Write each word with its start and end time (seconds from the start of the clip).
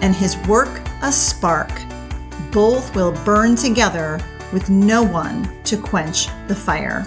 and 0.00 0.14
his 0.14 0.36
work 0.46 0.80
a 1.02 1.12
spark. 1.12 1.70
Both 2.50 2.94
will 2.94 3.12
burn 3.24 3.56
together 3.56 4.20
with 4.52 4.68
no 4.70 5.02
one 5.02 5.48
to 5.64 5.76
quench 5.76 6.28
the 6.48 6.54
fire. 6.54 7.06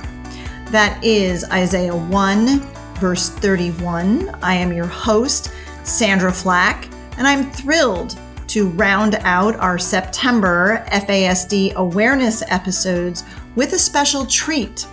That 0.67 1.03
is 1.03 1.43
Isaiah 1.51 1.95
1, 1.95 2.59
verse 2.99 3.29
31. 3.29 4.29
I 4.41 4.55
am 4.55 4.71
your 4.71 4.87
host, 4.87 5.51
Sandra 5.83 6.31
Flack, 6.31 6.87
and 7.17 7.27
I'm 7.27 7.51
thrilled 7.51 8.17
to 8.47 8.69
round 8.69 9.15
out 9.21 9.55
our 9.57 9.77
September 9.77 10.85
FASD 10.91 11.73
awareness 11.73 12.43
episodes 12.47 13.23
with 13.55 13.73
a 13.73 13.79
special 13.79 14.25
treat. 14.25 14.87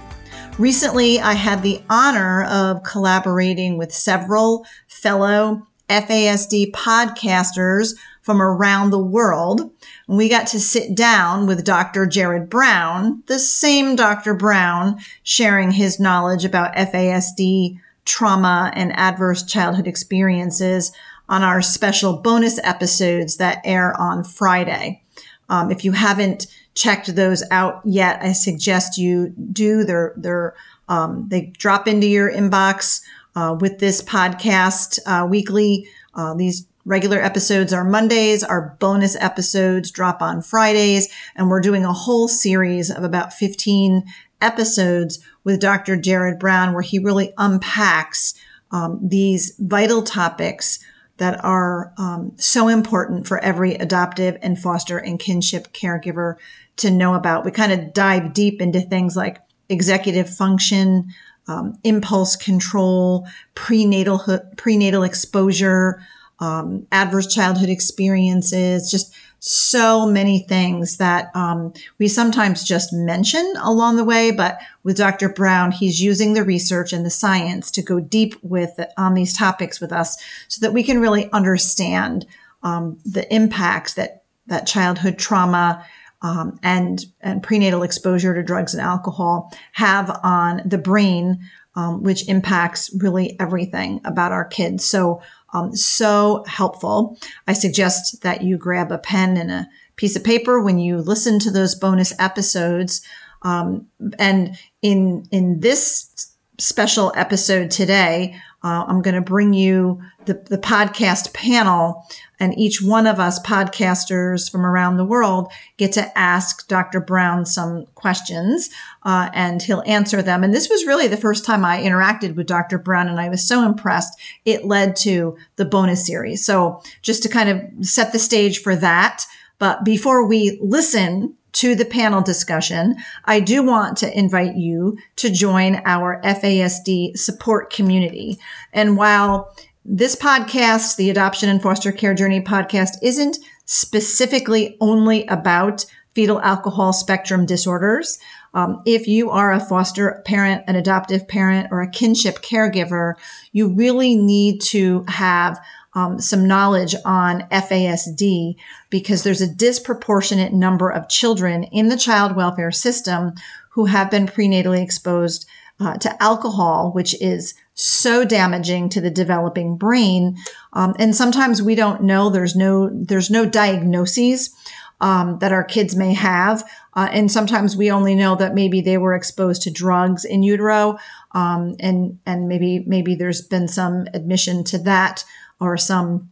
Recently, 0.59 1.21
I 1.21 1.33
had 1.33 1.63
the 1.63 1.81
honor 1.89 2.45
of 2.45 2.83
collaborating 2.83 3.79
with 3.79 3.95
several 3.95 4.67
fellow 4.89 5.67
FASD 5.91 6.71
podcasters 6.71 7.95
from 8.23 8.41
around 8.41 8.91
the 8.91 8.99
world. 8.99 9.71
We 10.07 10.29
got 10.29 10.47
to 10.49 10.61
sit 10.61 10.95
down 10.95 11.47
with 11.47 11.65
Dr. 11.65 12.07
Jared 12.07 12.49
Brown, 12.49 13.23
the 13.27 13.39
same 13.39 13.97
Dr. 13.97 14.35
Brown, 14.35 15.01
sharing 15.25 15.73
his 15.73 15.99
knowledge 15.99 16.45
about 16.45 16.75
FASD 16.77 17.79
trauma 18.05 18.73
and 18.75 18.97
adverse 18.97 19.43
childhood 19.45 19.87
experiences 19.87 20.93
on 21.29 21.43
our 21.43 21.63
special 21.63 22.17
bonus 22.19 22.59
episodes 22.63 23.37
that 23.37 23.61
air 23.65 23.99
on 24.01 24.25
Friday. 24.25 25.03
Um, 25.49 25.71
if 25.71 25.85
you 25.85 25.93
haven't 25.93 26.47
checked 26.75 27.15
those 27.15 27.43
out 27.51 27.81
yet, 27.85 28.23
I 28.23 28.33
suggest 28.33 28.99
you 28.99 29.35
do. 29.53 29.85
They're, 29.85 30.15
they're, 30.17 30.55
um, 30.89 31.27
they 31.29 31.53
drop 31.59 31.87
into 31.87 32.07
your 32.07 32.31
inbox 32.33 33.03
uh, 33.37 33.57
with 33.59 33.79
this 33.79 34.03
podcast 34.03 34.99
uh, 35.07 35.27
weekly. 35.27 35.89
Uh, 36.15 36.35
these 36.35 36.67
regular 36.85 37.19
episodes 37.19 37.73
are 37.73 37.85
Mondays. 37.85 38.43
Our 38.43 38.77
bonus 38.81 39.17
episodes 39.17 39.91
drop 39.91 40.23
on 40.23 40.43
Fridays. 40.43 41.09
And 41.37 41.49
we're 41.49 41.61
doing 41.61 41.85
a 41.85 41.93
whole 41.93 42.29
series 42.29 42.91
of 42.91 43.05
about 43.05 43.33
15 43.33 44.05
episodes 44.41 45.19
with 45.45 45.61
Dr. 45.61 45.97
Jared 45.97 46.39
Brown, 46.39 46.73
where 46.73 46.83
he 46.83 46.99
really 46.99 47.33
unpacks 47.39 48.35
um, 48.71 49.01
these 49.03 49.55
vital 49.59 50.03
topics 50.03 50.79
that 51.19 51.45
are 51.45 51.93
um, 51.99 52.33
so 52.37 52.69
important 52.69 53.27
for 53.27 53.39
every 53.41 53.75
adoptive 53.75 54.39
and 54.41 54.59
foster 54.59 54.97
and 54.97 55.19
kinship 55.19 55.73
caregiver 55.73 56.37
to 56.77 56.91
know 56.91 57.15
about. 57.15 57.45
We 57.45 57.51
kind 57.51 57.73
of 57.73 57.93
dive 57.93 58.33
deep 58.33 58.63
into 58.63 58.81
things 58.81 59.17
like 59.17 59.39
executive 59.69 60.35
function, 60.35 61.09
um, 61.51 61.77
impulse 61.83 62.37
control, 62.37 63.27
prenatal 63.55 64.21
prenatal 64.57 65.03
exposure, 65.03 66.01
um, 66.39 66.87
adverse 66.93 67.27
childhood 67.27 67.69
experiences, 67.69 68.91
just 68.91 69.13
so 69.41 70.07
many 70.07 70.41
things 70.41 70.99
that 70.99 71.35
um, 71.35 71.73
we 71.99 72.07
sometimes 72.07 72.63
just 72.63 72.93
mention 72.93 73.55
along 73.63 73.97
the 73.97 74.05
way. 74.05 74.31
But 74.31 74.61
with 74.85 74.99
Dr. 74.99 75.31
Brown, 75.31 75.73
he's 75.73 76.01
using 76.01 76.35
the 76.35 76.45
research 76.45 76.93
and 76.93 77.05
the 77.05 77.11
science 77.11 77.71
to 77.73 77.83
go 77.83 77.99
deep 77.99 78.37
with 78.43 78.79
on 78.97 79.15
these 79.15 79.37
topics 79.37 79.81
with 79.81 79.93
us, 79.93 80.23
so 80.49 80.65
that 80.65 80.73
we 80.73 80.85
can 80.85 81.01
really 81.01 81.31
understand 81.33 82.27
um, 82.63 82.99
the 83.05 83.33
impacts 83.35 83.95
that 83.95 84.23
that 84.47 84.67
childhood 84.67 85.19
trauma 85.19 85.85
um, 86.23 86.59
and 86.63 87.05
and 87.21 87.43
prenatal 87.43 87.83
exposure 87.83 88.35
to 88.35 88.43
drugs 88.43 88.75
and 88.75 88.83
alcohol 88.83 89.53
have 89.73 90.11
on 90.23 90.63
the 90.65 90.79
brain, 90.79 91.41
um, 91.75 92.03
which 92.03 92.29
impacts 92.29 92.91
really 92.99 93.39
everything 93.41 94.01
about 94.05 94.33
our 94.33 94.45
kids. 94.45 94.85
So 94.85 95.23
um, 95.53 95.75
so 95.75 96.45
helpful. 96.47 97.19
I 97.47 97.55
suggest 97.55 98.23
that 98.23 98.43
you 98.43 98.57
grab 98.57 98.93
a 98.93 98.99
pen 98.99 99.37
and 99.37 99.51
a 99.51 99.69
piece 99.97 100.17
of 100.17 100.25
paper 100.25 100.61
when 100.61 100.79
you 100.79 100.99
listen 100.99 101.39
to 101.41 101.51
those 101.51 101.75
bonus 101.75 102.13
episodes. 102.19 103.03
Um, 103.43 103.87
and 104.19 104.57
in 104.83 105.27
in 105.31 105.61
this 105.61 106.35
special 106.59 107.13
episode 107.17 107.71
today, 107.71 108.37
uh, 108.63 108.85
I'm 108.87 109.01
going 109.01 109.15
to 109.15 109.23
bring 109.23 109.55
you 109.55 110.03
the, 110.27 110.35
the 110.35 110.59
podcast 110.59 111.33
panel, 111.33 112.07
and 112.39 112.57
each 112.59 112.83
one 112.83 113.07
of 113.07 113.19
us 113.19 113.41
podcasters 113.41 114.51
from 114.51 114.67
around 114.67 114.97
the 114.97 115.05
world 115.05 115.51
get 115.79 115.93
to 115.93 116.19
ask 116.19 116.69
Dr. 116.69 117.01
Brown 117.01 117.47
some 117.47 117.87
questions, 117.95 118.69
uh, 119.05 119.31
and 119.33 119.63
he'll 119.63 119.83
answer 119.87 120.21
them. 120.21 120.45
And 120.45 120.53
this 120.53 120.69
was 120.69 120.87
really 120.87 121.09
the 121.09 121.17
first 121.17 121.45
time 121.45 121.65
I 121.65 121.81
interacted 121.81 122.37
with 122.37 122.47
Dr. 122.47 122.79
Brown, 122.79 123.09
and 123.09 123.19
I 123.19 123.31
was 123.31 123.47
so 123.47 123.65
impressed. 123.65 124.21
It 124.45 124.67
led 124.67 124.95
to 124.97 125.39
the 125.57 125.65
bonus 125.65 126.07
series. 126.07 126.45
So 126.45 126.83
just 127.01 127.23
to 127.23 127.29
kind 127.31 127.49
of 127.49 127.87
set 127.87 128.13
the 128.13 128.19
stage 128.19 128.61
for 128.63 128.77
that. 128.77 129.25
But 129.59 129.85
before 129.85 130.27
we 130.27 130.59
listen 130.63 131.37
to 131.53 131.75
the 131.75 131.85
panel 131.85 132.23
discussion, 132.23 132.97
I 133.25 133.41
do 133.41 133.63
want 133.63 133.97
to 133.99 134.19
invite 134.19 134.57
you 134.57 134.99
to 135.17 135.31
join 135.31 135.81
our 135.85 136.21
FASD 136.23 137.17
support 137.17 137.73
community. 137.73 138.39
And 138.73 138.97
while 138.97 139.55
this 139.85 140.15
podcast, 140.15 140.97
the 140.97 141.11
Adoption 141.11 141.49
and 141.49 141.63
Foster 141.63 141.93
Care 141.93 142.15
Journey 142.15 142.41
podcast, 142.41 142.97
isn't 143.03 143.39
specifically 143.65 144.77
only 144.81 145.27
about 145.27 145.85
fetal 146.15 146.41
alcohol 146.43 146.93
spectrum 146.93 147.47
disorders, 147.47 148.19
um, 148.53 148.83
if 148.85 149.07
you 149.07 149.31
are 149.31 149.53
a 149.53 149.61
foster 149.61 150.23
parent, 150.25 150.65
an 150.67 150.75
adoptive 150.75 151.29
parent, 151.29 151.69
or 151.71 151.83
a 151.83 151.91
kinship 151.91 152.43
caregiver, 152.43 153.15
you 153.53 153.69
really 153.69 154.17
need 154.17 154.61
to 154.61 155.05
have 155.09 155.61
um, 155.95 156.21
some 156.21 156.47
knowledge 156.47 156.95
on 157.05 157.43
FASD 157.51 158.57
because 158.91 159.23
there's 159.23 159.41
a 159.41 159.53
disproportionate 159.53 160.53
number 160.53 160.91
of 160.91 161.09
children 161.09 161.65
in 161.65 161.89
the 161.89 161.97
child 161.97 162.37
welfare 162.37 162.71
system 162.71 163.33
who 163.71 163.87
have 163.87 164.11
been 164.11 164.27
prenatally 164.27 164.83
exposed 164.83 165.47
uh, 165.81 165.97
to 165.97 166.23
alcohol, 166.23 166.93
which 166.93 167.21
is 167.23 167.55
so 167.75 168.25
damaging 168.25 168.89
to 168.91 169.01
the 169.01 169.11
developing 169.11 169.77
brain. 169.77 170.37
Um, 170.75 170.95
and 170.99 171.17
sometimes 171.17 171.63
we 171.63 171.75
don't 171.75 172.03
know. 172.03 172.29
There's 172.29 172.55
no 172.55 172.91
there's 172.93 173.31
no 173.31 173.47
diagnoses 173.47 174.55
um, 175.01 175.39
that 175.39 175.53
our 175.53 175.65
kids 175.65 175.97
may 175.97 176.13
have, 176.13 176.63
uh, 176.93 177.09
and 177.11 177.33
sometimes 177.33 177.77
we 177.77 177.91
only 177.91 178.15
know 178.15 178.37
that 178.37 178.55
maybe 178.55 178.83
they 178.83 178.99
were 178.99 179.15
exposed 179.15 179.63
to 179.63 179.71
drugs 179.71 180.27
in 180.27 180.43
utero, 180.43 180.99
um, 181.33 181.75
and 181.81 182.19
and 182.27 182.49
maybe 182.49 182.85
maybe 182.87 183.15
there's 183.15 183.41
been 183.41 183.67
some 183.67 184.07
admission 184.13 184.63
to 184.65 184.79
that 184.79 185.25
or 185.61 185.77
some 185.77 186.31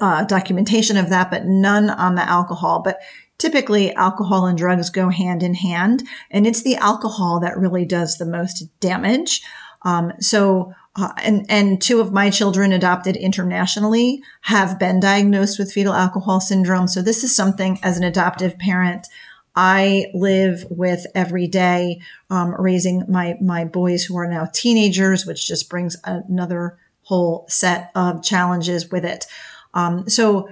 uh, 0.00 0.24
documentation 0.24 0.96
of 0.96 1.10
that, 1.10 1.30
but 1.30 1.44
none 1.44 1.90
on 1.90 2.14
the 2.14 2.28
alcohol. 2.28 2.80
But 2.82 2.98
typically, 3.38 3.94
alcohol 3.94 4.46
and 4.46 4.56
drugs 4.56 4.90
go 4.90 5.08
hand 5.08 5.42
in 5.42 5.54
hand, 5.54 6.02
and 6.30 6.46
it's 6.46 6.62
the 6.62 6.76
alcohol 6.76 7.40
that 7.40 7.58
really 7.58 7.84
does 7.84 8.16
the 8.16 8.26
most 8.26 8.64
damage. 8.80 9.42
Um, 9.82 10.12
so, 10.20 10.72
uh, 10.96 11.12
and 11.22 11.46
and 11.48 11.80
two 11.80 12.00
of 12.00 12.12
my 12.12 12.30
children 12.30 12.72
adopted 12.72 13.16
internationally 13.16 14.22
have 14.42 14.78
been 14.78 15.00
diagnosed 15.00 15.58
with 15.58 15.72
fetal 15.72 15.94
alcohol 15.94 16.40
syndrome. 16.40 16.88
So 16.88 17.02
this 17.02 17.22
is 17.22 17.36
something 17.36 17.78
as 17.82 17.98
an 17.98 18.04
adoptive 18.04 18.58
parent. 18.58 19.06
I 19.54 20.06
live 20.12 20.66
with 20.68 21.06
every 21.14 21.46
day, 21.46 22.00
um, 22.30 22.54
raising 22.58 23.04
my 23.08 23.36
my 23.40 23.64
boys 23.64 24.04
who 24.04 24.16
are 24.16 24.28
now 24.28 24.48
teenagers, 24.52 25.26
which 25.26 25.46
just 25.46 25.70
brings 25.70 25.96
another 26.04 26.78
whole 27.06 27.46
set 27.48 27.92
of 27.94 28.20
challenges 28.20 28.90
with 28.90 29.04
it. 29.04 29.26
Um, 29.74 30.08
so 30.08 30.48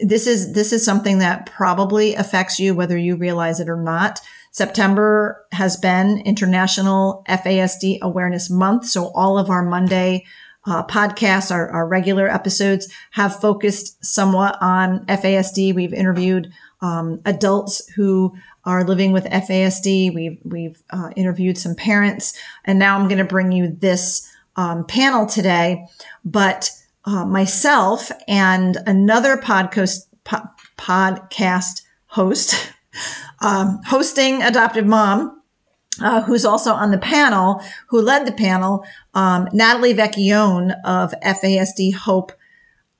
this 0.00 0.26
is 0.26 0.52
this 0.52 0.70
is 0.72 0.84
something 0.84 1.18
that 1.18 1.46
probably 1.46 2.14
affects 2.14 2.60
you 2.60 2.74
whether 2.74 2.98
you 2.98 3.16
realize 3.16 3.58
it 3.58 3.70
or 3.70 3.76
not. 3.76 4.20
September 4.52 5.44
has 5.52 5.76
been 5.78 6.18
International 6.20 7.24
FASD 7.26 8.00
Awareness 8.02 8.50
Month, 8.50 8.86
so 8.86 9.06
all 9.14 9.38
of 9.38 9.48
our 9.48 9.64
Monday 9.64 10.26
uh, 10.66 10.84
podcasts, 10.84 11.50
our, 11.50 11.70
our, 11.70 11.86
regular 11.86 12.28
episodes, 12.28 12.92
have 13.10 13.40
focused 13.40 14.04
somewhat 14.04 14.56
on 14.60 15.04
FASD. 15.06 15.74
We've 15.74 15.92
interviewed 15.92 16.52
um, 16.80 17.20
adults 17.24 17.86
who 17.94 18.34
are 18.64 18.84
living 18.84 19.12
with 19.12 19.24
FASD. 19.24 20.14
We've 20.14 20.38
we've 20.44 20.82
uh, 20.90 21.10
interviewed 21.16 21.56
some 21.56 21.74
parents, 21.74 22.38
and 22.64 22.78
now 22.78 22.98
I'm 22.98 23.08
going 23.08 23.18
to 23.18 23.24
bring 23.24 23.52
you 23.52 23.68
this 23.68 24.30
um, 24.56 24.84
panel 24.86 25.26
today, 25.26 25.86
but 26.24 26.70
uh, 27.04 27.24
myself 27.24 28.10
and 28.28 28.76
another 28.86 29.36
podcast 29.36 30.06
po- 30.24 30.48
podcast 30.78 31.82
host, 32.06 32.72
um, 33.40 33.80
hosting 33.86 34.42
adoptive 34.42 34.86
mom. 34.86 35.40
Uh, 36.02 36.20
who's 36.22 36.44
also 36.44 36.72
on 36.72 36.90
the 36.90 36.98
panel, 36.98 37.62
who 37.86 38.00
led 38.00 38.26
the 38.26 38.32
panel, 38.32 38.84
um, 39.14 39.46
Natalie 39.52 39.94
Vecchione 39.94 40.74
of 40.84 41.14
FASD 41.22 41.94
Hope 41.94 42.32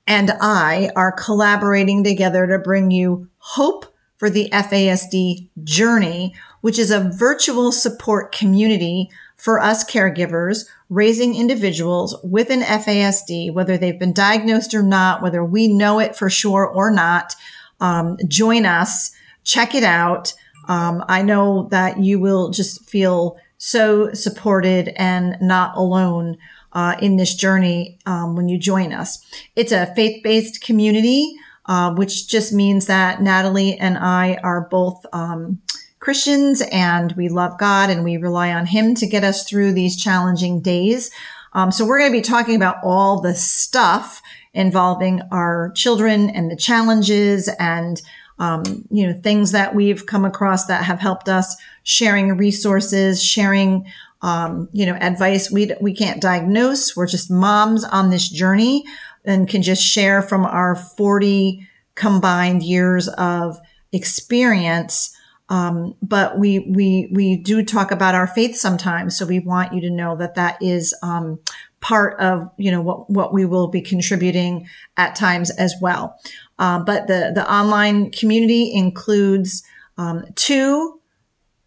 and 0.07 0.31
I 0.39 0.91
are 0.95 1.11
collaborating 1.11 2.05
together 2.05 2.47
to 2.47 2.59
bring 2.59 2.91
you 2.91 3.27
Hope 3.37 3.85
for 4.17 4.29
the 4.29 4.49
FASD 4.51 5.49
Journey, 5.63 6.35
which 6.61 6.79
is 6.79 6.91
a 6.91 7.11
virtual 7.11 7.71
support 7.71 8.31
community 8.31 9.09
for 9.45 9.61
us 9.61 9.83
caregivers 9.83 10.65
raising 10.89 11.35
individuals 11.35 12.17
with 12.23 12.49
an 12.49 12.61
FASD, 12.61 13.53
whether 13.53 13.77
they've 13.77 13.99
been 13.99 14.11
diagnosed 14.11 14.73
or 14.73 14.81
not, 14.81 15.21
whether 15.21 15.45
we 15.45 15.67
know 15.67 15.99
it 15.99 16.15
for 16.15 16.31
sure 16.31 16.65
or 16.65 16.89
not. 16.89 17.35
Um, 17.79 18.17
join 18.27 18.65
us, 18.65 19.11
check 19.43 19.75
it 19.75 19.83
out. 19.83 20.33
Um, 20.67 21.05
I 21.07 21.21
know 21.21 21.67
that 21.69 21.99
you 21.99 22.19
will 22.19 22.49
just 22.49 22.89
feel 22.89 23.37
so 23.59 24.11
supported 24.13 24.91
and 24.95 25.37
not 25.39 25.77
alone 25.77 26.37
uh, 26.73 26.95
in 26.99 27.17
this 27.17 27.35
journey 27.35 27.99
um, 28.07 28.35
when 28.35 28.49
you 28.49 28.57
join 28.57 28.93
us. 28.93 29.23
It's 29.55 29.71
a 29.71 29.93
faith 29.93 30.23
based 30.23 30.63
community, 30.63 31.35
uh, 31.67 31.93
which 31.93 32.27
just 32.27 32.51
means 32.51 32.87
that 32.87 33.21
Natalie 33.21 33.77
and 33.77 33.95
I 33.95 34.39
are 34.41 34.61
both 34.71 35.05
um, 35.13 35.61
Christians 36.05 36.61
and 36.71 37.13
we 37.13 37.29
love 37.29 37.57
God 37.57 37.89
and 37.89 38.03
we 38.03 38.17
rely 38.17 38.53
on 38.53 38.67
Him 38.67 38.93
to 38.93 39.07
get 39.07 39.23
us 39.23 39.43
through 39.43 39.73
these 39.73 39.97
challenging 39.99 40.61
days. 40.61 41.09
Um, 41.53 41.71
so 41.71 41.83
we're 41.83 41.97
going 41.97 42.11
to 42.11 42.17
be 42.19 42.21
talking 42.21 42.55
about 42.55 42.77
all 42.83 43.21
the 43.21 43.33
stuff 43.33 44.21
involving 44.53 45.23
our 45.31 45.71
children 45.73 46.29
and 46.29 46.51
the 46.51 46.55
challenges 46.55 47.49
and 47.57 48.03
um, 48.37 48.85
you 48.91 49.07
know 49.07 49.19
things 49.19 49.51
that 49.53 49.73
we've 49.73 50.05
come 50.05 50.25
across 50.25 50.67
that 50.67 50.83
have 50.83 50.99
helped 50.99 51.27
us 51.27 51.55
sharing 51.81 52.37
resources 52.37 53.23
sharing 53.23 53.91
um, 54.21 54.69
you 54.73 54.85
know 54.85 54.95
advice 55.01 55.49
we 55.49 55.71
we 55.81 55.95
can't 55.95 56.21
diagnose 56.21 56.95
we're 56.95 57.07
just 57.07 57.31
moms 57.31 57.83
on 57.83 58.11
this 58.11 58.29
journey 58.29 58.83
and 59.23 59.49
can 59.49 59.63
just 59.63 59.81
share 59.81 60.21
from 60.21 60.45
our 60.45 60.75
40 60.75 61.67
combined 61.95 62.61
years 62.61 63.07
of 63.07 63.57
experience 63.91 65.14
um, 65.49 65.95
but 66.01 66.39
we 66.39 66.59
we 66.59 67.09
we 67.11 67.37
do 67.37 67.63
talk 67.63 67.91
about 67.91 68.15
our 68.15 68.27
faith 68.27 68.55
sometimes, 68.55 69.17
so 69.17 69.25
we 69.25 69.39
want 69.39 69.73
you 69.73 69.81
to 69.81 69.89
know 69.89 70.15
that 70.17 70.35
that 70.35 70.61
is 70.61 70.93
um, 71.03 71.39
part 71.81 72.19
of 72.19 72.49
you 72.57 72.71
know 72.71 72.81
what 72.81 73.09
what 73.09 73.33
we 73.33 73.45
will 73.45 73.67
be 73.67 73.81
contributing 73.81 74.67
at 74.97 75.15
times 75.15 75.51
as 75.51 75.75
well. 75.81 76.17
Uh, 76.57 76.79
but 76.79 77.07
the 77.07 77.31
the 77.35 77.51
online 77.51 78.11
community 78.11 78.73
includes 78.73 79.63
um, 79.97 80.25
two 80.35 80.99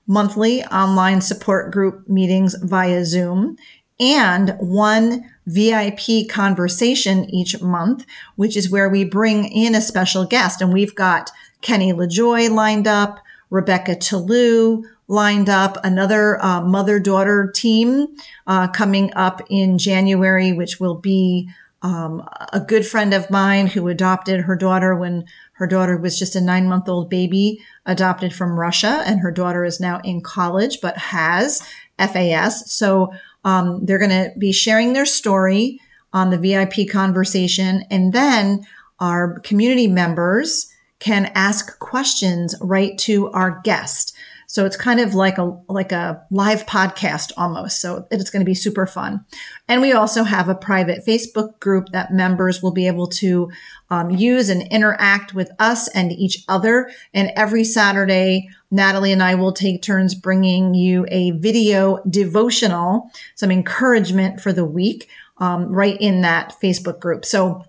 monthly 0.09 0.65
online 0.65 1.21
support 1.21 1.71
group 1.73 2.09
meetings 2.09 2.57
via 2.63 3.05
Zoom 3.05 3.57
and 4.01 4.57
one 4.59 5.25
VIP 5.47 6.29
conversation 6.29 7.25
each 7.31 7.61
month, 7.61 8.05
which 8.37 8.57
is 8.57 8.71
where 8.71 8.89
we 8.89 9.05
bring 9.05 9.45
in 9.47 9.75
a 9.75 9.81
special 9.81 10.25
guest. 10.25 10.61
And 10.61 10.73
we've 10.73 10.95
got 10.95 11.31
Kenny 11.61 11.93
LaJoy 11.93 12.51
lined 12.51 12.87
up. 12.87 13.19
Rebecca 13.51 13.97
Toulouse 13.97 14.85
lined 15.09 15.49
up 15.49 15.79
another 15.85 16.43
uh, 16.45 16.61
mother 16.61 16.99
daughter 17.01 17.51
team 17.55 18.09
uh, 18.47 18.69
coming 18.69 19.13
up 19.15 19.41
in 19.49 19.79
January, 19.79 20.53
which 20.53 20.79
will 20.79 20.97
be 20.97 21.49
um, 21.83 22.29
a 22.53 22.61
good 22.61 22.87
friend 22.87 23.15
of 23.15 23.31
mine 23.31 23.69
who 23.69 23.89
adopted 23.89 24.41
her 24.43 24.57
daughter 24.57 24.95
when 24.95 25.25
her 25.53 25.67
daughter 25.67 25.97
was 25.97 26.19
just 26.19 26.37
a 26.37 26.41
nine 26.41 26.69
month 26.69 26.89
old 26.89 27.09
baby, 27.09 27.61
adopted 27.87 28.35
from 28.35 28.59
Russia, 28.59 29.03
and 29.07 29.21
her 29.21 29.31
daughter 29.31 29.65
is 29.65 29.81
now 29.81 30.01
in 30.05 30.21
college 30.21 30.81
but 30.81 30.97
has 30.99 31.63
FAS. 31.99 32.71
So 32.71 33.13
um, 33.45 33.85
they're 33.85 33.99
going 33.99 34.11
to 34.11 34.33
be 34.39 34.53
sharing 34.53 34.93
their 34.93 35.07
story 35.07 35.81
on 36.13 36.31
the 36.31 36.39
VIP 36.39 36.89
conversation, 36.91 37.85
and 37.91 38.13
then 38.13 38.67
our 39.01 39.39
community 39.41 39.87
members 39.87 40.73
can 40.99 41.31
ask 41.35 41.79
questions 41.79 42.55
right 42.61 42.97
to 42.99 43.31
our 43.31 43.61
guest. 43.65 44.17
So 44.51 44.65
it's 44.65 44.79
kind 44.79 44.99
of 44.99 45.15
like 45.15 45.37
a 45.37 45.59
like 45.69 45.93
a 45.93 46.23
live 46.31 46.65
podcast 46.65 47.33
almost. 47.37 47.83
So 47.83 48.07
it's 48.11 48.31
going 48.31 48.41
to 48.41 48.49
be 48.49 48.55
super 48.55 48.87
fun. 48.87 49.27
And 49.69 49.83
we 49.83 49.93
also 49.93 50.25
have 50.25 50.49
a 50.49 50.55
private 50.55 51.05
Facebook 51.07 51.61
group 51.61 51.91
that 51.93 52.15
members 52.15 52.63
will 52.63 52.73
be 52.73 52.87
able 52.87 53.09
to 53.09 53.51
um, 53.91 54.09
use 54.09 54.49
and 54.49 54.63
interact 54.69 55.35
with 55.35 55.51
us 55.59 55.87
and 55.89 56.13
each 56.13 56.45
other. 56.49 56.91
And 57.13 57.31
every 57.37 57.63
Saturday, 57.63 58.49
Natalie 58.71 59.13
and 59.13 59.23
I 59.23 59.35
will 59.35 59.53
take 59.53 59.83
turns 59.83 60.15
bringing 60.15 60.73
you 60.73 61.05
a 61.11 61.33
video 61.33 61.99
devotional, 62.09 63.11
some 63.35 63.51
encouragement 63.51 64.41
for 64.41 64.55
the 64.55 64.65
week, 64.65 65.11
um, 65.37 65.67
right 65.67 66.01
in 66.01 66.23
that 66.23 66.55
Facebook 66.61 67.01
group. 67.01 67.27
So 67.27 67.67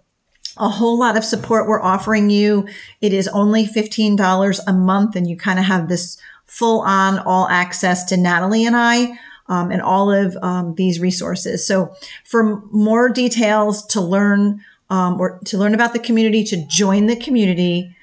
a 0.59 0.69
whole 0.69 0.99
lot 0.99 1.17
of 1.17 1.23
support 1.23 1.67
we're 1.67 1.81
offering 1.81 2.29
you. 2.29 2.67
It 3.01 3.13
is 3.13 3.27
only 3.29 3.65
$15 3.65 4.59
a 4.67 4.73
month 4.73 5.15
and 5.15 5.27
you 5.29 5.37
kind 5.37 5.57
of 5.57 5.65
have 5.65 5.89
this 5.89 6.19
full 6.45 6.81
on 6.81 7.17
all 7.19 7.47
access 7.47 8.03
to 8.05 8.17
Natalie 8.17 8.65
and 8.65 8.75
I. 8.75 9.17
Um, 9.47 9.71
and 9.71 9.81
all 9.81 10.11
of 10.11 10.35
um, 10.43 10.75
these 10.75 10.99
resources. 10.99 11.65
So, 11.65 11.95
for 12.23 12.61
more 12.69 13.09
details 13.09 13.83
to 13.87 13.99
learn 13.99 14.63
um, 14.91 15.19
or 15.19 15.39
to 15.45 15.57
learn 15.57 15.73
about 15.73 15.93
the 15.93 15.97
community, 15.97 16.43
to 16.43 16.67
join 16.67 17.07
the 17.07 17.15
community, 17.15 17.95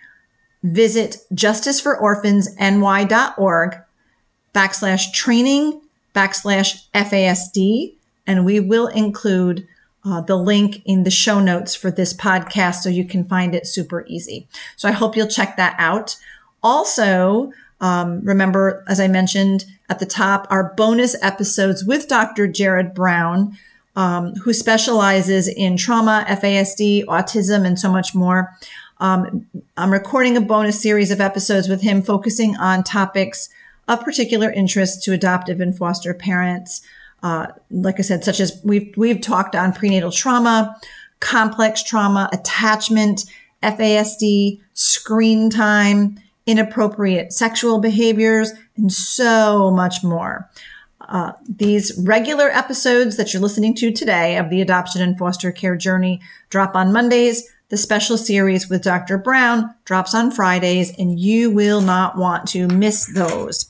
visit 0.64 1.18
justicefororphansny.org 1.32 3.76
backslash 4.52 5.12
training 5.12 5.80
backslash 6.16 6.82
FASD, 6.94 7.94
and 8.26 8.44
we 8.44 8.58
will 8.58 8.88
include 8.88 9.68
uh, 10.06 10.20
the 10.20 10.36
link 10.36 10.82
in 10.84 11.02
the 11.02 11.10
show 11.10 11.40
notes 11.40 11.74
for 11.74 11.90
this 11.90 12.14
podcast 12.14 12.76
so 12.76 12.88
you 12.88 13.04
can 13.04 13.24
find 13.24 13.54
it 13.54 13.66
super 13.66 14.04
easy. 14.06 14.46
So 14.76 14.88
I 14.88 14.92
hope 14.92 15.16
you'll 15.16 15.26
check 15.26 15.56
that 15.56 15.74
out. 15.78 16.16
Also, 16.62 17.52
um, 17.80 18.20
remember, 18.22 18.84
as 18.88 19.00
I 19.00 19.08
mentioned 19.08 19.64
at 19.88 19.98
the 19.98 20.06
top, 20.06 20.46
our 20.48 20.72
bonus 20.76 21.20
episodes 21.22 21.84
with 21.84 22.08
Dr. 22.08 22.46
Jared 22.46 22.94
Brown, 22.94 23.58
um, 23.96 24.34
who 24.36 24.52
specializes 24.52 25.48
in 25.48 25.76
trauma, 25.76 26.24
FASD, 26.28 27.04
autism, 27.06 27.66
and 27.66 27.78
so 27.78 27.90
much 27.90 28.14
more. 28.14 28.54
Um, 28.98 29.46
I'm 29.76 29.92
recording 29.92 30.36
a 30.36 30.40
bonus 30.40 30.80
series 30.80 31.10
of 31.10 31.20
episodes 31.20 31.68
with 31.68 31.82
him 31.82 32.00
focusing 32.00 32.56
on 32.56 32.82
topics 32.82 33.48
of 33.88 34.04
particular 34.04 34.50
interest 34.50 35.02
to 35.04 35.12
adoptive 35.12 35.60
and 35.60 35.76
foster 35.76 36.14
parents 36.14 36.82
uh, 37.22 37.46
like 37.70 37.98
I 37.98 38.02
said, 38.02 38.24
such 38.24 38.40
as 38.40 38.60
we've 38.64 38.92
we've 38.96 39.20
talked 39.20 39.56
on 39.56 39.72
prenatal 39.72 40.10
trauma, 40.10 40.76
complex 41.20 41.82
trauma, 41.82 42.28
attachment, 42.32 43.24
FASD, 43.62 44.60
screen 44.74 45.50
time, 45.50 46.18
inappropriate 46.46 47.32
sexual 47.32 47.80
behaviors, 47.80 48.52
and 48.76 48.92
so 48.92 49.70
much 49.70 50.04
more. 50.04 50.48
Uh, 51.08 51.32
these 51.48 51.96
regular 52.04 52.50
episodes 52.50 53.16
that 53.16 53.32
you're 53.32 53.42
listening 53.42 53.74
to 53.74 53.92
today 53.92 54.36
of 54.38 54.50
the 54.50 54.60
adoption 54.60 55.02
and 55.02 55.16
foster 55.18 55.52
care 55.52 55.76
journey 55.76 56.20
drop 56.50 56.74
on 56.74 56.92
Mondays. 56.92 57.48
The 57.68 57.76
special 57.76 58.16
series 58.16 58.68
with 58.68 58.82
Dr. 58.82 59.18
Brown 59.18 59.74
drops 59.84 60.14
on 60.14 60.30
Fridays, 60.30 60.96
and 60.98 61.18
you 61.18 61.50
will 61.50 61.80
not 61.80 62.16
want 62.16 62.48
to 62.50 62.68
miss 62.68 63.06
those. 63.12 63.68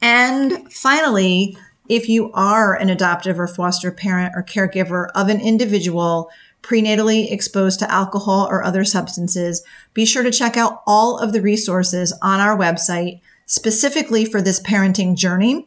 And 0.00 0.72
finally, 0.72 1.56
if 1.88 2.08
you 2.08 2.30
are 2.32 2.74
an 2.74 2.90
adoptive 2.90 3.40
or 3.40 3.46
foster 3.46 3.90
parent 3.90 4.32
or 4.36 4.42
caregiver 4.42 5.08
of 5.14 5.28
an 5.28 5.40
individual 5.40 6.30
prenatally 6.62 7.30
exposed 7.32 7.78
to 7.78 7.90
alcohol 7.90 8.46
or 8.50 8.62
other 8.62 8.84
substances, 8.84 9.62
be 9.94 10.04
sure 10.04 10.22
to 10.22 10.30
check 10.30 10.56
out 10.56 10.82
all 10.86 11.18
of 11.18 11.32
the 11.32 11.40
resources 11.40 12.12
on 12.20 12.40
our 12.40 12.56
website 12.56 13.20
specifically 13.46 14.24
for 14.24 14.42
this 14.42 14.60
parenting 14.60 15.16
journey. 15.16 15.66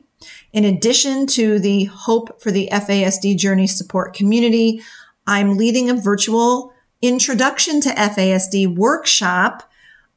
In 0.54 0.66
addition 0.66 1.26
to 1.28 1.60
the 1.60 1.86
Hope 1.86 2.42
for 2.42 2.52
the 2.52 2.70
FASD 2.72 3.38
Journey 3.38 3.68
support 3.68 4.14
community, 4.14 4.82
I'm 5.26 5.58
leading 5.58 5.90
a 5.90 5.96
virtual 5.96 6.74
introduction 7.02 7.82
to 7.82 7.90
FASD 7.90 8.76
workshop 8.76 9.64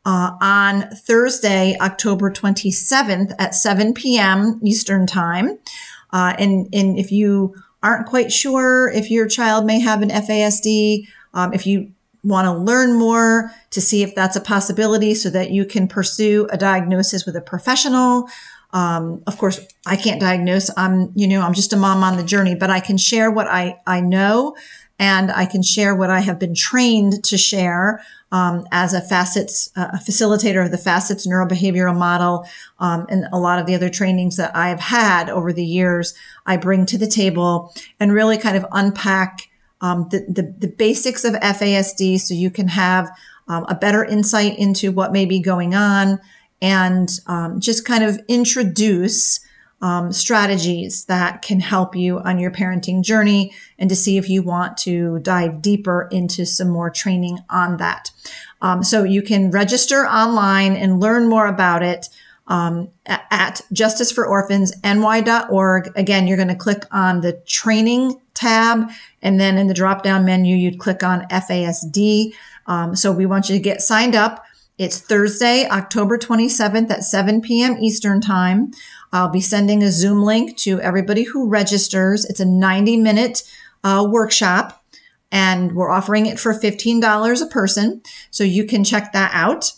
uh, 0.05 0.33
on 0.41 0.83
Thursday, 0.91 1.77
October 1.81 2.31
27th 2.31 3.35
at 3.39 3.55
7 3.55 3.95
p.m. 3.95 4.61
Eastern 4.63 5.07
Time. 5.07 5.59
Uh, 6.15 6.35
and, 6.39 6.69
and 6.73 6.99
if 6.99 7.11
you 7.13 7.55
aren't 7.83 8.07
quite 8.07 8.33
sure 8.33 8.89
if 8.89 9.11
your 9.11 9.27
child 9.29 9.67
may 9.67 9.81
have 9.81 10.01
an 10.01 10.09
FASD, 10.09 11.09
um, 11.35 11.53
if 11.53 11.67
you 11.67 11.93
want 12.23 12.47
to 12.47 12.53
learn 12.53 12.97
more 12.97 13.51
to 13.71 13.81
see 13.81 14.03
if 14.03 14.15
that's 14.15 14.37
a 14.37 14.41
possibility 14.41 15.15
so 15.15 15.29
that 15.29 15.51
you 15.51 15.67
can 15.67 15.89
pursue 15.89 16.49
a 16.51 16.57
diagnosis 16.57 17.27
with 17.27 17.37
a 17.37 17.41
professional. 17.41 18.29
Um, 18.73 19.23
of 19.27 19.37
course, 19.37 19.61
I 19.87 19.97
can't 19.97 20.21
diagnose. 20.21 20.71
I'm, 20.77 21.13
you 21.17 21.29
know, 21.29 21.43
I'm 21.43 21.53
just 21.53 21.73
a 21.73 21.77
mom 21.77 22.03
on 22.03 22.17
the 22.17 22.23
journey, 22.23 22.55
but 22.55 22.71
I 22.71 22.81
can 22.81 22.97
share 22.97 23.31
what 23.31 23.49
I, 23.49 23.79
I 23.87 24.01
know 24.01 24.57
and 24.99 25.33
I 25.33 25.47
can 25.47 25.63
share 25.63 25.95
what 25.95 26.11
I 26.11 26.21
have 26.21 26.39
been 26.39 26.55
trained 26.55 27.25
to 27.25 27.37
share 27.37 28.01
um, 28.35 28.67
as 28.73 28.93
a 28.93 29.01
FASCETS, 29.01 29.71
uh, 29.77 29.91
a 29.93 29.99
facilitator 29.99 30.65
of 30.65 30.73
the 30.73 30.77
FASCETS 30.77 31.25
neurobehavioral 31.25 31.97
model, 31.97 32.45
um, 32.81 33.07
and 33.09 33.27
a 33.33 33.39
lot 33.39 33.61
of 33.61 33.67
the 33.67 33.77
other 33.77 33.89
trainings 33.89 34.37
that 34.39 34.55
I've 34.57 34.81
had 34.81 35.31
over 35.31 35.53
the 35.53 35.65
years, 35.65 36.15
I 36.45 36.57
bring 36.57 36.85
to 36.87 36.99
the 36.99 37.07
table 37.07 37.73
and 38.01 38.13
really 38.13 38.37
kind 38.37 38.57
of 38.57 38.67
unpack 38.73 39.49
um, 39.81 40.09
the, 40.11 40.27
the, 40.29 40.53
the 40.59 40.67
basics 40.67 41.25
of 41.25 41.35
FASD 41.35 42.19
so 42.19 42.35
you 42.35 42.51
can 42.51 42.67
have 42.67 43.09
um, 43.47 43.67
a 43.69 43.75
better 43.77 44.05
insight 44.05 44.59
into 44.59 44.91
what 44.91 45.13
may 45.13 45.27
be 45.27 45.39
going 45.39 45.77
on 45.77 46.19
and 46.61 47.11
um, 47.29 47.61
just 47.61 47.85
kind 47.85 48.03
of 48.03 48.19
introduce 48.27 49.39
um, 49.85 50.11
strategies 50.13 51.05
that 51.05 51.43
can 51.43 51.61
help 51.61 51.95
you 51.95 52.19
on 52.21 52.39
your 52.39 52.51
parenting 52.51 53.03
journey 53.03 53.53
and 53.79 53.91
to 53.91 53.97
see 53.97 54.17
if 54.17 54.31
you 54.31 54.43
want 54.43 54.79
to 54.79 55.19
dive 55.19 55.61
deeper 55.61 56.09
into 56.11 56.47
some 56.47 56.71
more 56.71 56.89
training 56.89 57.41
on 57.51 57.77
that. 57.77 58.11
Um, 58.63 58.83
so 58.83 59.05
you 59.05 59.21
can 59.21 59.51
register 59.51 60.07
online 60.07 60.75
and 60.75 61.01
learn 61.01 61.29
more 61.29 61.47
about 61.47 61.83
it 61.83 62.09
um, 62.47 62.89
at 63.05 63.61
justicefororphansny.org. 63.75 65.93
Again, 65.97 66.27
you're 66.27 66.39
going 66.39 66.49
to 66.49 66.55
click 66.55 66.85
on 66.91 67.21
the 67.21 67.35
training 67.47 68.19
tab, 68.33 68.91
and 69.21 69.39
then 69.39 69.59
in 69.59 69.67
the 69.67 69.75
drop 69.75 70.03
down 70.03 70.25
menu, 70.25 70.57
you'd 70.57 70.79
click 70.79 71.03
on 71.03 71.29
FASD. 71.29 72.33
Um, 72.67 72.97
so 72.97 73.13
we 73.13 73.27
want 73.27 73.51
you 73.51 73.57
to 73.57 73.63
get 73.63 73.83
signed 73.83 74.15
up. 74.15 74.47
It's 74.77 74.99
Thursday, 74.99 75.69
October 75.69 76.19
27th 76.19 76.91
at 76.91 77.05
7 77.05 77.43
p.m. 77.43 77.77
Eastern 77.79 78.21
Time. 78.21 78.73
I'll 79.15 79.31
be 79.31 79.41
sending 79.41 79.83
a 79.83 79.93
Zoom 79.93 80.23
link 80.23 80.57
to 80.59 80.81
everybody 80.81 81.23
who 81.23 81.49
registers. 81.49 82.25
It's 82.25 82.41
a 82.41 82.45
90 82.45 82.97
minute 82.97 83.45
uh, 83.85 84.07
workshop 84.11 84.85
and 85.31 85.73
we're 85.73 85.91
offering 85.91 86.27
it 86.27 86.39
for 86.39 86.53
$15 86.53 87.43
a 87.43 87.47
person. 87.47 88.03
So 88.31 88.45
you 88.45 88.65
can 88.65 88.83
check 88.83 89.13
that 89.13 89.31
out. 89.33 89.73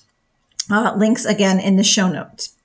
Uh, 0.70 0.94
links 0.96 1.26
again 1.26 1.60
in 1.60 1.76
the 1.76 1.84
show 1.84 2.08
notes. 2.08 2.56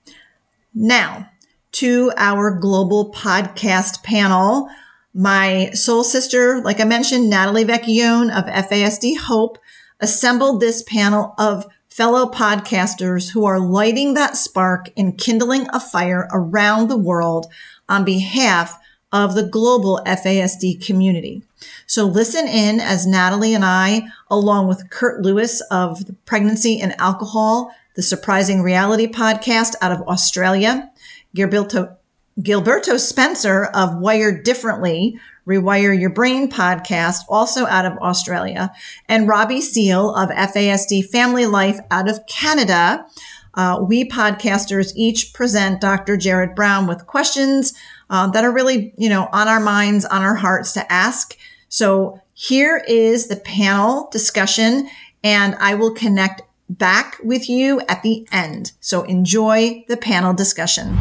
Now, 0.74 1.30
to 1.74 2.12
our 2.18 2.52
global 2.52 3.12
podcast 3.12 4.04
panel. 4.04 4.70
My 5.14 5.72
soul 5.72 6.04
sister, 6.04 6.62
like 6.62 6.80
I 6.80 6.86
mentioned, 6.86 7.30
Natalie 7.30 7.66
Vecchione 7.66 8.32
of 8.32 8.46
FASD 8.46 9.18
Hope, 9.18 9.58
assembled 10.00 10.62
this 10.62 10.84
panel 10.84 11.34
of 11.38 11.66
fellow 11.92 12.32
podcasters 12.32 13.30
who 13.30 13.44
are 13.44 13.60
lighting 13.60 14.14
that 14.14 14.38
spark 14.38 14.90
and 14.96 15.18
kindling 15.18 15.68
a 15.74 15.80
fire 15.80 16.30
around 16.32 16.88
the 16.88 16.98
world 16.98 17.48
on 17.90 18.06
behalf 18.06 18.80
of 19.12 19.36
the 19.36 19.44
global 19.44 20.02
FASD 20.06 20.86
community. 20.86 21.44
So 21.88 22.06
listen 22.06 22.48
in 22.48 22.80
as 22.80 23.06
Natalie 23.06 23.54
and 23.54 23.66
I, 23.66 24.04
along 24.30 24.70
with 24.70 24.90
Kurt 24.90 25.22
Lewis 25.22 25.60
of 25.70 26.06
the 26.06 26.14
Pregnancy 26.26 26.80
and 26.80 26.96
Alcohol, 26.98 27.76
the 27.98 28.02
Surprising 28.02 28.62
Reality 28.62 29.06
podcast 29.06 29.76
out 29.82 29.92
of 29.92 30.08
Australia, 30.08 30.90
Gilberto, 31.36 31.98
Gilberto 32.40 32.98
Spencer 32.98 33.66
of 33.66 33.98
Wired 33.98 34.46
Differently, 34.46 35.20
Rewire 35.48 36.00
Your 36.00 36.10
Brain 36.10 36.50
podcast, 36.50 37.22
also 37.28 37.66
out 37.66 37.86
of 37.86 37.98
Australia, 37.98 38.72
and 39.08 39.28
Robbie 39.28 39.62
Seal 39.62 40.14
of 40.14 40.30
FASD 40.30 41.06
Family 41.10 41.46
Life 41.46 41.80
out 41.90 42.10
of 42.10 42.26
Canada. 42.28 43.06
Uh, 43.54 43.84
we 43.88 44.08
podcasters 44.08 44.94
each 44.96 45.34
present 45.34 45.82
Dr. 45.82 46.16
Jared 46.16 46.56
Brown 46.56 46.88
with 46.88 47.08
questions 47.08 47.74
uh, 48.10 48.28
that 48.32 48.44
are 48.44 48.52
really, 48.52 48.94
you 48.98 49.10
know, 49.10 49.28
on 49.32 49.48
our 49.48 49.60
minds, 49.60 50.06
on 50.06 50.22
our 50.22 50.36
hearts 50.36 50.74
to 50.74 50.92
ask. 50.92 51.38
So 51.70 52.22
here 52.34 52.84
is 52.88 53.28
the 53.28 53.36
panel 53.38 54.10
discussion, 54.12 54.90
and 55.24 55.56
I 55.56 55.76
will 55.76 55.94
connect 55.94 56.44
back 56.70 57.18
with 57.24 57.50
you 57.50 57.82
at 57.90 58.04
the 58.04 58.26
end. 58.32 58.72
So 58.80 59.04
enjoy 59.04 59.84
the 59.88 59.98
panel 59.98 60.34
discussion 60.34 60.98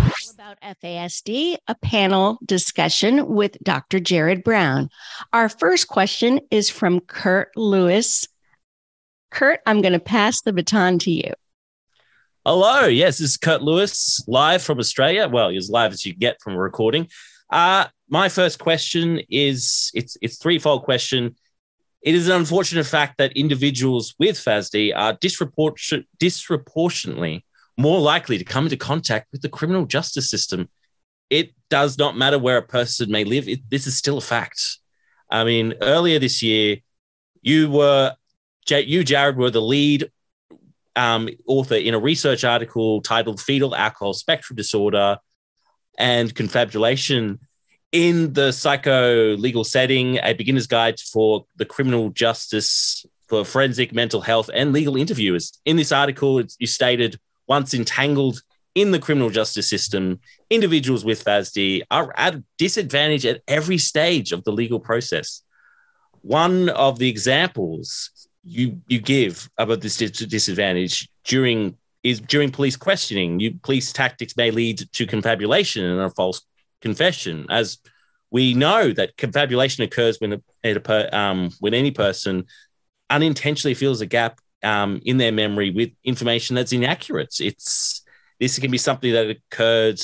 about 0.50 0.76
FASD, 0.82 1.58
a 1.68 1.74
panel 1.76 2.38
discussion 2.44 3.28
with 3.28 3.56
Dr. 3.62 4.00
Jared 4.00 4.42
Brown. 4.42 4.88
Our 5.32 5.48
first 5.48 5.86
question 5.86 6.40
is 6.50 6.68
from 6.68 6.98
Kurt 7.00 7.50
Lewis. 7.56 8.26
Kurt, 9.30 9.60
I'm 9.64 9.80
going 9.80 9.92
to 9.92 10.00
pass 10.00 10.42
the 10.42 10.52
baton 10.52 10.98
to 11.00 11.10
you. 11.12 11.32
Hello. 12.44 12.86
Yes, 12.86 13.18
this 13.18 13.30
is 13.30 13.36
Kurt 13.36 13.62
Lewis, 13.62 14.24
live 14.26 14.60
from 14.60 14.80
Australia. 14.80 15.28
Well, 15.28 15.50
as 15.50 15.70
live 15.70 15.92
as 15.92 16.04
you 16.04 16.14
get 16.14 16.40
from 16.40 16.54
a 16.54 16.58
recording. 16.58 17.06
Uh, 17.50 17.86
my 18.08 18.28
first 18.28 18.58
question 18.58 19.20
is 19.30 19.92
it's 19.94 20.16
it's 20.20 20.38
threefold 20.38 20.82
question. 20.82 21.36
It 22.02 22.16
is 22.16 22.26
an 22.26 22.34
unfortunate 22.34 22.86
fact 22.86 23.18
that 23.18 23.36
individuals 23.36 24.16
with 24.18 24.36
FASD 24.36 24.96
are 24.96 25.12
disproportion- 25.12 26.06
disproportionately 26.18 27.44
more 27.80 28.00
likely 28.00 28.38
to 28.38 28.44
come 28.44 28.64
into 28.64 28.76
contact 28.76 29.28
with 29.32 29.42
the 29.42 29.48
criminal 29.48 29.86
justice 29.86 30.28
system. 30.28 30.68
It 31.30 31.54
does 31.68 31.98
not 31.98 32.16
matter 32.16 32.38
where 32.38 32.58
a 32.58 32.62
person 32.62 33.10
may 33.10 33.24
live. 33.24 33.48
It, 33.48 33.60
this 33.70 33.86
is 33.86 33.96
still 33.96 34.18
a 34.18 34.22
fact. 34.22 34.78
I 35.30 35.44
mean, 35.44 35.74
earlier 35.80 36.18
this 36.18 36.42
year, 36.42 36.78
you 37.42 37.70
were, 37.70 38.14
you, 38.68 39.04
Jared, 39.04 39.36
were 39.36 39.50
the 39.50 39.62
lead 39.62 40.10
um, 40.96 41.28
author 41.46 41.76
in 41.76 41.94
a 41.94 41.98
research 41.98 42.44
article 42.44 43.00
titled 43.00 43.40
Fetal 43.40 43.74
Alcohol 43.74 44.12
Spectrum 44.12 44.56
Disorder 44.56 45.18
and 45.96 46.34
Confabulation 46.34 47.38
in 47.92 48.32
the 48.32 48.52
psycho 48.52 49.36
legal 49.36 49.64
setting, 49.64 50.18
a 50.22 50.32
beginner's 50.32 50.66
guide 50.66 51.00
for 51.00 51.46
the 51.56 51.64
criminal 51.64 52.10
justice 52.10 53.04
for 53.28 53.44
forensic 53.44 53.92
mental 53.92 54.20
health 54.20 54.50
and 54.52 54.72
legal 54.72 54.96
interviewers. 54.96 55.58
In 55.64 55.76
this 55.76 55.92
article, 55.92 56.42
you 56.58 56.66
stated 56.66 57.18
once 57.50 57.74
entangled 57.74 58.40
in 58.76 58.92
the 58.92 58.98
criminal 59.00 59.28
justice 59.28 59.68
system, 59.68 60.20
individuals 60.50 61.04
with 61.04 61.24
FASD 61.24 61.82
are 61.90 62.14
at 62.16 62.36
disadvantage 62.58 63.26
at 63.26 63.42
every 63.48 63.76
stage 63.76 64.30
of 64.30 64.44
the 64.44 64.52
legal 64.52 64.78
process. 64.78 65.42
One 66.22 66.68
of 66.68 67.00
the 67.00 67.08
examples 67.08 68.10
you 68.44 68.80
you 68.86 69.00
give 69.00 69.50
about 69.58 69.80
this 69.80 69.96
disadvantage 69.96 71.08
during 71.24 71.76
is 72.04 72.20
during 72.20 72.50
police 72.52 72.76
questioning. 72.76 73.40
You, 73.40 73.54
police 73.62 73.92
tactics 73.92 74.36
may 74.36 74.50
lead 74.50 74.78
to 74.92 75.04
confabulation 75.04 75.84
and 75.84 76.00
a 76.00 76.10
false 76.10 76.40
confession, 76.80 77.46
as 77.50 77.78
we 78.30 78.54
know 78.54 78.92
that 78.92 79.16
confabulation 79.16 79.82
occurs 79.82 80.18
when 80.20 80.40
a, 80.64 81.18
um, 81.18 81.50
when 81.58 81.74
any 81.74 81.90
person 81.90 82.44
unintentionally 83.10 83.74
fills 83.74 84.00
a 84.00 84.06
gap 84.06 84.40
um, 84.62 85.00
in 85.04 85.18
their 85.18 85.32
memory 85.32 85.70
with 85.70 85.90
information 86.04 86.56
that's 86.56 86.72
inaccurate. 86.72 87.36
It's 87.40 88.02
this 88.38 88.58
can 88.58 88.70
be 88.70 88.78
something 88.78 89.12
that 89.12 89.30
occurred 89.30 90.00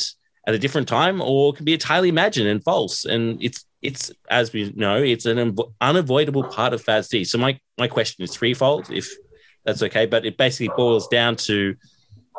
at 0.47 0.55
a 0.55 0.59
different 0.59 0.89
time, 0.89 1.21
or 1.21 1.53
can 1.53 1.65
be 1.65 1.73
entirely 1.73 2.09
imagined 2.09 2.49
and 2.49 2.63
false. 2.63 3.05
And 3.05 3.43
it's 3.43 3.65
it's 3.83 4.13
as 4.31 4.53
we 4.53 4.73
know, 4.77 5.03
it's 5.03 5.27
an 5.27 5.57
unavoidable 5.81 6.45
part 6.45 6.73
of 6.73 6.85
FASD. 6.85 7.27
So 7.27 7.39
my 7.39 7.59
my 7.79 7.89
question 7.89 8.25
is 8.25 8.35
threefold, 8.35 8.91
if 8.91 9.11
that's 9.65 9.83
okay. 9.83 10.07
But 10.07 10.25
it 10.25 10.37
basically 10.37 10.73
boils 10.77 11.09
down 11.09 11.37
to 11.37 11.77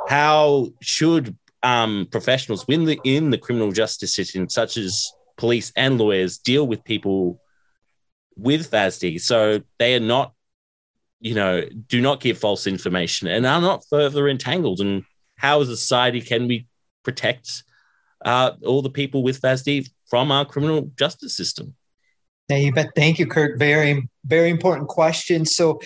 how 0.07 0.69
should 0.81 1.35
um, 1.63 2.07
professionals 2.11 2.67
win 2.67 2.85
the 2.85 2.99
in 3.03 3.29
the 3.29 3.37
criminal 3.37 3.71
justice 3.71 4.13
system, 4.13 4.49
such 4.49 4.77
as 4.77 5.11
police 5.37 5.71
and 5.75 5.97
lawyers, 5.97 6.37
deal 6.37 6.65
with 6.65 6.83
people 6.83 7.41
with 8.37 8.69
FASD 8.69 9.19
so 9.19 9.61
they 9.79 9.95
are 9.95 9.99
not 9.99 10.33
you 11.19 11.33
know, 11.33 11.63
do 11.87 12.01
not 12.01 12.21
give 12.21 12.37
false 12.37 12.67
information 12.67 13.27
and 13.27 13.45
are 13.45 13.61
not 13.61 13.85
further 13.89 14.27
entangled. 14.27 14.79
And 14.79 15.03
how, 15.35 15.61
as 15.61 15.69
a 15.69 15.77
society, 15.77 16.21
can 16.21 16.47
we 16.47 16.67
protect 17.03 17.63
uh, 18.23 18.51
all 18.65 18.81
the 18.81 18.89
people 18.89 19.23
with 19.23 19.41
FASD 19.41 19.89
from 20.09 20.31
our 20.31 20.45
criminal 20.45 20.91
justice 20.97 21.35
system? 21.35 21.75
Yeah, 22.49 22.57
you 22.57 22.71
bet. 22.71 22.91
Thank 22.95 23.19
you, 23.19 23.27
Kurt. 23.27 23.59
Very, 23.59 24.07
very 24.25 24.49
important 24.49 24.87
question. 24.87 25.45
So, 25.45 25.81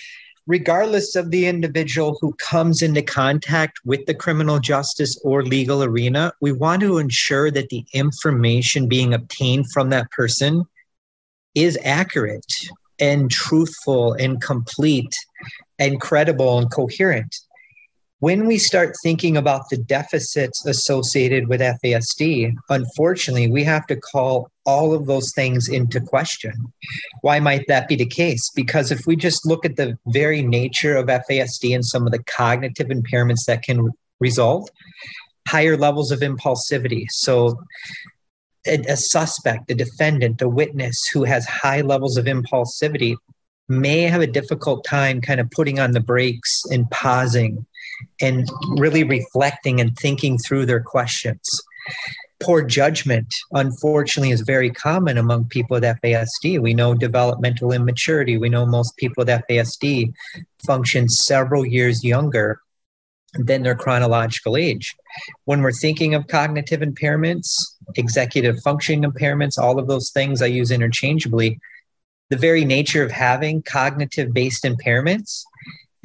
regardless 0.48 1.16
of 1.16 1.32
the 1.32 1.48
individual 1.48 2.18
who 2.22 2.34
comes 2.34 2.82
into 2.82 3.02
contact 3.02 3.80
with 3.86 4.06
the 4.06 4.14
criminal 4.14 4.60
justice 4.60 5.20
or 5.24 5.44
legal 5.44 5.84
arena, 5.84 6.34
we 6.42 6.52
want 6.52 6.82
to 6.82 6.98
ensure 6.98 7.52
that 7.52 7.70
the 7.70 7.86
information 7.94 8.88
being 8.88 9.14
obtained 9.14 9.72
from 9.72 9.90
that 9.90 10.12
person 10.12 10.66
is 11.56 11.78
accurate 11.84 12.46
and 13.02 13.30
truthful 13.30 14.14
and 14.14 14.42
complete 14.42 15.14
and 15.80 16.00
credible 16.00 16.60
and 16.60 16.72
coherent. 16.72 17.36
When 18.20 18.46
we 18.46 18.60
start 18.60 18.96
thinking 19.02 19.36
about 19.36 19.70
the 19.72 19.78
deficits 19.78 20.64
associated 20.68 21.48
with 21.48 21.60
FASD, 21.60 22.54
unfortunately, 22.70 23.50
we 23.50 23.64
have 23.64 23.88
to 23.88 23.96
call 23.96 24.52
all 24.64 24.94
of 24.94 25.08
those 25.08 25.34
things 25.34 25.68
into 25.68 26.00
question. 26.00 26.54
Why 27.22 27.40
might 27.40 27.66
that 27.68 27.88
be 27.88 27.96
the 27.96 28.06
case? 28.06 28.52
Because 28.56 28.92
if 28.92 29.08
we 29.08 29.16
just 29.16 29.44
look 29.48 29.66
at 29.66 29.76
the 29.76 29.98
very 30.06 30.44
nature 30.44 30.96
of 30.98 31.08
FASD 31.08 31.74
and 31.74 31.84
some 31.84 32.06
of 32.06 32.12
the 32.12 32.24
cognitive 32.26 32.90
impairments 32.90 33.46
that 33.48 33.64
can 33.64 33.90
result, 34.20 34.70
higher 35.48 35.76
levels 35.76 36.12
of 36.12 36.20
impulsivity. 36.20 37.06
So, 37.10 37.60
a, 38.66 38.80
a 38.88 38.98
suspect, 38.98 39.72
a 39.72 39.76
defendant, 39.76 40.42
a 40.42 40.50
witness 40.50 41.08
who 41.14 41.24
has 41.24 41.46
high 41.46 41.82
levels 41.82 42.18
of 42.18 42.26
impulsivity 42.26 43.16
may 43.68 44.02
have 44.02 44.22
a 44.22 44.28
difficult 44.28 44.84
time 44.84 45.22
kind 45.22 45.40
of 45.40 45.50
putting 45.52 45.80
on 45.80 45.92
the 45.92 46.00
brakes 46.00 46.64
and 46.72 46.90
pausing 46.92 47.66
and 48.22 48.50
really 48.78 49.04
reflecting 49.04 49.80
and 49.80 49.96
thinking 49.98 50.38
through 50.38 50.66
their 50.66 50.82
questions. 50.82 51.62
Poor 52.42 52.64
judgment, 52.64 53.34
unfortunately, 53.52 54.32
is 54.32 54.42
very 54.42 54.72
common 54.72 55.18
among 55.18 55.46
people 55.46 55.76
with 55.76 55.84
FASD. 55.84 56.60
We 56.60 56.74
know 56.74 56.96
developmental 56.96 57.72
immaturity. 57.72 58.38
We 58.38 58.50
know 58.50 58.66
most 58.66 58.98
people 58.98 59.24
with 59.24 59.42
FASD 59.48 60.12
function 60.66 61.08
several 61.08 61.66
years 61.66 62.04
younger 62.04 62.60
than 63.36 63.62
their 63.64 63.76
chronological 63.76 64.58
age. 64.58 64.96
When 65.46 65.62
we're 65.62 65.72
thinking 65.72 66.16
of 66.16 66.28
cognitive 66.28 66.82
impairments, 66.82 67.54
executive 67.96 68.62
functioning 68.62 69.10
impairments, 69.10 69.58
all 69.58 69.80
of 69.80 69.88
those 69.88 70.12
things 70.12 70.42
I 70.42 70.48
use 70.48 70.72
interchangeably, 70.72 71.60
the 72.30 72.38
very 72.38 72.64
nature 72.66 73.04
of 73.04 73.12
having 73.12 73.62
cognitive 73.62 74.34
based 74.34 74.64
impairments 74.64 75.44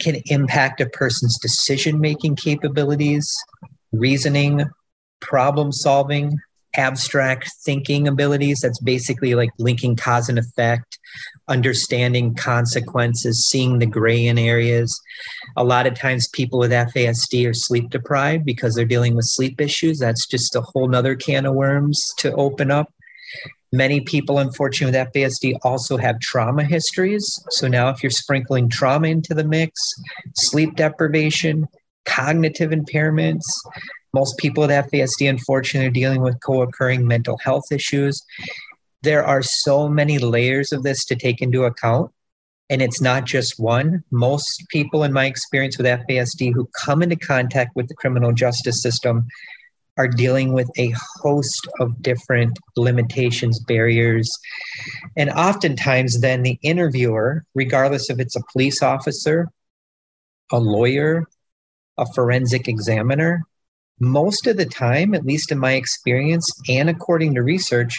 can 0.01 0.17
impact 0.27 0.81
a 0.81 0.87
person's 0.87 1.39
decision 1.39 2.01
making 2.01 2.37
capabilities, 2.37 3.35
reasoning, 3.93 4.65
problem 5.21 5.73
solving, 5.73 6.39
abstract 6.77 7.51
thinking 7.65 8.09
abilities. 8.09 8.61
That's 8.61 8.81
basically 8.81 9.35
like 9.35 9.51
linking 9.59 9.97
cause 9.97 10.29
and 10.29 10.39
effect, 10.39 10.99
understanding 11.49 12.35
consequences, 12.35 13.47
seeing 13.49 13.79
the 13.79 13.87
gray 13.87 14.27
in 14.27 14.39
areas. 14.39 15.01
A 15.57 15.65
lot 15.65 15.87
of 15.87 15.95
times, 15.95 16.29
people 16.29 16.59
with 16.59 16.71
FASD 16.71 17.49
are 17.49 17.55
sleep 17.55 17.91
deprived 17.91 18.45
because 18.45 18.75
they're 18.75 18.85
dealing 18.85 19.15
with 19.15 19.27
sleep 19.27 19.61
issues. 19.61 19.99
That's 19.99 20.27
just 20.27 20.57
a 20.57 20.61
whole 20.61 20.89
nother 20.89 21.17
can 21.17 21.47
of 21.47 21.55
worms 21.55 22.13
to 22.19 22.35
open 22.35 22.71
up. 22.71 22.93
Many 23.73 24.01
people, 24.01 24.39
unfortunately, 24.39 24.99
with 24.99 25.13
FASD 25.13 25.59
also 25.63 25.97
have 25.97 26.21
trauma 26.21 26.65
histories. 26.65 27.43
So 27.51 27.67
now, 27.67 27.89
if 27.89 28.03
you're 28.03 28.11
sprinkling 28.11 28.69
trauma 28.69 29.09
into 29.09 29.35
the 29.35 29.45
mix, 29.45 29.81
sleep 30.35 30.77
deprivation, 30.77 31.67
cognitive 32.05 32.71
impairments, 32.71 33.45
most 34.13 34.39
people 34.39 34.63
with 34.63 34.71
FASD, 34.71 35.29
unfortunately, 35.29 35.89
are 35.89 35.91
dealing 35.91 36.23
with 36.23 36.41
co 36.41 36.63
occurring 36.63 37.07
mental 37.07 37.39
health 37.39 37.71
issues. 37.71 38.25
There 39.03 39.25
are 39.25 39.43
so 39.43 39.89
many 39.89 40.19
layers 40.19 40.73
of 40.73 40.83
this 40.83 41.05
to 41.07 41.17
take 41.17 41.43
into 41.43 41.65
account. 41.65 42.11
And 42.69 42.83
it's 42.83 43.01
not 43.01 43.25
just 43.25 43.61
one. 43.61 44.03
Most 44.11 44.65
people, 44.71 45.05
in 45.05 45.13
my 45.13 45.27
experience 45.27 45.79
with 45.79 45.87
FASD, 45.87 46.53
who 46.53 46.69
come 46.85 47.03
into 47.03 47.15
contact 47.15 47.77
with 47.77 47.87
the 47.89 47.95
criminal 47.95 48.33
justice 48.33 48.83
system 48.83 49.29
are 49.97 50.09
dealing 50.09 50.53
with 50.53 50.69
a 50.79 50.93
host 51.17 51.67
of 51.81 52.03
different 52.03 52.59
limitations, 52.77 53.61
barriers. 53.61 54.31
And 55.17 55.31
oftentimes, 55.31 56.21
then 56.21 56.43
the 56.43 56.59
interviewer, 56.63 57.45
regardless 57.55 58.11
if 58.11 58.19
it's 58.19 58.37
a 58.37 58.43
police 58.53 58.83
officer, 58.83 59.49
a 60.53 60.59
lawyer, 60.59 61.27
a 61.97 62.07
forensic 62.13 62.69
examiner, 62.69 63.43
most 64.01 64.47
of 64.47 64.57
the 64.57 64.67
time, 64.67 65.15
at 65.15 65.25
least 65.25 65.53
in 65.53 65.59
my 65.59 65.73
experience 65.73 66.51
and 66.69 66.89
according 66.91 67.35
to 67.35 67.43
research, 67.43 67.99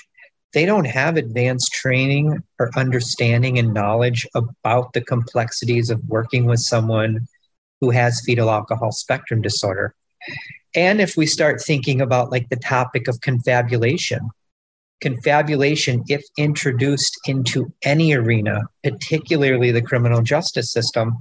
they 0.53 0.65
don't 0.65 0.85
have 0.85 1.17
advanced 1.17 1.73
training 1.73 2.41
or 2.59 2.71
understanding 2.75 3.59
and 3.59 3.73
knowledge 3.73 4.27
about 4.35 4.93
the 4.93 5.01
complexities 5.01 5.89
of 5.89 6.07
working 6.07 6.45
with 6.45 6.59
someone 6.59 7.27
who 7.81 7.89
has 7.89 8.21
fetal 8.25 8.49
alcohol 8.49 8.91
spectrum 8.91 9.41
disorder. 9.41 9.93
And 10.75 11.01
if 11.01 11.17
we 11.17 11.25
start 11.25 11.61
thinking 11.61 12.01
about 12.01 12.31
like 12.31 12.49
the 12.49 12.55
topic 12.55 13.07
of 13.07 13.21
confabulation, 13.21 14.29
confabulation, 15.01 16.03
if 16.07 16.23
introduced 16.37 17.19
into 17.27 17.71
any 17.83 18.13
arena, 18.13 18.63
particularly 18.83 19.71
the 19.71 19.81
criminal 19.81 20.21
justice 20.21 20.71
system, 20.71 21.17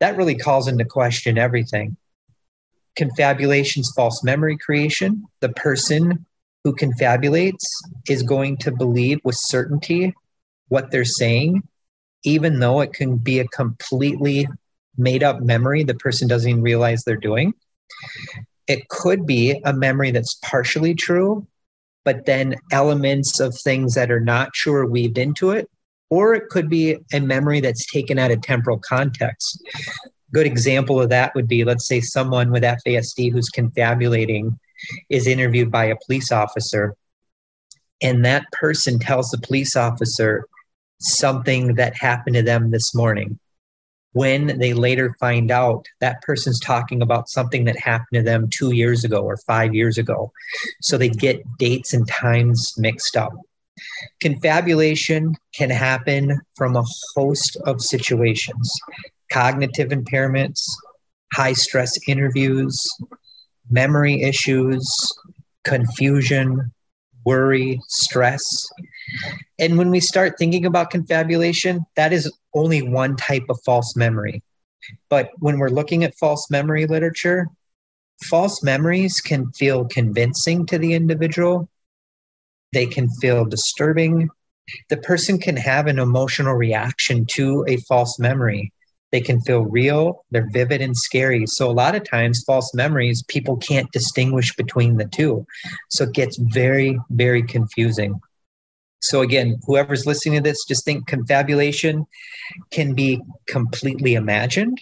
that 0.00 0.16
really 0.16 0.36
calls 0.36 0.68
into 0.68 0.84
question 0.84 1.38
everything. 1.38 1.96
Confabulation's 2.98 3.92
false 3.94 4.24
memory 4.24 4.58
creation. 4.58 5.24
The 5.38 5.50
person 5.50 6.26
who 6.64 6.74
confabulates 6.74 7.64
is 8.08 8.24
going 8.24 8.56
to 8.58 8.72
believe 8.72 9.20
with 9.22 9.36
certainty 9.36 10.14
what 10.66 10.90
they're 10.90 11.04
saying, 11.04 11.62
even 12.24 12.58
though 12.58 12.80
it 12.80 12.92
can 12.92 13.16
be 13.16 13.38
a 13.38 13.46
completely 13.46 14.48
made 14.96 15.22
up 15.22 15.40
memory 15.40 15.84
the 15.84 15.94
person 15.94 16.26
doesn't 16.26 16.50
even 16.50 16.60
realize 16.60 17.04
they're 17.04 17.16
doing. 17.16 17.54
It 18.66 18.88
could 18.88 19.26
be 19.26 19.60
a 19.64 19.72
memory 19.72 20.10
that's 20.10 20.34
partially 20.42 20.94
true, 20.94 21.46
but 22.04 22.26
then 22.26 22.56
elements 22.72 23.38
of 23.38 23.56
things 23.56 23.94
that 23.94 24.10
are 24.10 24.18
not 24.18 24.52
true 24.54 24.74
are 24.74 24.86
weaved 24.86 25.18
into 25.18 25.52
it. 25.52 25.70
Or 26.10 26.34
it 26.34 26.48
could 26.48 26.68
be 26.68 26.98
a 27.12 27.20
memory 27.20 27.60
that's 27.60 27.90
taken 27.90 28.18
out 28.18 28.32
of 28.32 28.42
temporal 28.42 28.78
context. 28.78 29.62
Good 30.32 30.46
example 30.46 31.00
of 31.00 31.08
that 31.08 31.34
would 31.34 31.48
be 31.48 31.64
let's 31.64 31.86
say 31.86 32.00
someone 32.00 32.50
with 32.50 32.62
FASD 32.62 33.32
who's 33.32 33.48
confabulating 33.48 34.58
is 35.08 35.26
interviewed 35.26 35.70
by 35.70 35.86
a 35.86 35.96
police 36.06 36.30
officer, 36.30 36.94
and 38.02 38.24
that 38.24 38.44
person 38.52 38.98
tells 38.98 39.30
the 39.30 39.38
police 39.38 39.74
officer 39.74 40.46
something 41.00 41.74
that 41.76 41.96
happened 41.96 42.36
to 42.36 42.42
them 42.42 42.70
this 42.70 42.94
morning 42.94 43.38
when 44.12 44.58
they 44.58 44.72
later 44.72 45.14
find 45.20 45.50
out 45.50 45.86
that 46.00 46.20
person's 46.22 46.60
talking 46.60 47.02
about 47.02 47.28
something 47.28 47.64
that 47.64 47.78
happened 47.78 48.14
to 48.14 48.22
them 48.22 48.48
two 48.50 48.72
years 48.72 49.04
ago 49.04 49.22
or 49.22 49.36
five 49.36 49.74
years 49.74 49.98
ago. 49.98 50.32
So 50.82 50.96
they 50.98 51.08
get 51.08 51.42
dates 51.58 51.92
and 51.92 52.08
times 52.08 52.74
mixed 52.76 53.16
up. 53.16 53.32
Confabulation 54.20 55.36
can 55.54 55.70
happen 55.70 56.40
from 56.56 56.74
a 56.74 56.84
host 57.14 57.56
of 57.64 57.80
situations 57.80 58.72
cognitive 59.30 59.90
impairments, 59.90 60.60
high 61.32 61.52
stress 61.52 61.98
interviews, 62.08 62.86
memory 63.70 64.22
issues, 64.22 64.86
confusion, 65.64 66.72
worry, 67.24 67.80
stress. 67.88 68.44
And 69.58 69.76
when 69.76 69.90
we 69.90 70.00
start 70.00 70.38
thinking 70.38 70.64
about 70.64 70.90
confabulation, 70.90 71.84
that 71.96 72.12
is 72.12 72.32
only 72.54 72.82
one 72.82 73.16
type 73.16 73.44
of 73.48 73.60
false 73.64 73.96
memory. 73.96 74.42
But 75.10 75.30
when 75.38 75.58
we're 75.58 75.68
looking 75.68 76.04
at 76.04 76.16
false 76.16 76.50
memory 76.50 76.86
literature, 76.86 77.48
false 78.24 78.62
memories 78.62 79.20
can 79.20 79.52
feel 79.52 79.84
convincing 79.84 80.66
to 80.66 80.78
the 80.78 80.94
individual. 80.94 81.68
They 82.72 82.86
can 82.86 83.08
feel 83.08 83.44
disturbing. 83.44 84.28
The 84.88 84.96
person 84.98 85.38
can 85.38 85.56
have 85.56 85.86
an 85.86 85.98
emotional 85.98 86.54
reaction 86.54 87.26
to 87.32 87.64
a 87.68 87.78
false 87.78 88.18
memory. 88.18 88.72
They 89.10 89.20
can 89.20 89.40
feel 89.40 89.60
real, 89.62 90.24
they're 90.30 90.50
vivid 90.50 90.82
and 90.82 90.96
scary. 90.96 91.46
So, 91.46 91.70
a 91.70 91.72
lot 91.72 91.94
of 91.94 92.08
times, 92.08 92.44
false 92.46 92.74
memories, 92.74 93.22
people 93.22 93.56
can't 93.56 93.90
distinguish 93.90 94.54
between 94.54 94.96
the 94.96 95.06
two. 95.06 95.46
So, 95.88 96.04
it 96.04 96.12
gets 96.12 96.36
very, 96.36 96.98
very 97.10 97.42
confusing. 97.42 98.20
So, 99.00 99.22
again, 99.22 99.60
whoever's 99.66 100.06
listening 100.06 100.36
to 100.36 100.42
this, 100.42 100.64
just 100.64 100.84
think 100.84 101.06
confabulation 101.06 102.06
can 102.70 102.94
be 102.94 103.20
completely 103.46 104.14
imagined. 104.14 104.78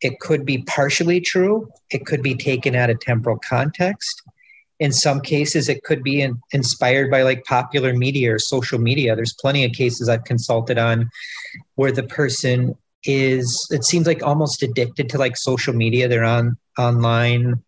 It 0.00 0.20
could 0.20 0.46
be 0.46 0.62
partially 0.62 1.20
true. 1.20 1.68
It 1.90 2.06
could 2.06 2.22
be 2.22 2.34
taken 2.34 2.74
out 2.74 2.90
of 2.90 3.00
temporal 3.00 3.38
context. 3.38 4.22
In 4.78 4.92
some 4.92 5.20
cases, 5.20 5.68
it 5.68 5.82
could 5.82 6.02
be 6.02 6.22
in, 6.22 6.40
inspired 6.52 7.10
by 7.10 7.20
like 7.20 7.44
popular 7.44 7.92
media 7.92 8.34
or 8.34 8.38
social 8.38 8.78
media. 8.78 9.14
There's 9.14 9.34
plenty 9.34 9.64
of 9.66 9.72
cases 9.72 10.08
I've 10.08 10.24
consulted 10.24 10.78
on 10.78 11.10
where 11.74 11.92
the 11.92 12.04
person 12.04 12.74
is 13.04 13.66
it 13.70 13.84
seems 13.84 14.06
like 14.06 14.22
almost 14.22 14.62
addicted 14.62 15.08
to 15.10 15.18
like 15.18 15.36
social 15.36 15.74
media. 15.74 16.08
They're 16.08 16.24
on 16.24 16.56
online 16.78 17.62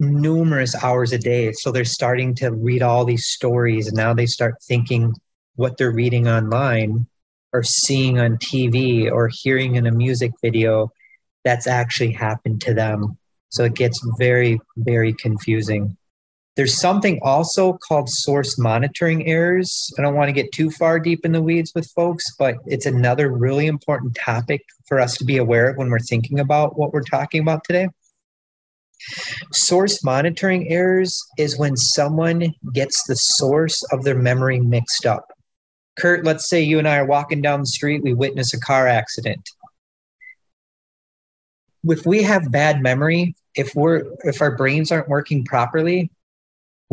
numerous 0.00 0.74
hours 0.82 1.12
a 1.12 1.18
day. 1.18 1.52
So 1.52 1.70
they're 1.70 1.84
starting 1.84 2.34
to 2.36 2.50
read 2.50 2.82
all 2.82 3.04
these 3.04 3.26
stories. 3.26 3.88
And 3.88 3.96
now 3.96 4.14
they 4.14 4.26
start 4.26 4.54
thinking 4.62 5.14
what 5.54 5.76
they're 5.76 5.92
reading 5.92 6.28
online 6.28 7.06
or 7.52 7.62
seeing 7.62 8.18
on 8.18 8.38
TV 8.38 9.10
or 9.10 9.28
hearing 9.32 9.76
in 9.76 9.86
a 9.86 9.92
music 9.92 10.32
video 10.42 10.90
that's 11.44 11.66
actually 11.66 12.12
happened 12.12 12.60
to 12.62 12.74
them. 12.74 13.18
So 13.50 13.64
it 13.64 13.74
gets 13.74 14.00
very 14.18 14.58
very 14.76 15.12
confusing 15.12 15.96
there's 16.54 16.78
something 16.78 17.18
also 17.22 17.78
called 17.88 18.10
source 18.10 18.58
monitoring 18.58 19.26
errors. 19.26 19.90
I 19.98 20.02
don't 20.02 20.14
want 20.14 20.28
to 20.28 20.34
get 20.34 20.52
too 20.52 20.70
far 20.70 20.98
deep 20.98 21.24
in 21.24 21.32
the 21.32 21.42
weeds 21.42 21.72
with 21.74 21.90
folks, 21.92 22.24
but 22.38 22.56
it's 22.66 22.84
another 22.84 23.30
really 23.30 23.66
important 23.66 24.14
topic 24.14 24.62
for 24.86 25.00
us 25.00 25.16
to 25.16 25.24
be 25.24 25.38
aware 25.38 25.70
of 25.70 25.76
when 25.78 25.88
we're 25.88 25.98
thinking 25.98 26.40
about 26.40 26.78
what 26.78 26.92
we're 26.92 27.02
talking 27.02 27.40
about 27.40 27.64
today. 27.64 27.88
Source 29.52 30.04
monitoring 30.04 30.68
errors 30.68 31.18
is 31.38 31.58
when 31.58 31.76
someone 31.76 32.54
gets 32.72 33.02
the 33.06 33.16
source 33.16 33.82
of 33.90 34.04
their 34.04 34.18
memory 34.18 34.60
mixed 34.60 35.06
up. 35.06 35.32
Kurt, 35.98 36.24
let's 36.24 36.48
say 36.48 36.60
you 36.60 36.78
and 36.78 36.86
I 36.86 36.98
are 36.98 37.06
walking 37.06 37.40
down 37.40 37.60
the 37.60 37.66
street, 37.66 38.02
we 38.02 38.12
witness 38.12 38.52
a 38.52 38.60
car 38.60 38.86
accident. 38.86 39.48
If 41.84 42.06
we 42.06 42.22
have 42.22 42.52
bad 42.52 42.80
memory, 42.80 43.34
if 43.54 43.74
we're 43.74 44.04
if 44.24 44.40
our 44.40 44.56
brains 44.56 44.92
aren't 44.92 45.08
working 45.08 45.44
properly, 45.44 46.10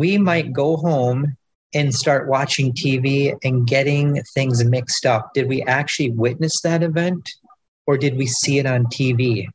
we 0.00 0.16
might 0.16 0.50
go 0.54 0.78
home 0.78 1.36
and 1.74 1.94
start 1.94 2.26
watching 2.26 2.72
TV 2.72 3.36
and 3.44 3.66
getting 3.66 4.22
things 4.34 4.64
mixed 4.64 5.04
up. 5.04 5.34
Did 5.34 5.46
we 5.46 5.62
actually 5.64 6.10
witness 6.10 6.62
that 6.62 6.82
event 6.82 7.28
or 7.86 7.98
did 7.98 8.16
we 8.16 8.26
see 8.26 8.58
it 8.58 8.64
on 8.64 8.86
TV? 8.86 9.46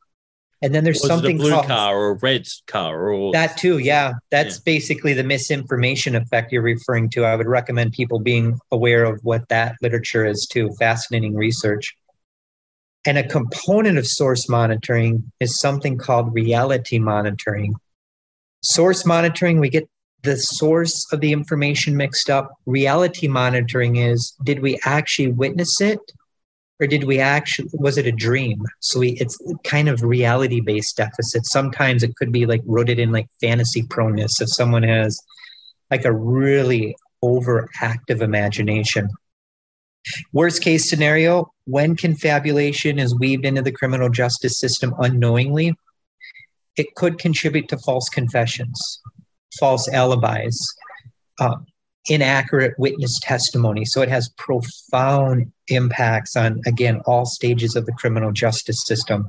And 0.62 0.72
then 0.72 0.84
there's 0.84 1.00
Was 1.00 1.08
something 1.08 1.34
it 1.36 1.40
a 1.40 1.42
blue 1.42 1.50
called, 1.50 1.66
car 1.66 1.96
or 1.98 2.14
red 2.18 2.46
car 2.68 3.10
or 3.10 3.32
that 3.32 3.56
too. 3.58 3.78
Yeah. 3.78 4.12
That's 4.30 4.54
Yeah. 4.58 4.62
basically 4.64 5.14
the 5.14 5.24
misinformation 5.24 6.14
effect 6.14 6.52
you're 6.52 6.62
referring 6.62 7.10
to. 7.10 7.24
I 7.24 7.34
would 7.34 7.48
recommend 7.48 7.92
people 7.92 8.20
being 8.20 8.56
aware 8.70 9.04
of 9.04 9.18
what 9.24 9.48
that 9.48 9.74
literature 9.82 10.24
is 10.24 10.46
too. 10.46 10.70
Fascinating 10.78 11.34
research. 11.34 11.92
And 13.04 13.18
a 13.18 13.26
component 13.26 13.98
of 13.98 14.06
source 14.06 14.48
monitoring 14.48 15.32
is 15.40 15.58
something 15.58 15.98
called 15.98 16.32
reality 16.32 17.00
monitoring. 17.00 17.74
Source 18.62 19.04
monitoring, 19.04 19.58
we 19.58 19.70
get 19.70 19.88
the 20.22 20.36
source 20.36 21.06
of 21.12 21.20
the 21.20 21.32
information 21.32 21.96
mixed 21.96 22.30
up. 22.30 22.52
Reality 22.66 23.28
monitoring 23.28 23.96
is 23.96 24.34
did 24.42 24.60
we 24.60 24.78
actually 24.84 25.28
witness 25.28 25.80
it? 25.80 26.00
Or 26.78 26.86
did 26.86 27.04
we 27.04 27.20
actually, 27.20 27.70
was 27.72 27.96
it 27.96 28.06
a 28.06 28.12
dream? 28.12 28.62
So 28.80 29.00
we, 29.00 29.12
it's 29.12 29.38
kind 29.64 29.88
of 29.88 30.02
reality 30.02 30.60
based 30.60 30.96
deficit. 30.96 31.46
Sometimes 31.46 32.02
it 32.02 32.14
could 32.16 32.32
be 32.32 32.44
like 32.44 32.60
rooted 32.66 32.98
in 32.98 33.12
like 33.12 33.28
fantasy 33.40 33.82
proneness. 33.84 34.42
If 34.42 34.50
someone 34.50 34.82
has 34.82 35.18
like 35.90 36.04
a 36.04 36.12
really 36.12 36.94
overactive 37.24 38.20
imagination. 38.20 39.08
Worst 40.32 40.62
case 40.62 40.88
scenario, 40.88 41.52
when 41.64 41.96
confabulation 41.96 42.98
is 42.98 43.18
weaved 43.18 43.44
into 43.44 43.62
the 43.62 43.72
criminal 43.72 44.08
justice 44.08 44.58
system 44.58 44.94
unknowingly, 44.98 45.74
it 46.76 46.94
could 46.94 47.18
contribute 47.18 47.68
to 47.68 47.78
false 47.78 48.08
confessions, 48.08 49.00
false 49.58 49.88
alibis, 49.88 50.74
uh, 51.40 51.56
inaccurate 52.08 52.74
witness 52.78 53.18
testimony. 53.20 53.84
So 53.84 54.02
it 54.02 54.08
has 54.08 54.30
profound 54.36 55.52
impacts 55.68 56.36
on, 56.36 56.60
again, 56.66 57.00
all 57.06 57.26
stages 57.26 57.76
of 57.76 57.86
the 57.86 57.92
criminal 57.92 58.32
justice 58.32 58.84
system. 58.84 59.28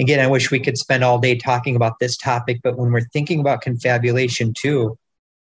Again, 0.00 0.20
I 0.20 0.26
wish 0.26 0.50
we 0.50 0.60
could 0.60 0.78
spend 0.78 1.04
all 1.04 1.18
day 1.18 1.36
talking 1.36 1.76
about 1.76 1.98
this 2.00 2.16
topic, 2.16 2.60
but 2.62 2.78
when 2.78 2.92
we're 2.92 3.08
thinking 3.12 3.40
about 3.40 3.60
confabulation 3.60 4.54
too, 4.56 4.98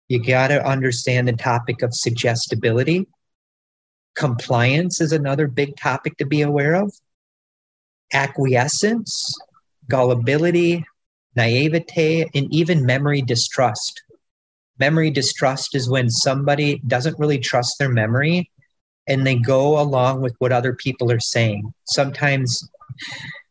you 0.08 0.22
got 0.22 0.48
to 0.48 0.66
understand 0.66 1.28
the 1.28 1.32
topic 1.32 1.82
of 1.82 1.94
suggestibility. 1.94 3.06
Compliance 4.14 5.00
is 5.00 5.12
another 5.12 5.48
big 5.48 5.76
topic 5.76 6.16
to 6.16 6.24
be 6.24 6.40
aware 6.42 6.74
of. 6.74 6.92
Acquiescence, 8.12 9.34
gullibility, 9.88 10.84
naivete, 11.38 12.28
and 12.34 12.52
even 12.52 12.84
memory 12.84 13.22
distrust. 13.22 14.02
Memory 14.78 15.10
distrust 15.10 15.74
is 15.74 15.88
when 15.88 16.10
somebody 16.10 16.82
doesn't 16.86 17.18
really 17.18 17.38
trust 17.38 17.78
their 17.78 17.88
memory 17.88 18.50
and 19.06 19.26
they 19.26 19.36
go 19.36 19.80
along 19.80 20.20
with 20.20 20.34
what 20.38 20.52
other 20.52 20.74
people 20.74 21.10
are 21.10 21.20
saying. 21.20 21.72
Sometimes, 21.84 22.68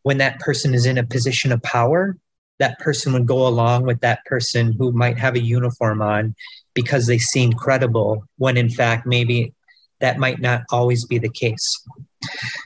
when 0.02 0.18
that 0.18 0.38
person 0.38 0.74
is 0.74 0.86
in 0.86 0.98
a 0.98 1.06
position 1.06 1.50
of 1.50 1.62
power, 1.62 2.16
that 2.58 2.78
person 2.78 3.12
would 3.12 3.26
go 3.26 3.46
along 3.46 3.84
with 3.84 4.00
that 4.00 4.24
person 4.24 4.72
who 4.72 4.92
might 4.92 5.18
have 5.18 5.34
a 5.34 5.40
uniform 5.40 6.02
on 6.02 6.34
because 6.74 7.06
they 7.06 7.18
seem 7.18 7.52
credible, 7.52 8.24
when 8.36 8.56
in 8.56 8.68
fact, 8.68 9.06
maybe 9.06 9.52
that 10.00 10.18
might 10.18 10.40
not 10.40 10.62
always 10.70 11.04
be 11.04 11.18
the 11.18 11.28
case. 11.28 11.84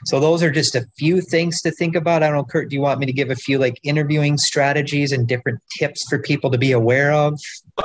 So 0.05 0.19
those 0.19 0.43
are 0.43 0.51
just 0.51 0.75
a 0.75 0.87
few 0.97 1.21
things 1.21 1.61
to 1.63 1.71
think 1.71 1.95
about. 1.95 2.23
I 2.23 2.27
don't 2.27 2.37
know, 2.37 2.45
Kurt, 2.45 2.71
do 2.71 2.77
you 2.77 2.83
want 2.83 3.01
me 3.01 3.07
to 3.07 3.13
give 3.13 3.31
a 3.31 3.37
few 3.37 3.59
like 3.59 3.79
interviewing 3.83 4.39
strategies 4.39 5.13
and 5.13 5.27
different 5.27 5.61
tips 5.79 6.07
for 6.09 6.19
people 6.19 6.51
to 6.51 6.59
be 6.59 6.73
aware 6.73 7.13
of? 7.13 7.39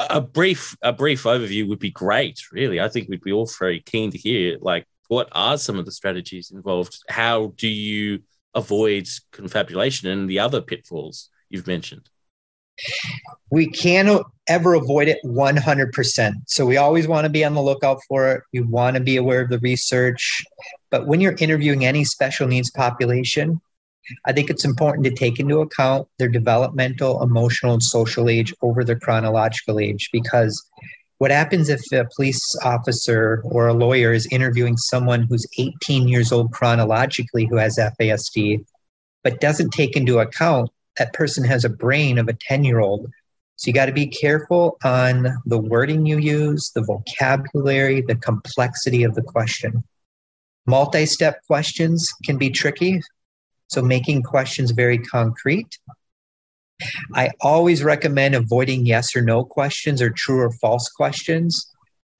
a 0.09 0.21
brief 0.21 0.75
a 0.81 0.91
brief 0.91 1.23
overview 1.23 1.67
would 1.67 1.79
be 1.79 1.89
great 1.89 2.39
really 2.51 2.79
i 2.79 2.89
think 2.89 3.07
we'd 3.07 3.21
be 3.21 3.31
all 3.31 3.49
very 3.59 3.79
keen 3.79 4.11
to 4.11 4.17
hear 4.17 4.57
like 4.61 4.85
what 5.07 5.29
are 5.31 5.57
some 5.57 5.79
of 5.79 5.85
the 5.85 5.91
strategies 5.91 6.51
involved 6.51 6.99
how 7.09 7.53
do 7.55 7.67
you 7.67 8.19
avoid 8.53 9.07
confabulation 9.31 10.09
and 10.09 10.29
the 10.29 10.39
other 10.39 10.61
pitfalls 10.61 11.29
you've 11.49 11.67
mentioned 11.67 12.09
We 13.51 13.69
can't 13.69 14.23
ever 14.47 14.73
avoid 14.73 15.07
it 15.07 15.19
100%. 15.25 16.33
So 16.47 16.65
we 16.65 16.77
always 16.77 17.07
want 17.07 17.25
to 17.25 17.29
be 17.29 17.43
on 17.43 17.53
the 17.53 17.61
lookout 17.61 17.99
for 18.07 18.31
it. 18.31 18.43
We 18.53 18.61
want 18.61 18.95
to 18.95 19.01
be 19.01 19.17
aware 19.17 19.41
of 19.41 19.49
the 19.49 19.59
research. 19.59 20.43
But 20.89 21.07
when 21.07 21.21
you're 21.21 21.35
interviewing 21.39 21.85
any 21.85 22.03
special 22.03 22.47
needs 22.47 22.71
population, 22.71 23.61
I 24.25 24.31
think 24.31 24.49
it's 24.49 24.65
important 24.65 25.05
to 25.05 25.11
take 25.11 25.39
into 25.39 25.59
account 25.59 26.07
their 26.17 26.29
developmental, 26.29 27.21
emotional, 27.21 27.73
and 27.73 27.83
social 27.83 28.29
age 28.29 28.53
over 28.61 28.83
their 28.83 28.99
chronological 28.99 29.79
age 29.79 30.09
because 30.13 30.65
what 31.17 31.31
happens 31.31 31.67
if 31.67 31.81
a 31.91 32.05
police 32.15 32.55
officer 32.63 33.41
or 33.45 33.67
a 33.67 33.73
lawyer 33.73 34.13
is 34.13 34.27
interviewing 34.27 34.77
someone 34.77 35.23
who's 35.23 35.47
18 35.57 36.07
years 36.07 36.31
old 36.31 36.51
chronologically 36.51 37.45
who 37.45 37.57
has 37.57 37.77
FASD, 37.77 38.63
but 39.23 39.41
doesn't 39.41 39.71
take 39.71 39.97
into 39.97 40.19
account 40.19 40.69
that 40.97 41.13
person 41.13 41.43
has 41.43 41.65
a 41.65 41.69
brain 41.69 42.17
of 42.17 42.27
a 42.27 42.33
10 42.33 42.63
year 42.63 42.79
old? 42.79 43.11
So 43.55 43.69
you 43.69 43.73
got 43.73 43.87
to 43.87 43.91
be 43.91 44.07
careful 44.07 44.77
on 44.83 45.27
the 45.45 45.57
wording 45.57 46.05
you 46.05 46.19
use, 46.19 46.71
the 46.75 46.83
vocabulary, 46.83 48.01
the 48.01 48.15
complexity 48.15 49.03
of 49.03 49.15
the 49.15 49.23
question. 49.23 49.83
Multi 50.67 51.05
step 51.05 51.41
questions 51.47 52.11
can 52.23 52.37
be 52.37 52.49
tricky, 52.49 53.01
so 53.67 53.81
making 53.81 54.21
questions 54.21 54.71
very 54.71 54.99
concrete. 54.99 55.79
I 57.15 57.31
always 57.41 57.83
recommend 57.83 58.35
avoiding 58.35 58.85
yes 58.85 59.15
or 59.15 59.21
no 59.21 59.43
questions 59.43 60.01
or 60.01 60.11
true 60.11 60.41
or 60.41 60.51
false 60.51 60.89
questions 60.89 61.67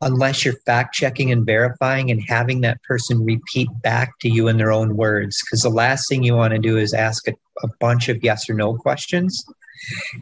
unless 0.02 0.46
you're 0.46 0.56
fact 0.66 0.94
checking 0.94 1.32
and 1.32 1.46
verifying 1.46 2.12
and 2.12 2.22
having 2.28 2.62
that 2.62 2.82
person 2.84 3.24
repeat 3.24 3.68
back 3.82 4.18
to 4.20 4.30
you 4.30 4.48
in 4.48 4.58
their 4.58 4.72
own 4.72 4.96
words. 4.96 5.42
Because 5.44 5.64
the 5.64 5.70
last 5.70 6.08
thing 6.08 6.24
you 6.24 6.36
want 6.36 6.54
to 6.54 6.60
do 6.60 6.78
is 6.78 6.94
ask 6.94 7.28
a, 7.28 7.34
a 7.64 7.68
bunch 7.80 8.10
of 8.10 8.24
yes 8.24 8.50
or 8.50 8.54
no 8.54 8.76
questions 8.76 9.46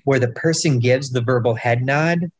where 0.03 0.19
the 0.19 0.31
person 0.31 0.79
gives 0.79 1.09
the 1.11 1.21
verbal 1.21 1.55
head 1.55 1.81
nod 1.81 2.31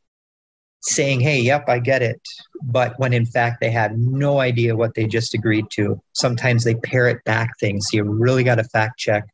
saying, 0.81 1.19
Hey, 1.19 1.41
yep, 1.41 1.67
I 1.67 1.79
get 1.79 2.01
it. 2.01 2.21
But 2.61 2.97
when 2.99 3.13
in 3.13 3.25
fact 3.25 3.59
they 3.59 3.71
have 3.71 3.97
no 3.97 4.39
idea 4.39 4.75
what 4.75 4.93
they 4.93 5.07
just 5.07 5.33
agreed 5.33 5.65
to, 5.71 6.01
sometimes 6.13 6.63
they 6.63 6.75
parrot 6.75 7.23
back 7.23 7.51
things. 7.59 7.89
You 7.91 8.03
really 8.03 8.43
got 8.43 8.55
to 8.55 8.63
fact 8.63 8.99
check, 8.99 9.27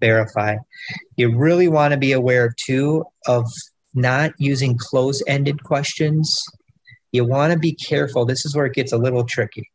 verify. 0.00 0.56
You 1.16 1.36
really 1.36 1.68
want 1.68 1.92
to 1.92 1.98
be 1.98 2.12
aware 2.12 2.54
too 2.64 3.04
of 3.26 3.50
not 3.94 4.32
using 4.38 4.76
close 4.78 5.22
ended 5.26 5.62
questions. 5.64 6.42
You 7.12 7.24
want 7.24 7.52
to 7.52 7.58
be 7.58 7.72
careful. 7.72 8.24
This 8.24 8.44
is 8.44 8.54
where 8.54 8.66
it 8.66 8.74
gets 8.74 8.92
a 8.92 8.98
little 8.98 9.24
tricky. 9.24 9.70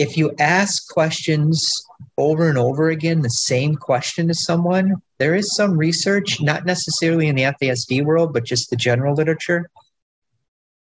If 0.00 0.16
you 0.16 0.32
ask 0.38 0.88
questions 0.88 1.70
over 2.16 2.48
and 2.48 2.56
over 2.56 2.88
again, 2.88 3.20
the 3.20 3.28
same 3.28 3.74
question 3.74 4.28
to 4.28 4.34
someone, 4.34 4.94
there 5.18 5.34
is 5.34 5.54
some 5.54 5.76
research, 5.76 6.40
not 6.40 6.64
necessarily 6.64 7.28
in 7.28 7.36
the 7.36 7.42
FASD 7.42 8.02
world, 8.02 8.32
but 8.32 8.44
just 8.44 8.70
the 8.70 8.76
general 8.76 9.14
literature, 9.14 9.68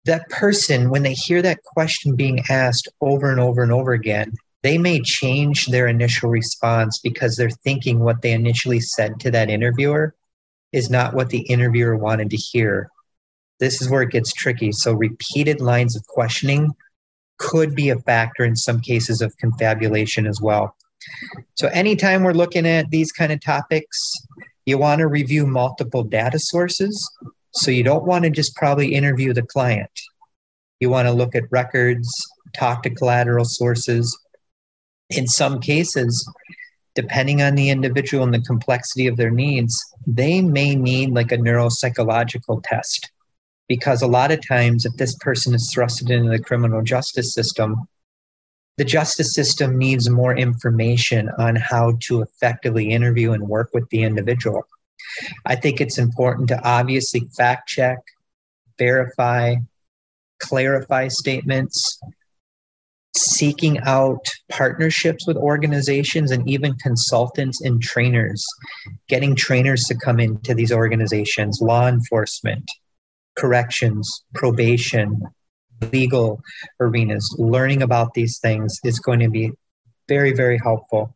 that 0.06 0.28
person, 0.30 0.90
when 0.90 1.04
they 1.04 1.14
hear 1.14 1.44
that 1.44 1.62
question 1.62 2.16
being 2.16 2.44
asked 2.50 2.88
over 3.00 3.30
and 3.30 3.40
over 3.40 3.62
and 3.62 3.72
over 3.72 3.94
again, 3.94 4.34
they 4.64 4.80
may 4.80 5.00
change 5.02 5.68
their 5.68 5.86
initial 5.86 6.32
response 6.32 6.98
because 6.98 7.36
they're 7.36 7.52
thinking 7.52 8.00
what 8.00 8.24
they 8.24 8.32
initially 8.32 8.80
said 8.80 9.20
to 9.20 9.30
that 9.30 9.52
interviewer 9.52 10.16
is 10.72 10.90
not 10.90 11.14
what 11.14 11.30
the 11.30 11.42
interviewer 11.42 11.96
wanted 11.96 12.32
to 12.32 12.38
hear. 12.38 12.90
This 13.60 13.84
is 13.84 13.88
where 13.88 14.02
it 14.02 14.10
gets 14.10 14.34
tricky. 14.34 14.72
So, 14.72 14.94
repeated 14.94 15.62
lines 15.62 15.96
of 15.96 16.08
questioning 16.08 16.74
could 17.38 17.76
be 17.76 17.90
a 17.90 18.00
factor 18.00 18.44
in 18.44 18.56
some 18.56 18.80
cases 18.80 19.22
of 19.22 19.36
confabulation 19.38 20.26
as 20.26 20.40
well. 20.42 20.76
So, 21.56 21.68
anytime 21.68 22.24
we're 22.24 22.34
looking 22.34 22.66
at 22.66 22.90
these 22.90 23.12
kind 23.12 23.32
of 23.32 23.42
topics, 23.42 23.98
you 24.66 24.78
want 24.78 25.00
to 25.00 25.08
review 25.08 25.46
multiple 25.46 26.04
data 26.04 26.40
sources. 26.40 27.12
So 27.54 27.72
you 27.72 27.84
don't 27.84 28.06
want 28.06 28.26
to 28.26 28.30
just 28.30 28.56
probably 28.56 28.94
interview 28.94 29.34
the 29.34 29.44
client. 29.44 29.92
You 30.80 30.90
want 30.90 31.08
to 31.08 31.14
look 31.14 31.36
at 31.36 31.44
records, 31.52 32.10
talk 32.54 32.84
to 32.84 32.90
collateral 32.90 33.46
sources. 33.46 34.18
In 35.10 35.28
some 35.28 35.60
cases, 35.62 36.28
depending 36.96 37.42
on 37.42 37.56
the 37.56 37.70
individual 37.70 38.24
and 38.24 38.34
the 38.34 38.42
complexity 38.42 39.08
of 39.08 39.18
their 39.18 39.32
needs, 39.32 39.78
they 40.06 40.42
may 40.42 40.76
need 40.76 41.12
like 41.12 41.32
a 41.32 41.38
neuropsychological 41.38 42.64
test. 42.64 43.12
Because 43.68 44.02
a 44.02 44.08
lot 44.08 44.32
of 44.32 44.46
times, 44.46 44.86
if 44.86 44.94
this 44.98 45.16
person 45.16 45.56
is 45.56 45.74
thrusted 45.76 46.12
into 46.12 46.30
the 46.30 46.40
criminal 46.40 46.84
justice 46.84 47.34
system, 47.34 47.88
the 48.78 48.86
justice 48.86 49.34
system 49.34 49.78
needs 49.78 50.10
more 50.10 50.36
information 50.36 51.30
on 51.40 51.56
how 51.56 51.98
to 52.02 52.22
effectively 52.22 52.90
interview 52.90 53.32
and 53.32 53.48
work 53.48 53.70
with 53.74 53.90
the 53.90 54.04
individual. 54.04 54.68
I 55.46 55.56
think 55.56 55.80
it's 55.80 55.98
important 55.98 56.50
to 56.50 56.62
obviously 56.64 57.22
fact 57.38 57.70
check, 57.70 58.00
verify, 58.78 59.56
clarify 60.40 61.08
statements, 61.08 62.00
seeking 63.16 63.80
out 63.80 64.30
partnerships 64.50 65.26
with 65.26 65.38
organizations 65.38 66.32
and 66.32 66.48
even 66.50 66.76
consultants 66.76 67.62
and 67.62 67.82
trainers, 67.82 68.46
getting 69.08 69.36
trainers 69.36 69.86
to 69.86 69.96
come 69.96 70.20
into 70.20 70.54
these 70.54 70.72
organizations, 70.72 71.62
law 71.62 71.88
enforcement, 71.88 72.70
corrections, 73.36 74.24
probation, 74.34 75.22
legal 75.92 76.42
arenas, 76.80 77.36
learning 77.38 77.82
about 77.82 78.14
these 78.14 78.40
things 78.40 78.80
is 78.84 79.00
going 79.00 79.20
to 79.20 79.30
be 79.30 79.52
very, 80.08 80.34
very 80.34 80.58
helpful. 80.58 81.14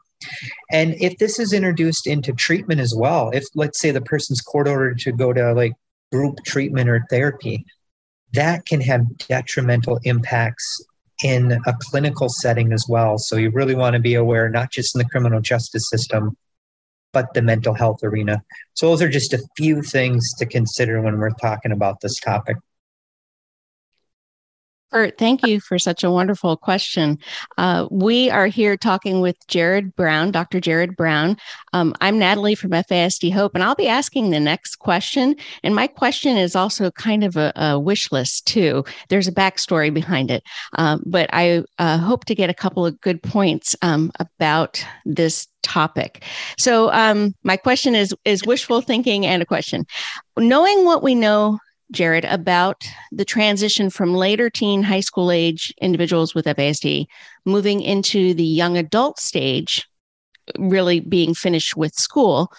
And 0.71 0.95
if 0.95 1.17
this 1.17 1.39
is 1.39 1.53
introduced 1.53 2.07
into 2.07 2.33
treatment 2.33 2.81
as 2.81 2.93
well, 2.93 3.29
if 3.31 3.45
let's 3.55 3.79
say 3.79 3.91
the 3.91 4.01
person's 4.01 4.41
court 4.41 4.67
ordered 4.67 4.99
to 4.99 5.11
go 5.11 5.31
to 5.31 5.53
like 5.53 5.73
group 6.11 6.39
treatment 6.45 6.89
or 6.89 7.05
therapy, 7.09 7.65
that 8.33 8.65
can 8.65 8.81
have 8.81 9.17
detrimental 9.17 9.99
impacts 10.03 10.83
in 11.23 11.53
a 11.65 11.73
clinical 11.79 12.29
setting 12.29 12.71
as 12.73 12.85
well. 12.87 13.17
So 13.17 13.35
you 13.35 13.49
really 13.49 13.75
want 13.75 13.93
to 13.93 13.99
be 13.99 14.15
aware, 14.15 14.49
not 14.49 14.71
just 14.71 14.95
in 14.95 14.99
the 14.99 15.09
criminal 15.09 15.41
justice 15.41 15.89
system, 15.89 16.37
but 17.11 17.33
the 17.33 17.41
mental 17.41 17.73
health 17.73 18.03
arena. 18.03 18.43
So 18.73 18.89
those 18.89 19.01
are 19.01 19.09
just 19.09 19.33
a 19.33 19.43
few 19.57 19.81
things 19.81 20.33
to 20.35 20.45
consider 20.45 21.01
when 21.01 21.17
we're 21.17 21.31
talking 21.31 21.71
about 21.71 22.01
this 22.01 22.19
topic. 22.19 22.57
Kurt, 24.91 25.19
thank 25.19 25.45
you 25.45 25.59
for 25.59 25.77
such 25.77 26.03
a 26.03 26.09
wonderful 26.09 26.57
question. 26.57 27.19
Uh, 27.59 27.87
we 27.91 28.31
are 28.31 28.47
here 28.47 28.75
talking 28.75 29.21
with 29.21 29.35
Jared 29.47 29.95
Brown, 29.95 30.31
Dr. 30.31 30.59
Jared 30.59 30.95
Brown. 30.95 31.37
Um, 31.73 31.93
I'm 32.01 32.17
Natalie 32.17 32.55
from 32.55 32.71
FASD 32.71 33.31
Hope, 33.31 33.53
and 33.53 33.63
I'll 33.63 33.75
be 33.75 33.87
asking 33.87 34.31
the 34.31 34.39
next 34.39 34.77
question. 34.77 35.35
And 35.63 35.75
my 35.75 35.85
question 35.85 36.37
is 36.37 36.55
also 36.55 36.89
kind 36.89 37.23
of 37.23 37.37
a, 37.37 37.53
a 37.55 37.79
wish 37.79 38.11
list, 38.11 38.47
too. 38.47 38.83
There's 39.09 39.27
a 39.27 39.31
backstory 39.31 39.93
behind 39.93 40.31
it. 40.31 40.41
Um, 40.73 41.03
but 41.05 41.29
I 41.33 41.63
uh, 41.77 41.99
hope 41.99 42.25
to 42.25 42.33
get 42.33 42.49
a 42.49 42.55
couple 42.55 42.83
of 42.83 42.99
good 42.99 43.21
points 43.21 43.75
um, 43.83 44.11
about 44.19 44.83
this 45.05 45.47
topic. 45.61 46.23
So 46.57 46.91
um, 46.93 47.35
my 47.43 47.57
question 47.57 47.93
is 47.93 48.15
is 48.25 48.43
wishful 48.45 48.81
thinking 48.81 49.25
and 49.25 49.43
a 49.43 49.45
question. 49.45 49.85
Knowing 50.35 50.85
what 50.85 51.03
we 51.03 51.13
know 51.13 51.59
Jared, 51.91 52.25
about 52.25 52.83
the 53.11 53.25
transition 53.25 53.89
from 53.89 54.13
later 54.13 54.49
teen 54.49 54.83
high 54.83 54.99
school 54.99 55.31
age 55.31 55.73
individuals 55.81 56.35
with 56.35 56.45
FASD 56.45 57.05
moving 57.45 57.81
into 57.81 58.33
the 58.33 58.43
young 58.43 58.77
adult 58.77 59.19
stage, 59.19 59.87
really 60.57 60.99
being 60.99 61.33
finished 61.33 61.75
with 61.75 61.93
school. 61.95 62.51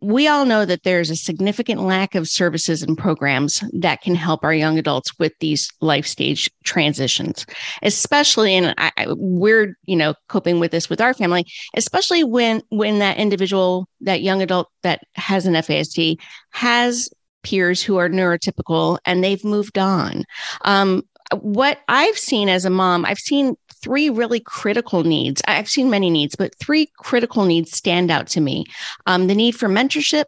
We 0.00 0.28
all 0.28 0.44
know 0.44 0.64
that 0.64 0.84
there's 0.84 1.10
a 1.10 1.16
significant 1.16 1.82
lack 1.82 2.14
of 2.14 2.28
services 2.28 2.84
and 2.84 2.96
programs 2.96 3.64
that 3.72 4.00
can 4.00 4.14
help 4.14 4.44
our 4.44 4.54
young 4.54 4.78
adults 4.78 5.18
with 5.18 5.32
these 5.40 5.68
life 5.80 6.06
stage 6.06 6.48
transitions, 6.62 7.44
especially, 7.82 8.54
and 8.54 8.74
I, 8.78 8.92
we're, 9.08 9.76
you 9.86 9.96
know, 9.96 10.14
coping 10.28 10.60
with 10.60 10.70
this 10.70 10.88
with 10.88 11.00
our 11.00 11.14
family, 11.14 11.46
especially 11.74 12.22
when 12.22 12.62
when 12.68 13.00
that 13.00 13.16
individual, 13.16 13.88
that 14.02 14.22
young 14.22 14.40
adult 14.40 14.68
that 14.84 15.00
has 15.16 15.46
an 15.46 15.54
FASD, 15.54 16.20
has 16.50 17.10
peers 17.42 17.82
who 17.82 17.96
are 17.96 18.08
neurotypical 18.08 18.98
and 19.04 19.22
they've 19.22 19.44
moved 19.44 19.78
on. 19.78 20.24
Um, 20.62 21.02
what 21.40 21.80
I've 21.88 22.18
seen 22.18 22.48
as 22.48 22.64
a 22.64 22.70
mom, 22.70 23.04
I've 23.04 23.18
seen 23.18 23.54
three 23.82 24.10
really 24.10 24.40
critical 24.40 25.04
needs. 25.04 25.42
I've 25.46 25.68
seen 25.68 25.90
many 25.90 26.10
needs, 26.10 26.34
but 26.36 26.54
three 26.58 26.90
critical 26.98 27.44
needs 27.44 27.76
stand 27.76 28.10
out 28.10 28.26
to 28.28 28.40
me 28.40 28.64
um, 29.06 29.26
the 29.26 29.34
need 29.34 29.52
for 29.52 29.68
mentorship, 29.68 30.24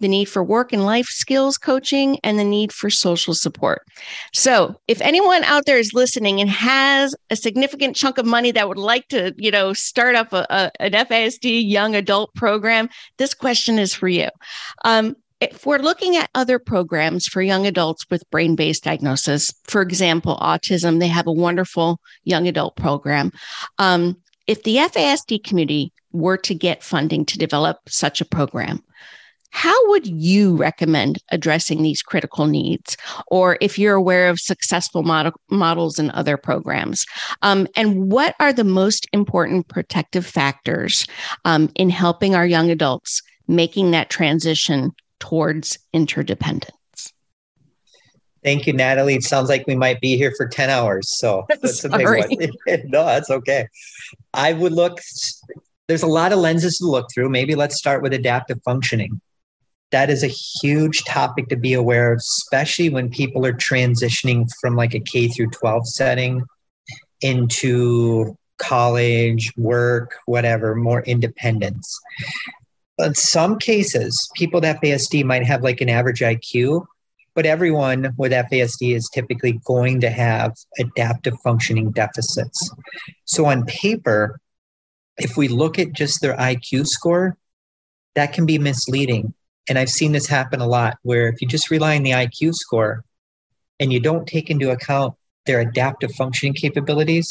the 0.00 0.08
need 0.08 0.26
for 0.26 0.42
work 0.42 0.72
and 0.72 0.84
life 0.84 1.06
skills 1.06 1.56
coaching, 1.56 2.18
and 2.24 2.38
the 2.38 2.44
need 2.44 2.72
for 2.72 2.90
social 2.90 3.32
support. 3.32 3.82
So, 4.32 4.74
if 4.88 5.00
anyone 5.00 5.44
out 5.44 5.66
there 5.66 5.78
is 5.78 5.94
listening 5.94 6.40
and 6.40 6.50
has 6.50 7.14
a 7.30 7.36
significant 7.36 7.96
chunk 7.96 8.18
of 8.18 8.26
money 8.26 8.50
that 8.50 8.68
would 8.68 8.78
like 8.78 9.08
to, 9.08 9.32
you 9.36 9.50
know, 9.50 9.72
start 9.72 10.16
up 10.16 10.32
a, 10.32 10.46
a 10.50 10.70
an 10.80 10.92
FASD 10.92 11.68
young 11.68 11.94
adult 11.94 12.34
program, 12.34 12.88
this 13.18 13.34
question 13.34 13.78
is 13.78 13.94
for 13.94 14.08
you. 14.08 14.28
Um, 14.84 15.16
if 15.52 15.66
we're 15.66 15.78
looking 15.78 16.16
at 16.16 16.30
other 16.34 16.58
programs 16.58 17.26
for 17.26 17.42
young 17.42 17.66
adults 17.66 18.06
with 18.10 18.28
brain 18.30 18.56
based 18.56 18.84
diagnosis, 18.84 19.52
for 19.64 19.82
example, 19.82 20.38
autism, 20.40 21.00
they 21.00 21.08
have 21.08 21.26
a 21.26 21.32
wonderful 21.32 22.00
young 22.24 22.46
adult 22.48 22.76
program. 22.76 23.32
Um, 23.78 24.16
if 24.46 24.62
the 24.62 24.76
FASD 24.76 25.42
community 25.44 25.92
were 26.12 26.36
to 26.38 26.54
get 26.54 26.82
funding 26.82 27.24
to 27.26 27.38
develop 27.38 27.78
such 27.88 28.20
a 28.20 28.24
program, 28.24 28.82
how 29.50 29.88
would 29.90 30.06
you 30.06 30.56
recommend 30.56 31.18
addressing 31.30 31.82
these 31.82 32.02
critical 32.02 32.46
needs? 32.46 32.96
Or 33.28 33.56
if 33.60 33.78
you're 33.78 33.94
aware 33.94 34.28
of 34.28 34.40
successful 34.40 35.04
model, 35.04 35.32
models 35.48 35.98
in 35.98 36.10
other 36.10 36.36
programs? 36.36 37.06
Um, 37.42 37.68
and 37.76 38.10
what 38.10 38.34
are 38.40 38.52
the 38.52 38.64
most 38.64 39.06
important 39.12 39.68
protective 39.68 40.26
factors 40.26 41.06
um, 41.44 41.70
in 41.76 41.88
helping 41.88 42.34
our 42.34 42.46
young 42.46 42.70
adults 42.70 43.22
making 43.46 43.92
that 43.92 44.10
transition 44.10 44.90
towards 45.24 45.78
interdependence. 45.94 47.14
Thank 48.42 48.66
you, 48.66 48.74
Natalie. 48.74 49.14
It 49.14 49.22
sounds 49.22 49.48
like 49.48 49.66
we 49.66 49.74
might 49.74 50.02
be 50.02 50.18
here 50.18 50.34
for 50.36 50.46
10 50.46 50.68
hours. 50.68 51.18
So 51.18 51.46
that's 51.62 51.82
a 51.82 51.88
big 51.88 52.06
one. 52.06 52.28
no, 52.84 53.06
that's 53.06 53.30
okay. 53.30 53.66
I 54.34 54.52
would 54.52 54.72
look, 54.72 55.00
there's 55.88 56.02
a 56.02 56.06
lot 56.06 56.32
of 56.32 56.40
lenses 56.40 56.76
to 56.78 56.86
look 56.86 57.06
through. 57.12 57.30
Maybe 57.30 57.54
let's 57.54 57.78
start 57.78 58.02
with 58.02 58.12
adaptive 58.12 58.60
functioning. 58.66 59.18
That 59.92 60.10
is 60.10 60.22
a 60.22 60.28
huge 60.28 61.04
topic 61.04 61.48
to 61.48 61.56
be 61.56 61.72
aware 61.72 62.12
of, 62.12 62.18
especially 62.18 62.90
when 62.90 63.08
people 63.08 63.46
are 63.46 63.54
transitioning 63.54 64.46
from 64.60 64.76
like 64.76 64.92
a 64.92 65.00
K 65.00 65.28
through 65.28 65.50
12 65.50 65.88
setting 65.88 66.42
into 67.22 68.36
college, 68.58 69.52
work, 69.56 70.16
whatever, 70.26 70.74
more 70.74 71.00
independence 71.02 71.98
in 72.98 73.14
some 73.14 73.58
cases, 73.58 74.30
people 74.34 74.60
with 74.60 74.76
FASD 74.76 75.24
might 75.24 75.44
have 75.44 75.62
like 75.62 75.80
an 75.80 75.88
average 75.88 76.20
IQ, 76.20 76.86
but 77.34 77.46
everyone 77.46 78.14
with 78.16 78.32
FASD 78.32 78.94
is 78.94 79.10
typically 79.12 79.60
going 79.64 80.00
to 80.00 80.10
have 80.10 80.54
adaptive 80.78 81.34
functioning 81.42 81.90
deficits. 81.90 82.70
So, 83.24 83.46
on 83.46 83.64
paper, 83.66 84.38
if 85.16 85.36
we 85.36 85.48
look 85.48 85.78
at 85.78 85.92
just 85.92 86.20
their 86.20 86.36
IQ 86.36 86.86
score, 86.86 87.36
that 88.14 88.32
can 88.32 88.46
be 88.46 88.58
misleading. 88.58 89.34
And 89.68 89.78
I've 89.78 89.90
seen 89.90 90.12
this 90.12 90.26
happen 90.26 90.60
a 90.60 90.66
lot 90.66 90.98
where 91.02 91.28
if 91.28 91.40
you 91.40 91.48
just 91.48 91.70
rely 91.70 91.96
on 91.96 92.02
the 92.02 92.10
IQ 92.10 92.54
score 92.54 93.04
and 93.80 93.92
you 93.92 93.98
don't 93.98 94.26
take 94.26 94.50
into 94.50 94.70
account 94.70 95.14
their 95.46 95.60
adaptive 95.60 96.12
functioning 96.12 96.54
capabilities, 96.54 97.28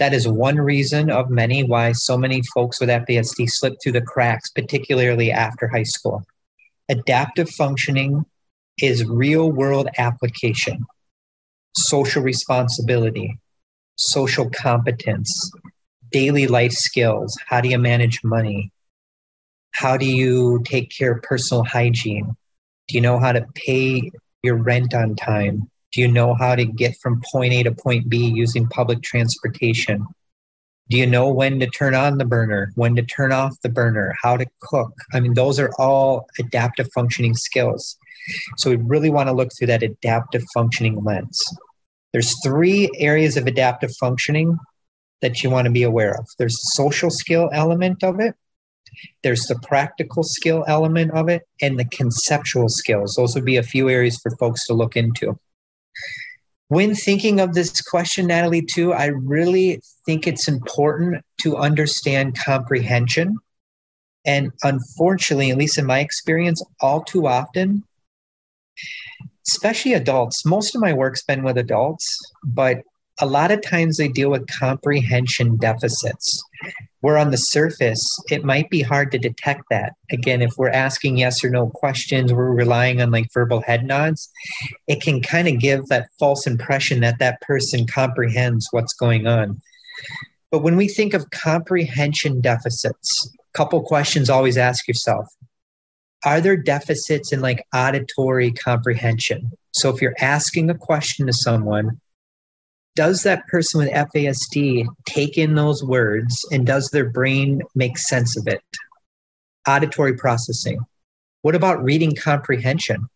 that 0.00 0.14
is 0.14 0.26
one 0.26 0.56
reason 0.56 1.10
of 1.10 1.28
many 1.28 1.62
why 1.62 1.92
so 1.92 2.16
many 2.16 2.40
folks 2.54 2.80
with 2.80 2.88
FASD 2.88 3.50
slip 3.50 3.74
through 3.82 3.92
the 3.92 4.00
cracks, 4.00 4.48
particularly 4.48 5.30
after 5.30 5.68
high 5.68 5.82
school. 5.82 6.24
Adaptive 6.88 7.50
functioning 7.50 8.24
is 8.80 9.04
real 9.04 9.52
world 9.52 9.88
application, 9.98 10.86
social 11.76 12.22
responsibility, 12.22 13.38
social 13.96 14.48
competence, 14.48 15.52
daily 16.10 16.46
life 16.46 16.72
skills. 16.72 17.38
How 17.46 17.60
do 17.60 17.68
you 17.68 17.78
manage 17.78 18.24
money? 18.24 18.72
How 19.72 19.98
do 19.98 20.06
you 20.06 20.62
take 20.64 20.90
care 20.90 21.12
of 21.12 21.22
personal 21.22 21.62
hygiene? 21.62 22.34
Do 22.88 22.94
you 22.94 23.02
know 23.02 23.18
how 23.18 23.32
to 23.32 23.46
pay 23.54 24.10
your 24.42 24.56
rent 24.56 24.94
on 24.94 25.14
time? 25.14 25.70
Do 25.92 26.00
you 26.00 26.08
know 26.08 26.34
how 26.34 26.54
to 26.54 26.64
get 26.64 26.96
from 26.98 27.22
point 27.32 27.52
A 27.52 27.62
to 27.64 27.72
point 27.72 28.08
B 28.08 28.18
using 28.18 28.68
public 28.68 29.02
transportation? 29.02 30.06
Do 30.88 30.96
you 30.96 31.06
know 31.06 31.28
when 31.28 31.60
to 31.60 31.66
turn 31.66 31.94
on 31.94 32.18
the 32.18 32.24
burner, 32.24 32.72
when 32.74 32.96
to 32.96 33.02
turn 33.02 33.32
off 33.32 33.60
the 33.62 33.68
burner, 33.68 34.16
how 34.20 34.36
to 34.36 34.46
cook? 34.60 34.92
I 35.12 35.20
mean, 35.20 35.34
those 35.34 35.58
are 35.60 35.70
all 35.78 36.26
adaptive 36.38 36.90
functioning 36.92 37.34
skills. 37.34 37.96
So 38.56 38.70
we 38.70 38.76
really 38.76 39.10
want 39.10 39.28
to 39.28 39.32
look 39.32 39.50
through 39.56 39.68
that 39.68 39.82
adaptive 39.82 40.44
functioning 40.52 41.02
lens. 41.04 41.40
There's 42.12 42.40
three 42.42 42.90
areas 42.96 43.36
of 43.36 43.46
adaptive 43.46 43.94
functioning 43.96 44.58
that 45.22 45.42
you 45.42 45.50
want 45.50 45.66
to 45.66 45.72
be 45.72 45.84
aware 45.84 46.14
of. 46.18 46.26
There's 46.38 46.56
the 46.56 46.70
social 46.72 47.10
skill 47.10 47.50
element 47.52 48.02
of 48.02 48.18
it, 48.18 48.34
there's 49.22 49.46
the 49.46 49.58
practical 49.60 50.22
skill 50.22 50.64
element 50.66 51.12
of 51.12 51.28
it, 51.28 51.42
and 51.60 51.78
the 51.78 51.84
conceptual 51.84 52.68
skills. 52.68 53.14
Those 53.14 53.34
would 53.34 53.44
be 53.44 53.56
a 53.56 53.62
few 53.62 53.88
areas 53.88 54.18
for 54.18 54.36
folks 54.36 54.66
to 54.66 54.74
look 54.74 54.96
into. 54.96 55.38
When 56.68 56.94
thinking 56.94 57.40
of 57.40 57.52
this 57.52 57.80
question, 57.80 58.28
Natalie, 58.28 58.62
too, 58.62 58.92
I 58.92 59.06
really 59.06 59.80
think 60.06 60.26
it's 60.26 60.46
important 60.46 61.24
to 61.40 61.56
understand 61.56 62.38
comprehension. 62.38 63.38
And 64.24 64.52
unfortunately, 64.62 65.50
at 65.50 65.58
least 65.58 65.78
in 65.78 65.86
my 65.86 66.00
experience, 66.00 66.62
all 66.80 67.02
too 67.02 67.26
often, 67.26 67.82
especially 69.48 69.94
adults, 69.94 70.44
most 70.46 70.74
of 70.74 70.80
my 70.80 70.92
work's 70.92 71.24
been 71.24 71.42
with 71.42 71.58
adults, 71.58 72.18
but 72.44 72.82
a 73.20 73.26
lot 73.26 73.50
of 73.50 73.62
times 73.62 73.96
they 73.96 74.08
deal 74.08 74.30
with 74.30 74.46
comprehension 74.46 75.56
deficits 75.56 76.42
where 77.00 77.16
on 77.16 77.30
the 77.30 77.36
surface 77.36 78.04
it 78.30 78.44
might 78.44 78.68
be 78.70 78.82
hard 78.82 79.10
to 79.12 79.18
detect 79.18 79.62
that. 79.70 79.92
Again 80.10 80.42
if 80.42 80.52
we're 80.56 80.70
asking 80.70 81.18
yes 81.18 81.44
or 81.44 81.50
no 81.50 81.68
questions 81.68 82.32
we're 82.32 82.52
relying 82.52 83.00
on 83.00 83.10
like 83.10 83.32
verbal 83.32 83.62
head 83.62 83.84
nods 83.84 84.30
it 84.86 85.00
can 85.00 85.20
kind 85.20 85.48
of 85.48 85.58
give 85.58 85.86
that 85.86 86.08
false 86.18 86.46
impression 86.46 87.00
that 87.00 87.18
that 87.18 87.40
person 87.40 87.86
comprehends 87.86 88.68
what's 88.70 88.94
going 88.94 89.26
on. 89.26 89.60
But 90.50 90.62
when 90.62 90.76
we 90.76 90.88
think 90.88 91.14
of 91.14 91.30
comprehension 91.30 92.40
deficits 92.40 93.32
a 93.38 93.58
couple 93.58 93.82
questions 93.82 94.30
always 94.30 94.58
ask 94.58 94.86
yourself 94.86 95.26
are 96.24 96.40
there 96.40 96.56
deficits 96.56 97.32
in 97.32 97.40
like 97.40 97.64
auditory 97.74 98.52
comprehension? 98.52 99.52
So 99.72 99.88
if 99.88 100.02
you're 100.02 100.16
asking 100.20 100.68
a 100.68 100.74
question 100.74 101.26
to 101.26 101.32
someone 101.32 102.00
does 102.96 103.22
that 103.22 103.46
person 103.46 103.80
with 103.80 103.90
FASD 103.90 104.86
take 105.06 105.38
in 105.38 105.54
those 105.54 105.82
words 105.84 106.44
and 106.50 106.66
does 106.66 106.90
their 106.90 107.08
brain 107.08 107.62
make 107.74 107.98
sense 107.98 108.36
of 108.36 108.46
it? 108.46 108.62
Auditory 109.66 110.16
processing. 110.16 110.80
What 111.42 111.54
about 111.54 111.82
reading 111.82 112.14
comprehension? 112.14 113.08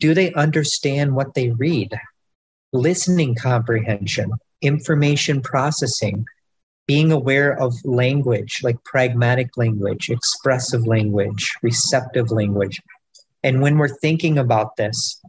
Do 0.00 0.14
they 0.14 0.32
understand 0.34 1.14
what 1.14 1.34
they 1.34 1.50
read? 1.50 1.98
Listening 2.72 3.34
comprehension, 3.34 4.32
information 4.60 5.40
processing, 5.40 6.26
being 6.86 7.12
aware 7.12 7.58
of 7.58 7.74
language 7.84 8.60
like 8.62 8.82
pragmatic 8.84 9.56
language, 9.56 10.10
expressive 10.10 10.86
language, 10.86 11.52
receptive 11.62 12.30
language. 12.30 12.80
And 13.42 13.62
when 13.62 13.78
we're 13.78 13.88
thinking 13.88 14.38
about 14.38 14.76
this, 14.76 15.20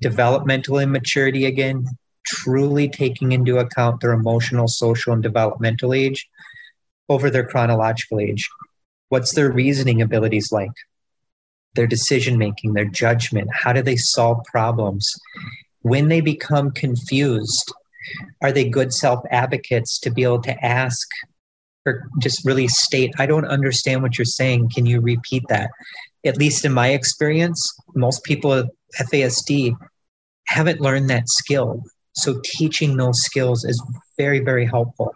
developmental 0.00 0.78
immaturity 0.78 1.44
again, 1.44 1.86
truly 2.24 2.88
taking 2.88 3.32
into 3.32 3.58
account 3.58 4.00
their 4.00 4.12
emotional, 4.12 4.68
social, 4.68 5.12
and 5.12 5.22
developmental 5.22 5.92
age 5.92 6.28
over 7.08 7.30
their 7.30 7.46
chronological 7.46 8.20
age. 8.20 8.48
What's 9.08 9.34
their 9.34 9.50
reasoning 9.50 10.00
abilities 10.02 10.50
like? 10.50 10.72
Their 11.74 11.86
decision 11.86 12.38
making, 12.38 12.72
their 12.72 12.84
judgment, 12.84 13.48
how 13.52 13.72
do 13.72 13.82
they 13.82 13.96
solve 13.96 14.44
problems? 14.44 15.12
When 15.82 16.08
they 16.08 16.20
become 16.20 16.70
confused, 16.70 17.72
are 18.42 18.52
they 18.52 18.68
good 18.68 18.92
self 18.92 19.24
advocates 19.30 19.98
to 20.00 20.10
be 20.10 20.22
able 20.22 20.42
to 20.42 20.64
ask 20.64 21.08
or 21.86 22.08
just 22.18 22.44
really 22.44 22.68
state, 22.68 23.12
I 23.18 23.26
don't 23.26 23.44
understand 23.44 24.02
what 24.02 24.16
you're 24.16 24.24
saying. 24.24 24.70
Can 24.70 24.86
you 24.86 25.00
repeat 25.00 25.44
that? 25.48 25.70
At 26.24 26.38
least 26.38 26.64
in 26.64 26.72
my 26.72 26.88
experience, 26.90 27.74
most 27.94 28.24
people 28.24 28.50
with 28.50 28.70
FASD 28.98 29.76
haven't 30.46 30.80
learned 30.80 31.10
that 31.10 31.28
skill. 31.28 31.82
So 32.14 32.40
teaching 32.44 32.96
those 32.96 33.22
skills 33.22 33.64
is 33.64 33.82
very, 34.16 34.40
very 34.40 34.66
helpful. 34.66 35.14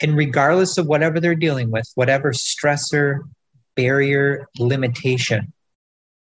And 0.00 0.16
regardless 0.16 0.78
of 0.78 0.86
whatever 0.86 1.20
they're 1.20 1.34
dealing 1.34 1.70
with, 1.70 1.84
whatever 1.94 2.32
stressor, 2.32 3.20
barrier, 3.76 4.48
limitation, 4.58 5.52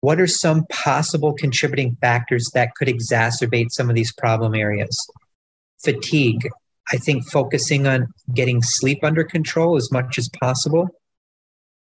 what 0.01 0.21
are 0.21 0.27
some 0.27 0.67
possible 0.67 1.33
contributing 1.33 1.97
factors 2.01 2.51
that 2.55 2.75
could 2.75 2.89
exacerbate 2.89 3.71
some 3.71 3.89
of 3.89 3.95
these 3.95 4.13
problem 4.13 4.55
areas? 4.55 4.97
Fatigue. 5.85 6.49
I 6.93 6.97
think 6.97 7.31
focusing 7.31 7.87
on 7.87 8.09
getting 8.35 8.63
sleep 8.63 9.05
under 9.05 9.23
control 9.23 9.77
as 9.77 9.93
much 9.93 10.19
as 10.19 10.29
possible, 10.41 10.89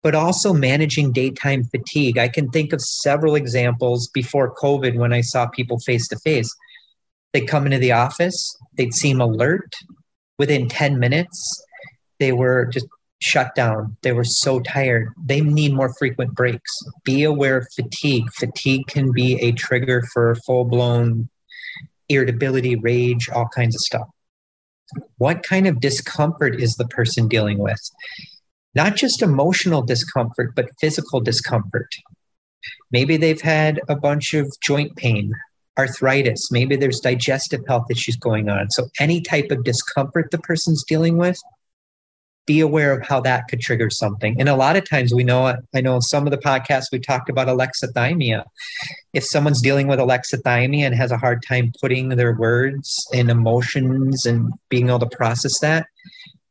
but 0.02 0.14
also 0.14 0.52
managing 0.52 1.14
daytime 1.14 1.64
fatigue. 1.64 2.18
I 2.18 2.28
can 2.28 2.50
think 2.50 2.74
of 2.74 2.82
several 2.82 3.36
examples 3.36 4.10
before 4.14 4.54
COVID 4.56 4.96
when 4.96 5.14
I 5.14 5.22
saw 5.22 5.48
people 5.48 5.80
face 5.80 6.08
to 6.10 6.20
face 6.20 6.54
They'd 7.34 7.48
come 7.48 7.66
into 7.66 7.80
the 7.80 7.92
office, 7.92 8.58
they'd 8.78 8.94
seem 8.94 9.20
alert. 9.20 9.74
Within 10.40 10.68
10 10.68 11.00
minutes, 11.00 11.64
they 12.20 12.32
were 12.32 12.66
just 12.66 12.88
shut 13.24 13.56
down. 13.56 13.98
They 14.02 14.12
were 14.12 14.24
so 14.24 14.60
tired. 14.60 15.14
They 15.26 15.42
need 15.42 15.74
more 15.74 15.94
frequent 15.98 16.34
breaks. 16.36 16.72
Be 17.04 17.24
aware 17.24 17.58
of 17.58 17.68
fatigue. 17.74 18.32
Fatigue 18.34 18.88
can 18.88 19.12
be 19.12 19.36
a 19.42 19.52
trigger 19.54 20.04
for 20.14 20.36
full 20.46 20.66
blown 20.66 21.30
irritability, 22.10 22.76
rage, 22.76 23.30
all 23.30 23.48
kinds 23.48 23.76
of 23.76 23.82
stuff. 23.82 24.08
What 25.18 25.44
kind 25.44 25.68
of 25.68 25.80
discomfort 25.80 26.62
is 26.62 26.76
the 26.76 26.88
person 26.88 27.28
dealing 27.28 27.58
with? 27.58 27.80
Not 28.76 28.96
just 28.96 29.22
emotional 29.22 29.82
discomfort, 29.82 30.54
but 30.56 30.70
physical 30.80 31.22
discomfort. 31.22 31.90
Maybe 32.92 33.18
they've 33.18 33.42
had 33.42 33.80
a 33.88 33.96
bunch 33.96 34.34
of 34.34 34.54
joint 34.62 34.96
pain 34.96 35.34
arthritis, 35.78 36.52
maybe 36.52 36.76
there's 36.76 37.00
digestive 37.00 37.62
health 37.68 37.86
issues 37.90 38.16
going 38.16 38.50
on. 38.50 38.70
So, 38.70 38.90
any 39.00 39.22
type 39.22 39.52
of 39.52 39.64
discomfort 39.64 40.32
the 40.32 40.38
person's 40.40 40.84
dealing 40.84 41.18
with, 41.18 41.40
be 42.46 42.60
aware 42.60 42.92
of 42.92 43.08
how 43.08 43.22
that 43.22 43.48
could 43.48 43.62
trigger 43.62 43.90
something. 43.90 44.40
And 44.40 44.50
a 44.50 44.56
lot 44.56 44.76
of 44.76 44.88
times 44.88 45.14
we 45.14 45.24
know, 45.24 45.56
I 45.74 45.82
know 45.82 46.00
some 46.02 46.28
of 46.28 46.32
the 46.32 46.38
podcasts 46.38 46.92
we 46.92 47.00
talked 47.00 47.30
about 47.30 47.48
alexithymia. 47.48 48.44
If 49.14 49.24
someone's 49.24 49.62
dealing 49.62 49.88
with 49.88 50.00
alexithymia 50.00 50.86
and 50.86 50.96
has 50.96 51.12
a 51.12 51.18
hard 51.18 51.44
time 51.48 51.72
putting 51.80 52.10
their 52.10 52.34
words 52.34 53.08
and 53.14 53.30
emotions 53.32 54.26
and 54.26 54.52
being 54.70 54.90
able 54.90 55.00
to 55.00 55.06
process 55.06 55.60
that, 55.60 55.88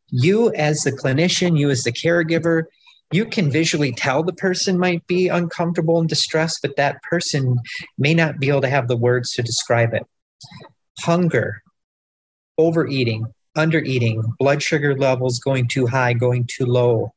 you 0.09 0.53
as 0.55 0.83
the 0.83 0.93
clinician, 0.93 1.59
you 1.59 1.71
as 1.71 1.85
the 1.85 1.93
caregiver, 1.93 2.65
you 3.13 3.27
can 3.27 3.51
visually 3.51 3.93
tell 3.93 4.23
the 4.23 4.33
person 4.33 4.79
might 4.79 5.07
be 5.07 5.29
uncomfortable 5.29 6.01
and 6.01 6.09
distressed, 6.09 6.61
but 6.63 6.77
that 6.77 7.03
person 7.03 7.59
may 7.99 8.15
not 8.15 8.39
be 8.39 8.49
able 8.49 8.63
to 8.63 8.69
have 8.69 8.89
the 8.89 8.97
words 8.97 9.33
to 9.33 9.43
describe 9.43 9.93
it. 9.93 10.05
Hunger, 11.01 11.63
overeating, 12.59 13.27
undereating, 13.57 14.23
blood 14.39 14.63
sugar 14.63 14.97
levels 14.97 15.39
going 15.39 15.69
too 15.69 15.87
high, 15.87 16.13
going 16.13 16.47
too 16.47 16.67
low, 16.67 17.13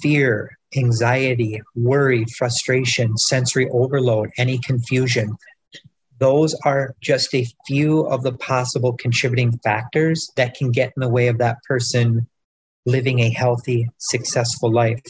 fear, 0.00 0.58
anxiety, 0.76 1.60
worry, 1.74 2.24
frustration, 2.36 3.16
sensory 3.16 3.68
overload, 3.70 4.30
any 4.38 4.58
confusion. 4.58 5.36
Those 6.18 6.54
are 6.64 6.94
just 7.00 7.34
a 7.34 7.46
few 7.66 8.00
of 8.06 8.22
the 8.22 8.32
possible 8.32 8.92
contributing 8.92 9.58
factors 9.58 10.30
that 10.36 10.54
can 10.54 10.70
get 10.70 10.92
in 10.96 11.00
the 11.00 11.08
way 11.08 11.28
of 11.28 11.38
that 11.38 11.62
person 11.64 12.28
living 12.86 13.20
a 13.20 13.30
healthy, 13.30 13.88
successful 13.98 14.70
life. 14.70 15.02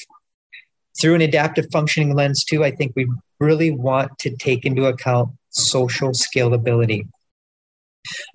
Through 1.01 1.17
an 1.17 1.21
adaptive 1.23 1.67
functioning 1.73 2.15
lens, 2.15 2.45
too, 2.45 2.65
I 2.65 2.71
think 2.71 2.93
we 2.95 3.11
really 3.41 3.71
want 3.71 4.19
to 4.21 4.37
take 4.37 4.65
into 4.65 4.87
account 4.87 5.31
social 5.51 6.11
scalability. 6.11 7.09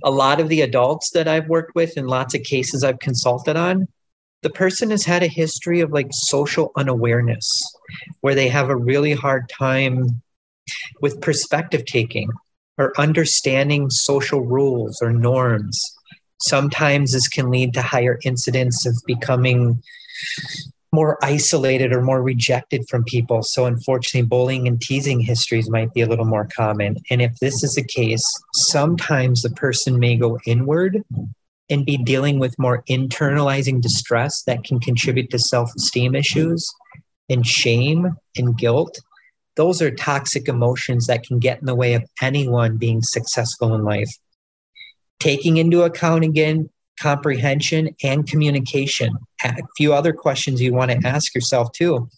A 0.03 0.11
lot 0.11 0.39
of 0.39 0.49
the 0.49 0.61
adults 0.61 1.11
that 1.11 1.27
I've 1.27 1.49
worked 1.49 1.75
with 1.75 1.97
in 1.97 2.07
lots 2.07 2.33
of 2.33 2.43
cases 2.43 2.83
I've 2.83 2.99
consulted 2.99 3.55
on, 3.55 3.87
the 4.43 4.49
person 4.49 4.91
has 4.91 5.03
had 5.03 5.23
a 5.23 5.27
history 5.27 5.81
of 5.81 5.91
like 5.91 6.07
social 6.11 6.71
unawareness 6.75 7.63
where 8.21 8.35
they 8.35 8.47
have 8.47 8.69
a 8.69 8.75
really 8.75 9.13
hard 9.13 9.49
time 9.49 10.21
with 11.01 11.21
perspective 11.21 11.85
taking 11.85 12.29
or 12.77 12.93
understanding 12.99 13.89
social 13.89 14.41
rules 14.41 15.01
or 15.01 15.11
norms 15.11 15.97
sometimes 16.39 17.13
this 17.13 17.27
can 17.27 17.49
lead 17.49 17.73
to 17.73 17.81
higher 17.81 18.19
incidence 18.23 18.85
of 18.85 18.95
becoming 19.05 19.81
more 20.91 21.17
isolated 21.21 21.93
or 21.93 22.01
more 22.01 22.21
rejected 22.21 22.87
from 22.89 23.03
people. 23.03 23.43
So, 23.43 23.65
unfortunately, 23.65 24.27
bullying 24.27 24.67
and 24.67 24.81
teasing 24.81 25.19
histories 25.19 25.69
might 25.69 25.93
be 25.93 26.01
a 26.01 26.07
little 26.07 26.25
more 26.25 26.47
common. 26.55 26.97
And 27.09 27.21
if 27.21 27.35
this 27.39 27.63
is 27.63 27.75
the 27.75 27.83
case, 27.83 28.23
sometimes 28.53 29.41
the 29.41 29.49
person 29.49 29.99
may 29.99 30.15
go 30.15 30.39
inward 30.45 31.03
and 31.69 31.85
be 31.85 31.97
dealing 31.97 32.39
with 32.39 32.57
more 32.57 32.83
internalizing 32.89 33.81
distress 33.81 34.43
that 34.43 34.63
can 34.63 34.79
contribute 34.79 35.29
to 35.31 35.39
self 35.39 35.71
esteem 35.75 36.15
issues 36.15 36.67
and 37.29 37.45
shame 37.45 38.15
and 38.37 38.57
guilt. 38.57 38.99
Those 39.55 39.81
are 39.81 39.91
toxic 39.91 40.47
emotions 40.47 41.07
that 41.07 41.23
can 41.23 41.39
get 41.39 41.59
in 41.59 41.65
the 41.65 41.75
way 41.75 41.95
of 41.95 42.03
anyone 42.21 42.77
being 42.77 43.01
successful 43.01 43.73
in 43.73 43.83
life 43.83 44.09
taking 45.19 45.57
into 45.57 45.83
account 45.83 46.23
again 46.23 46.69
comprehension 46.99 47.95
and 48.03 48.27
communication. 48.27 49.13
A 49.43 49.55
few 49.75 49.93
other 49.93 50.13
questions 50.13 50.61
you 50.61 50.73
want 50.73 50.91
to 50.91 51.07
ask 51.07 51.33
yourself 51.35 51.71
too. 51.71 52.09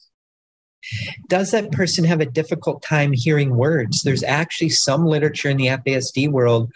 Does 1.28 1.52
that 1.52 1.72
person 1.72 2.06
have 2.06 2.22
a 2.22 2.26
difficult 2.26 2.82
time 2.82 3.12
hearing 3.14 3.56
words? 3.56 4.02
There's 4.02 4.24
actually 4.24 4.70
some 4.70 5.06
literature 5.06 5.50
in 5.50 5.58
the 5.58 5.68
FASD 5.68 6.32
world 6.32 6.72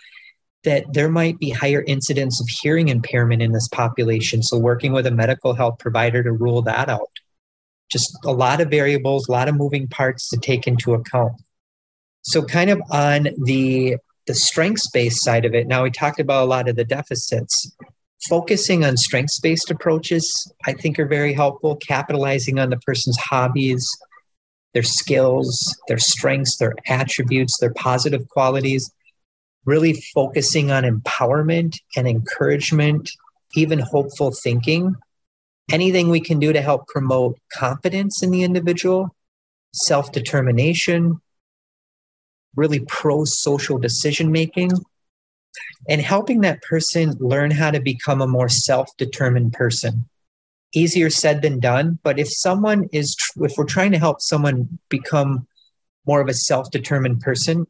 that 0.64 0.86
there 0.94 1.10
might 1.10 1.40
be 1.40 1.50
higher 1.50 1.84
incidence 1.88 2.40
of 2.40 2.48
hearing 2.62 2.88
impairment 2.88 3.42
in 3.42 3.52
this 3.52 3.68
population. 3.68 4.44
So, 4.44 4.58
working 4.58 4.94
with 4.94 5.08
a 5.08 5.12
medical 5.12 5.54
health 5.54 5.80
provider 5.80 6.24
to 6.24 6.32
rule 6.32 6.62
that 6.64 6.90
out. 6.90 7.10
Just 7.92 8.18
a 8.26 8.32
lot 8.32 8.62
of 8.62 8.70
variables, 8.70 9.28
a 9.28 9.32
lot 9.32 9.50
of 9.50 9.56
moving 9.56 9.88
parts 9.88 10.30
to 10.30 10.38
take 10.38 10.68
into 10.68 10.94
account. 10.94 11.34
So, 12.24 12.44
kind 12.44 12.70
of 12.70 12.82
on 12.92 13.30
the 13.44 13.98
the 14.26 14.34
strengths 14.34 14.90
based 14.90 15.24
side 15.24 15.44
of 15.44 15.54
it, 15.54 15.68
now 15.68 15.84
we 15.84 15.92
talked 15.92 16.20
about 16.20 16.44
a 16.44 16.48
lot 16.48 16.70
of 16.70 16.76
the 16.76 16.86
deficits. 16.86 17.76
Focusing 18.30 18.86
on 18.86 18.96
strengths 18.96 19.40
based 19.40 19.70
approaches, 19.70 20.52
I 20.66 20.74
think, 20.74 20.98
are 21.00 21.08
very 21.08 21.34
helpful. 21.34 21.76
Capitalizing 21.76 22.60
on 22.60 22.70
the 22.70 22.78
person's 22.78 23.18
hobbies, 23.18 23.90
their 24.74 24.84
skills, 24.84 25.78
their 25.88 25.98
strengths, 25.98 26.58
their 26.58 26.74
attributes, 26.88 27.58
their 27.60 27.74
positive 27.74 28.28
qualities. 28.30 28.92
Really 29.66 29.94
focusing 30.14 30.72
on 30.72 30.84
empowerment 30.84 31.78
and 31.96 32.08
encouragement, 32.08 33.10
even 33.56 33.80
hopeful 33.80 34.32
thinking. 34.32 34.96
Anything 35.72 36.10
we 36.10 36.20
can 36.20 36.40
do 36.40 36.52
to 36.52 36.62
help 36.62 36.88
promote 36.88 37.40
confidence 37.54 38.22
in 38.22 38.32
the 38.32 38.44
individual, 38.44 39.16
self 39.74 40.12
determination, 40.12 41.22
really 42.56 42.80
pro 42.82 43.26
social 43.26 43.78
decision 43.78 44.32
making 44.32 44.72
and 45.90 46.02
helping 46.02 46.42
that 46.42 46.62
person 46.62 47.16
learn 47.20 47.52
how 47.52 47.72
to 47.72 47.80
become 47.80 48.22
a 48.22 48.28
more 48.28 48.50
self 48.50 48.90
determined 48.98 49.54
person. 49.54 50.08
Easier 50.76 51.10
said 51.10 51.42
than 51.42 51.60
done, 51.60 52.00
but 52.04 52.18
if 52.20 52.32
someone 52.32 52.90
is, 52.92 53.16
if 53.38 53.54
we're 53.58 53.66
trying 53.66 53.92
to 53.92 54.00
help 54.00 54.22
someone 54.22 54.80
become 54.90 55.48
more 56.08 56.22
of 56.22 56.28
a 56.28 56.34
self 56.34 56.72
determined 56.72 57.22
person, 57.22 57.68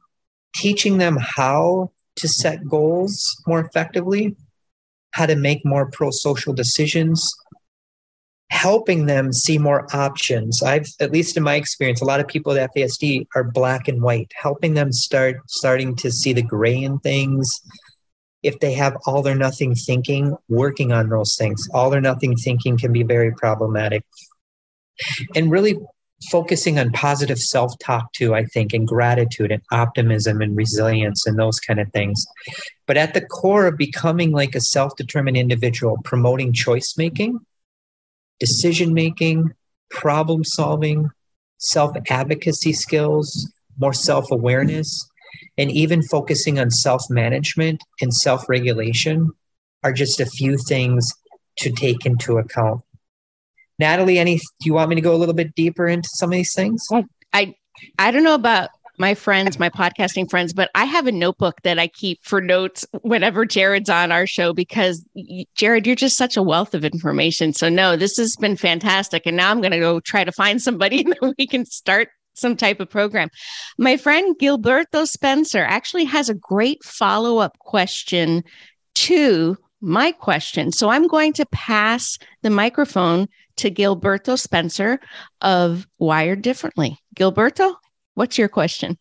teaching 0.55 0.97
them 0.97 1.17
how 1.19 1.91
to 2.15 2.27
set 2.27 2.67
goals 2.67 3.41
more 3.47 3.59
effectively 3.59 4.35
how 5.13 5.27
to 5.27 5.35
make 5.35 5.63
more 5.63 5.89
pro 5.89 6.09
social 6.09 6.53
decisions, 6.53 7.33
helping 8.49 9.05
them 9.05 9.33
see 9.33 9.57
more 9.57 9.87
options. 9.93 10.61
I've, 10.61 10.87
at 10.99 11.11
least 11.11 11.37
in 11.37 11.43
my 11.43 11.55
experience, 11.55 12.01
a 12.01 12.05
lot 12.05 12.19
of 12.19 12.27
people 12.27 12.53
at 12.53 12.73
FASD 12.75 13.27
are 13.35 13.43
black 13.43 13.87
and 13.87 14.01
white, 14.01 14.31
helping 14.35 14.73
them 14.73 14.91
start 14.91 15.37
starting 15.47 15.95
to 15.97 16.11
see 16.11 16.33
the 16.33 16.43
gray 16.43 16.77
in 16.77 16.99
things. 16.99 17.61
If 18.43 18.59
they 18.59 18.73
have 18.73 18.97
all 19.07 19.27
or 19.27 19.35
nothing 19.35 19.73
thinking, 19.73 20.35
working 20.49 20.91
on 20.91 21.09
those 21.09 21.35
things. 21.35 21.67
All 21.73 21.93
or 21.93 22.01
nothing 22.01 22.35
thinking 22.35 22.77
can 22.77 22.91
be 22.91 23.03
very 23.03 23.33
problematic. 23.33 24.03
And 25.35 25.49
really 25.49 25.77
focusing 26.29 26.79
on 26.79 26.91
positive 26.91 27.39
self 27.39 27.73
talk 27.79 28.11
too, 28.13 28.35
I 28.35 28.45
think, 28.45 28.73
and 28.73 28.87
gratitude 28.87 29.51
and 29.51 29.61
optimism 29.71 30.41
and 30.41 30.55
resilience 30.55 31.25
and 31.25 31.37
those 31.37 31.59
kind 31.59 31.79
of 31.79 31.91
things. 31.91 32.25
But 32.85 32.97
at 32.97 33.13
the 33.13 33.25
core 33.25 33.67
of 33.67 33.77
becoming 33.77 34.31
like 34.31 34.55
a 34.55 34.61
self 34.61 34.95
determined 34.95 35.37
individual, 35.37 35.97
promoting 36.03 36.53
choice 36.53 36.95
making, 36.97 37.39
decision 38.43 38.93
making, 38.93 39.53
problem 39.89 40.43
solving, 40.43 41.09
self 41.59 41.95
advocacy 42.09 42.73
skills, 42.73 43.49
more 43.77 43.93
self 43.93 44.31
awareness, 44.31 45.09
and 45.57 45.71
even 45.71 46.01
focusing 46.03 46.59
on 46.59 46.69
self 46.69 47.03
management 47.09 47.81
and 48.01 48.13
self 48.13 48.49
regulation 48.49 49.31
are 49.81 49.93
just 49.93 50.19
a 50.19 50.25
few 50.25 50.57
things 50.57 51.13
to 51.59 51.71
take 51.71 52.05
into 52.05 52.37
account. 52.37 52.81
Natalie, 53.79 54.19
any 54.19 54.35
do 54.35 54.65
you 54.65 54.73
want 54.73 54.89
me 54.89 54.95
to 54.95 55.01
go 55.01 55.15
a 55.15 55.21
little 55.21 55.35
bit 55.35 55.55
deeper 55.55 55.87
into 55.87 56.09
some 56.11 56.29
of 56.29 56.33
these 56.33 56.53
things? 56.53 56.85
I 57.31 57.55
I 57.97 58.11
don't 58.11 58.25
know 58.25 58.35
about 58.35 58.71
my 58.97 59.13
friends, 59.13 59.59
my 59.59 59.69
podcasting 59.69 60.29
friends, 60.29 60.53
but 60.53 60.69
I 60.75 60.85
have 60.85 61.07
a 61.07 61.11
notebook 61.11 61.61
that 61.63 61.79
I 61.79 61.87
keep 61.87 62.23
for 62.23 62.41
notes 62.41 62.85
whenever 63.01 63.45
Jared's 63.45 63.89
on 63.89 64.11
our 64.11 64.27
show 64.27 64.53
because 64.53 65.03
Jared, 65.55 65.87
you're 65.87 65.95
just 65.95 66.17
such 66.17 66.37
a 66.37 66.43
wealth 66.43 66.73
of 66.73 66.85
information. 66.85 67.53
So 67.53 67.69
no, 67.69 67.95
this 67.95 68.17
has 68.17 68.35
been 68.35 68.55
fantastic. 68.55 69.25
And 69.25 69.37
now 69.37 69.49
I'm 69.49 69.61
going 69.61 69.71
to 69.71 69.79
go 69.79 69.99
try 69.99 70.23
to 70.23 70.31
find 70.31 70.61
somebody 70.61 71.03
that 71.21 71.35
we 71.37 71.47
can 71.47 71.65
start 71.65 72.09
some 72.35 72.55
type 72.55 72.79
of 72.79 72.89
program. 72.89 73.29
My 73.77 73.97
friend 73.97 74.35
Gilberto 74.39 75.07
Spencer 75.07 75.63
actually 75.63 76.05
has 76.05 76.29
a 76.29 76.35
great 76.35 76.83
follow 76.83 77.37
up 77.37 77.57
question 77.59 78.43
to 78.95 79.57
my 79.81 80.11
question. 80.13 80.71
So 80.71 80.89
I'm 80.89 81.07
going 81.07 81.33
to 81.33 81.45
pass 81.47 82.17
the 82.41 82.49
microphone 82.49 83.27
to 83.57 83.69
Gilberto 83.69 84.39
Spencer 84.39 84.99
of 85.41 85.85
Wired 85.99 86.41
Differently. 86.41 86.97
Gilberto, 87.15 87.75
what's 88.15 88.37
your 88.37 88.49
question? 88.49 88.97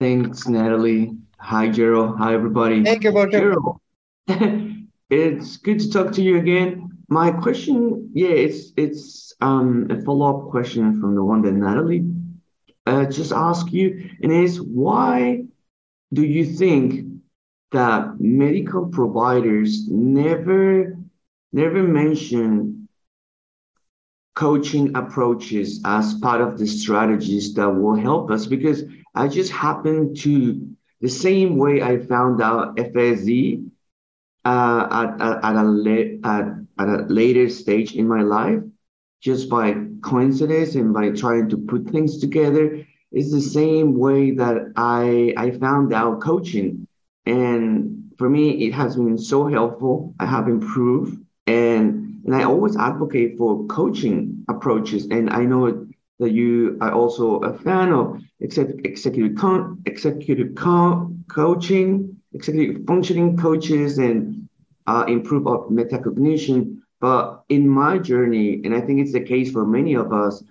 Thanks, 0.00 0.46
Natalie. 0.46 1.16
Hi, 1.38 1.68
Gerald. 1.68 2.18
Hi, 2.18 2.34
everybody. 2.34 2.82
Hey, 2.84 2.96
Gilberto. 2.98 3.30
Gerald, 3.30 3.80
it's 5.10 5.56
good 5.58 5.80
to 5.80 5.90
talk 5.90 6.12
to 6.12 6.22
you 6.22 6.38
again. 6.38 6.90
My 7.08 7.30
question, 7.30 8.10
yeah, 8.12 8.28
it's 8.28 8.72
it's 8.76 9.32
um, 9.40 9.86
a 9.90 10.02
follow 10.02 10.26
up 10.44 10.50
question 10.50 11.00
from 11.00 11.14
the 11.14 11.22
one 11.22 11.42
that 11.42 11.52
Natalie 11.52 12.04
uh, 12.86 13.06
just 13.06 13.32
asked 13.32 13.72
you, 13.72 14.10
and 14.22 14.32
is 14.32 14.60
why 14.60 15.44
do 16.12 16.22
you 16.24 16.44
think 16.44 17.06
that 17.72 18.20
medical 18.20 18.86
providers 18.86 19.88
never 19.88 20.96
never 21.52 21.82
mention 21.82 22.75
coaching 24.36 24.94
approaches 24.94 25.80
as 25.86 26.14
part 26.14 26.42
of 26.42 26.58
the 26.58 26.66
strategies 26.66 27.54
that 27.54 27.68
will 27.68 27.96
help 27.96 28.30
us 28.30 28.46
because 28.46 28.84
I 29.14 29.28
just 29.28 29.50
happened 29.50 30.18
to 30.18 30.76
the 31.00 31.08
same 31.08 31.56
way 31.56 31.82
I 31.82 31.98
found 31.98 32.42
out 32.42 32.76
FSD 32.76 33.66
uh, 34.44 34.88
at, 34.90 35.20
at, 35.20 35.44
at, 35.44 35.56
a 35.56 36.18
at, 36.22 36.46
at 36.78 36.88
a 36.88 37.06
later 37.08 37.48
stage 37.48 37.94
in 37.94 38.06
my 38.06 38.20
life, 38.20 38.60
just 39.22 39.48
by 39.48 39.74
coincidence 40.02 40.74
and 40.74 40.92
by 40.92 41.10
trying 41.10 41.48
to 41.48 41.56
put 41.56 41.88
things 41.88 42.18
together, 42.18 42.86
is 43.12 43.32
the 43.32 43.40
same 43.40 43.98
way 43.98 44.32
that 44.32 44.72
I 44.76 45.32
I 45.38 45.52
found 45.52 45.94
out 45.94 46.20
coaching. 46.20 46.86
And 47.24 48.12
for 48.18 48.28
me, 48.28 48.66
it 48.66 48.74
has 48.74 48.96
been 48.96 49.18
so 49.18 49.48
helpful. 49.48 50.14
I 50.20 50.26
have 50.26 50.46
improved 50.46 51.24
and 51.46 51.95
and 52.26 52.34
I 52.34 52.44
always 52.44 52.76
advocate 52.76 53.38
for 53.38 53.66
coaching 53.66 54.44
approaches. 54.48 55.06
And 55.06 55.30
I 55.30 55.44
know 55.44 55.86
that 56.18 56.32
you 56.32 56.76
are 56.80 56.92
also 56.92 57.36
a 57.38 57.56
fan 57.58 57.92
of 57.92 58.20
executive 58.40 59.36
con- 59.36 59.82
executive 59.86 60.54
co- 60.56 61.12
coaching, 61.28 62.16
executive 62.34 62.84
functioning 62.86 63.36
coaches, 63.36 63.98
and 63.98 64.48
uh, 64.86 65.04
improve 65.08 65.46
of 65.46 65.68
metacognition. 65.70 66.78
But 67.00 67.44
in 67.48 67.68
my 67.68 67.98
journey, 67.98 68.60
and 68.64 68.74
I 68.74 68.80
think 68.80 69.00
it's 69.00 69.12
the 69.12 69.20
case 69.20 69.52
for 69.52 69.66
many 69.66 69.94
of 69.94 70.12
us, 70.12 70.42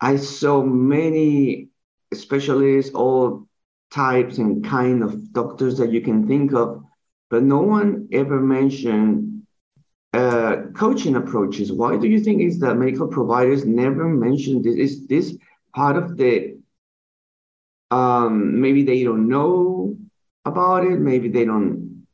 I 0.00 0.16
saw 0.16 0.62
many 0.64 1.68
specialists, 2.12 2.92
all 2.94 3.46
types 3.90 4.38
and 4.38 4.64
kind 4.64 5.02
of 5.02 5.32
doctors 5.32 5.78
that 5.78 5.92
you 5.92 6.00
can 6.00 6.26
think 6.26 6.52
of, 6.52 6.82
but 7.30 7.42
no 7.42 7.60
one 7.60 8.08
ever 8.12 8.40
mentioned 8.40 9.33
uh, 10.14 10.56
coaching 10.74 11.16
approaches. 11.16 11.72
Why 11.72 11.96
do 11.96 12.06
you 12.06 12.20
think 12.20 12.40
is 12.40 12.60
that 12.60 12.76
medical 12.76 13.08
providers 13.08 13.64
never 13.64 14.08
mention 14.08 14.62
this? 14.62 14.76
Is 14.76 15.06
this 15.08 15.36
part 15.74 15.96
of 15.96 16.16
the 16.16 16.56
um, 17.90 18.60
maybe 18.60 18.82
they 18.84 19.02
don't 19.02 19.28
know 19.28 19.96
about 20.44 20.84
it? 20.84 21.00
Maybe 21.00 21.28
they 21.28 21.44
don't. 21.44 22.06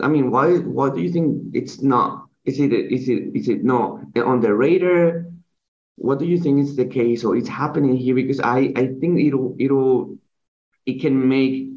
I 0.00 0.08
mean, 0.08 0.30
why? 0.30 0.58
Why 0.58 0.90
do 0.90 1.00
you 1.00 1.10
think 1.10 1.54
it's 1.54 1.82
not? 1.82 2.26
Is 2.44 2.60
it 2.60 2.72
is 2.72 3.08
it 3.08 3.22
is 3.34 3.48
it 3.48 3.64
not 3.64 4.00
on 4.16 4.40
the 4.40 4.54
radar? 4.54 5.26
What 5.96 6.18
do 6.18 6.26
you 6.26 6.38
think 6.38 6.60
is 6.60 6.76
the 6.76 6.86
case, 6.86 7.24
or 7.24 7.36
it's 7.36 7.48
happening 7.48 7.96
here? 7.96 8.14
Because 8.14 8.40
I 8.40 8.72
I 8.76 8.86
think 9.00 9.20
it'll 9.20 9.56
it'll 9.58 10.16
it 10.86 11.00
can 11.00 11.28
make 11.28 11.70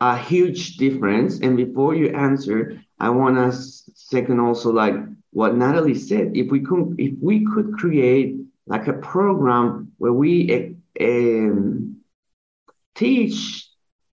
a 0.00 0.16
huge 0.16 0.76
difference. 0.76 1.40
And 1.40 1.56
before 1.56 1.94
you 1.94 2.08
answer, 2.10 2.80
I 3.00 3.10
want 3.10 3.36
to 3.36 3.52
second 4.10 4.40
also 4.40 4.72
like 4.72 4.94
what 5.32 5.54
Natalie 5.54 5.94
said. 5.94 6.36
If 6.36 6.50
we 6.50 6.60
could, 6.60 6.94
if 6.98 7.14
we 7.20 7.44
could 7.44 7.74
create 7.74 8.36
like 8.66 8.88
a 8.88 8.94
program 8.94 9.92
where 9.98 10.12
we 10.12 10.74
um, 11.00 11.96
teach 12.94 13.68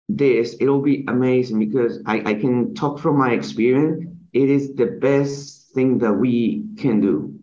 this, 0.09 0.55
it'll 0.59 0.81
be 0.81 1.05
amazing 1.07 1.59
because 1.59 2.01
I, 2.05 2.21
I 2.25 2.33
can 2.35 2.75
talk 2.75 2.99
from 2.99 3.17
my 3.17 3.31
experience. 3.31 4.05
It 4.33 4.49
is 4.49 4.75
the 4.75 4.87
best 4.87 5.71
thing 5.73 5.99
that 5.99 6.13
we 6.13 6.65
can 6.77 6.99
do. 6.99 7.39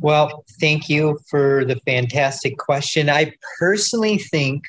Well, 0.00 0.44
thank 0.60 0.90
you 0.90 1.18
for 1.30 1.64
the 1.64 1.80
fantastic 1.86 2.58
question. 2.58 3.08
I 3.08 3.32
personally 3.58 4.18
think 4.18 4.64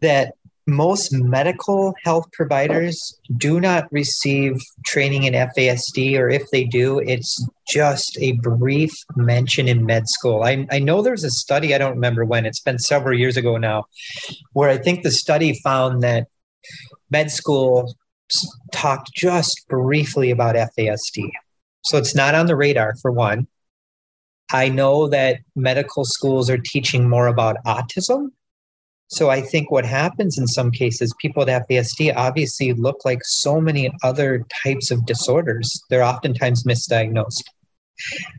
that 0.00 0.34
most 0.66 1.12
medical 1.12 1.94
health 2.04 2.30
providers 2.32 3.18
do 3.36 3.60
not 3.60 3.90
receive 3.92 4.60
training 4.86 5.24
in 5.24 5.34
FASD, 5.34 6.18
or 6.18 6.28
if 6.28 6.42
they 6.50 6.64
do, 6.64 7.00
it's 7.00 7.44
just 7.68 8.16
a 8.20 8.32
brief 8.32 8.92
mention 9.16 9.68
in 9.68 9.84
med 9.84 10.08
school. 10.08 10.42
I, 10.42 10.66
I 10.70 10.78
know 10.78 11.02
there's 11.02 11.24
a 11.24 11.30
study, 11.30 11.74
I 11.74 11.78
don't 11.78 11.94
remember 11.94 12.24
when, 12.24 12.46
it's 12.46 12.60
been 12.60 12.78
several 12.78 13.18
years 13.18 13.36
ago 13.36 13.56
now, 13.56 13.86
where 14.52 14.70
I 14.70 14.78
think 14.78 15.02
the 15.02 15.10
study 15.10 15.58
found 15.64 16.02
that 16.02 16.28
med 17.10 17.30
school 17.30 17.96
talked 18.72 19.12
just 19.14 19.66
briefly 19.68 20.30
about 20.30 20.54
FASD. 20.54 21.30
So 21.84 21.98
it's 21.98 22.14
not 22.14 22.34
on 22.34 22.46
the 22.46 22.56
radar, 22.56 22.94
for 23.02 23.10
one. 23.10 23.48
I 24.52 24.68
know 24.68 25.08
that 25.08 25.38
medical 25.56 26.04
schools 26.04 26.50
are 26.50 26.58
teaching 26.58 27.08
more 27.08 27.26
about 27.26 27.56
autism 27.66 28.30
so 29.12 29.28
I 29.28 29.42
think 29.42 29.70
what 29.70 29.84
happens 29.84 30.38
in 30.38 30.46
some 30.46 30.70
cases, 30.70 31.14
people 31.20 31.44
with 31.44 31.50
FASD 31.50 32.14
obviously 32.16 32.72
look 32.72 33.04
like 33.04 33.20
so 33.24 33.60
many 33.60 33.92
other 34.02 34.46
types 34.64 34.90
of 34.90 35.04
disorders. 35.04 35.82
They're 35.90 36.02
oftentimes 36.02 36.64
misdiagnosed. 36.64 37.42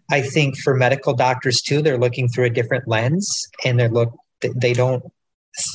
I 0.09 0.21
think 0.21 0.57
for 0.57 0.76
medical 0.76 1.13
doctors 1.13 1.61
too, 1.61 1.84
they're 1.84 1.99
looking 1.99 2.28
through 2.28 2.45
a 2.45 2.49
different 2.49 2.88
lens 2.88 3.47
and 3.63 3.80
they're 3.80 3.88
look 3.88 4.15
they 4.55 4.74
don't 4.74 5.03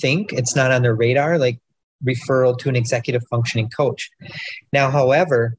think 0.01 0.33
it's 0.33 0.57
not 0.57 0.73
on 0.73 0.83
their 0.83 0.97
radar 0.97 1.39
like 1.39 1.61
referral 2.05 2.59
to 2.59 2.69
an 2.69 2.75
executive 2.75 3.23
functioning 3.31 3.71
coach. 3.71 4.11
Now, 4.73 4.91
however, 4.91 5.57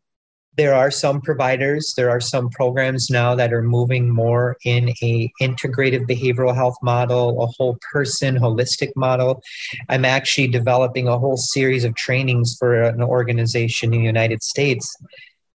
there 0.60 0.76
are 0.76 0.92
some 0.92 1.22
providers 1.22 1.94
there 1.96 2.10
are 2.10 2.20
some 2.20 2.50
programs 2.50 3.10
now 3.10 3.34
that 3.34 3.54
are 3.54 3.62
moving 3.62 4.10
more 4.10 4.58
in 4.66 4.90
a 5.02 5.32
integrative 5.42 6.06
behavioral 6.06 6.54
health 6.54 6.76
model 6.84 7.42
a 7.42 7.48
whole 7.56 7.78
person 7.94 8.36
holistic 8.36 8.90
model. 8.98 9.42
I'm 9.88 10.04
actually 10.04 10.48
developing 10.48 11.08
a 11.08 11.18
whole 11.18 11.38
series 11.38 11.86
of 11.86 11.96
trainings 11.96 12.58
for 12.60 12.84
an 12.84 13.02
organization 13.02 13.94
in 13.94 14.02
the 14.02 14.06
united 14.06 14.44
states 14.44 14.94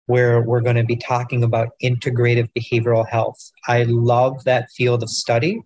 where 0.06 0.42
we're 0.42 0.62
going 0.62 0.78
to 0.78 0.86
be 0.86 0.96
talking 0.96 1.44
about 1.44 1.74
integrative 1.84 2.48
behavioral 2.58 3.06
health. 3.06 3.52
I 3.68 3.84
love 3.84 4.46
that 4.46 4.72
field 4.72 5.04
of 5.04 5.10
study. 5.10 5.62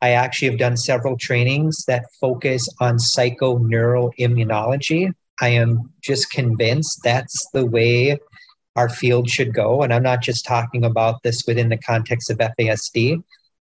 I 0.00 0.10
actually 0.10 0.50
have 0.50 0.58
done 0.58 0.76
several 0.76 1.16
trainings 1.16 1.84
that 1.88 2.04
focus 2.20 2.68
on 2.80 2.98
psychoneuroimmunology. 2.98 5.12
I 5.40 5.48
am 5.48 5.90
just 6.02 6.30
convinced 6.30 7.00
that's 7.02 7.48
the 7.52 7.66
way 7.66 8.16
our 8.76 8.88
field 8.88 9.28
should 9.28 9.54
go. 9.54 9.82
And 9.82 9.92
I'm 9.92 10.02
not 10.02 10.22
just 10.22 10.44
talking 10.44 10.84
about 10.84 11.22
this 11.22 11.42
within 11.46 11.68
the 11.68 11.76
context 11.76 12.30
of 12.30 12.38
FASD, 12.38 13.22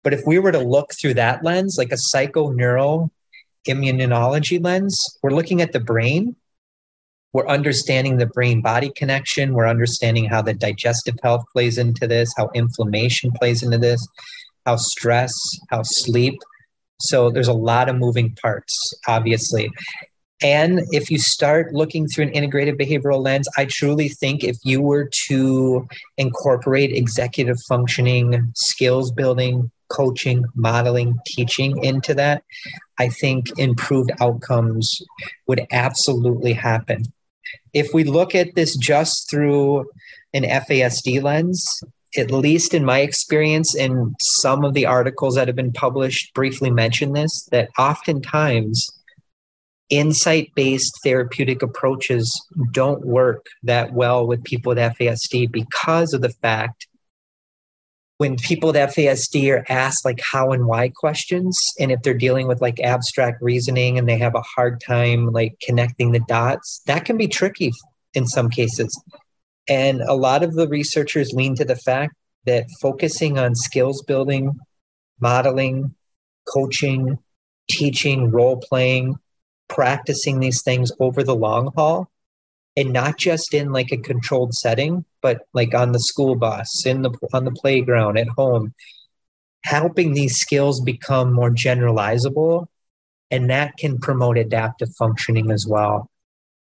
but 0.04 0.14
if 0.14 0.22
we 0.26 0.40
were 0.40 0.52
to 0.52 0.60
look 0.60 0.92
through 0.94 1.16
that 1.16 1.44
lens, 1.44 1.76
like 1.78 1.92
a 1.92 1.96
psychoneural 1.96 3.10
immunology 3.68 4.64
lens, 4.64 5.04
we're 5.24 5.32
looking 5.32 5.62
at 5.62 5.72
the 5.72 5.80
brain. 5.80 6.36
We're 7.34 7.48
understanding 7.48 8.18
the 8.18 8.28
brain 8.28 8.62
body 8.62 8.92
connection. 8.96 9.54
We're 9.54 9.68
understanding 9.68 10.26
how 10.26 10.42
the 10.42 10.54
digestive 10.54 11.16
health 11.22 11.44
plays 11.52 11.78
into 11.78 12.08
this, 12.08 12.34
how 12.38 12.50
inflammation 12.54 13.32
plays 13.32 13.64
into 13.64 13.78
this, 13.78 14.08
how 14.66 14.78
stress, 14.78 15.34
how 15.70 15.82
sleep. 15.84 16.40
So 17.02 17.30
there's 17.30 17.50
a 17.50 17.54
lot 17.54 17.90
of 17.90 17.98
moving 17.98 18.36
parts, 18.42 18.94
obviously. 19.08 19.70
And 20.42 20.82
if 20.92 21.10
you 21.10 21.18
start 21.18 21.74
looking 21.74 22.08
through 22.08 22.26
an 22.26 22.32
integrated 22.32 22.78
behavioral 22.78 23.24
lens, 23.24 23.48
I 23.58 23.66
truly 23.66 24.10
think 24.10 24.44
if 24.44 24.58
you 24.64 24.82
were 24.82 25.10
to 25.28 25.88
incorporate 26.18 26.92
executive 26.92 27.58
functioning, 27.68 28.52
skills 28.54 29.12
building, 29.12 29.72
coaching, 29.90 30.44
modeling, 30.56 31.18
teaching 31.26 31.84
into 31.84 32.14
that, 32.16 32.44
I 33.00 33.10
think 33.10 33.58
improved 33.58 34.12
outcomes 34.20 35.02
would 35.48 35.66
absolutely 35.72 36.54
happen. 36.54 37.06
If 37.74 37.94
we 37.94 38.04
look 38.04 38.36
at 38.36 38.56
this 38.56 38.76
just 38.76 39.30
through 39.30 39.90
an 40.34 40.44
FASD 40.44 41.24
lens, 41.24 41.82
at 42.18 42.32
least 42.32 42.74
in 42.74 42.84
my 42.84 43.00
experience, 43.00 43.76
and 43.76 44.16
some 44.20 44.64
of 44.64 44.74
the 44.74 44.86
articles 44.86 45.36
that 45.36 45.48
have 45.48 45.56
been 45.56 45.74
published 45.74 46.34
briefly 46.34 46.72
mention 46.72 47.14
this, 47.14 47.44
that 47.52 47.70
oftentimes 47.78 48.90
insight 49.90 50.52
based 50.56 51.00
therapeutic 51.04 51.62
approaches 51.62 52.44
don't 52.72 53.06
work 53.06 53.46
that 53.64 53.94
well 53.94 54.26
with 54.26 54.44
people 54.44 54.72
with 54.72 54.80
FASD 54.80 55.52
because 55.52 56.14
of 56.14 56.22
the 56.22 56.30
fact 56.30 56.88
when 58.18 58.38
people 58.38 58.68
with 58.72 58.78
FASD 58.78 59.52
are 59.52 59.66
asked 59.68 60.06
like 60.06 60.20
how 60.22 60.52
and 60.52 60.68
why 60.68 60.90
questions, 60.90 61.60
and 61.80 61.92
if 61.92 62.02
they're 62.02 62.14
dealing 62.14 62.48
with 62.48 62.62
like 62.62 62.80
abstract 62.80 63.42
reasoning 63.42 63.98
and 63.98 64.08
they 64.08 64.18
have 64.18 64.36
a 64.36 64.42
hard 64.42 64.82
time 64.82 65.32
like 65.32 65.58
connecting 65.62 66.12
the 66.12 66.22
dots, 66.22 66.82
that 66.86 67.04
can 67.04 67.18
be 67.18 67.28
tricky 67.28 67.72
in 68.14 68.26
some 68.26 68.50
cases. 68.50 69.02
And 69.68 70.02
a 70.02 70.14
lot 70.14 70.44
of 70.44 70.54
the 70.54 70.68
researchers 70.68 71.34
lean 71.34 71.56
to 71.56 71.66
the 71.66 71.76
fact 71.76 72.16
that 72.46 72.68
focusing 72.82 73.38
on 73.38 73.56
skills 73.56 74.02
building, 74.04 74.60
modeling, 75.20 75.94
coaching, 76.48 77.18
teaching, 77.70 78.32
role 78.32 78.58
playing, 78.58 79.16
practicing 79.68 80.40
these 80.40 80.62
things 80.62 80.92
over 81.00 81.24
the 81.24 81.36
long 81.36 81.72
haul 81.76 82.10
and 82.78 82.92
not 82.92 83.18
just 83.18 83.54
in 83.54 83.72
like 83.72 83.92
a 83.92 83.98
controlled 83.98 84.54
setting 84.54 85.06
but 85.22 85.48
like 85.54 85.74
on 85.74 85.92
the 85.92 86.00
school 86.00 86.36
bus 86.36 86.86
in 86.86 87.02
the 87.02 87.12
on 87.34 87.46
the 87.46 87.52
playground 87.52 88.18
at 88.18 88.28
home 88.28 88.74
helping 89.64 90.14
these 90.14 90.38
skills 90.38 90.80
become 90.82 91.34
more 91.34 91.50
generalizable 91.50 92.68
and 93.32 93.50
that 93.50 93.76
can 93.78 93.98
promote 94.00 94.38
adaptive 94.38 94.90
functioning 94.96 95.52
as 95.52 95.66
well. 95.68 96.10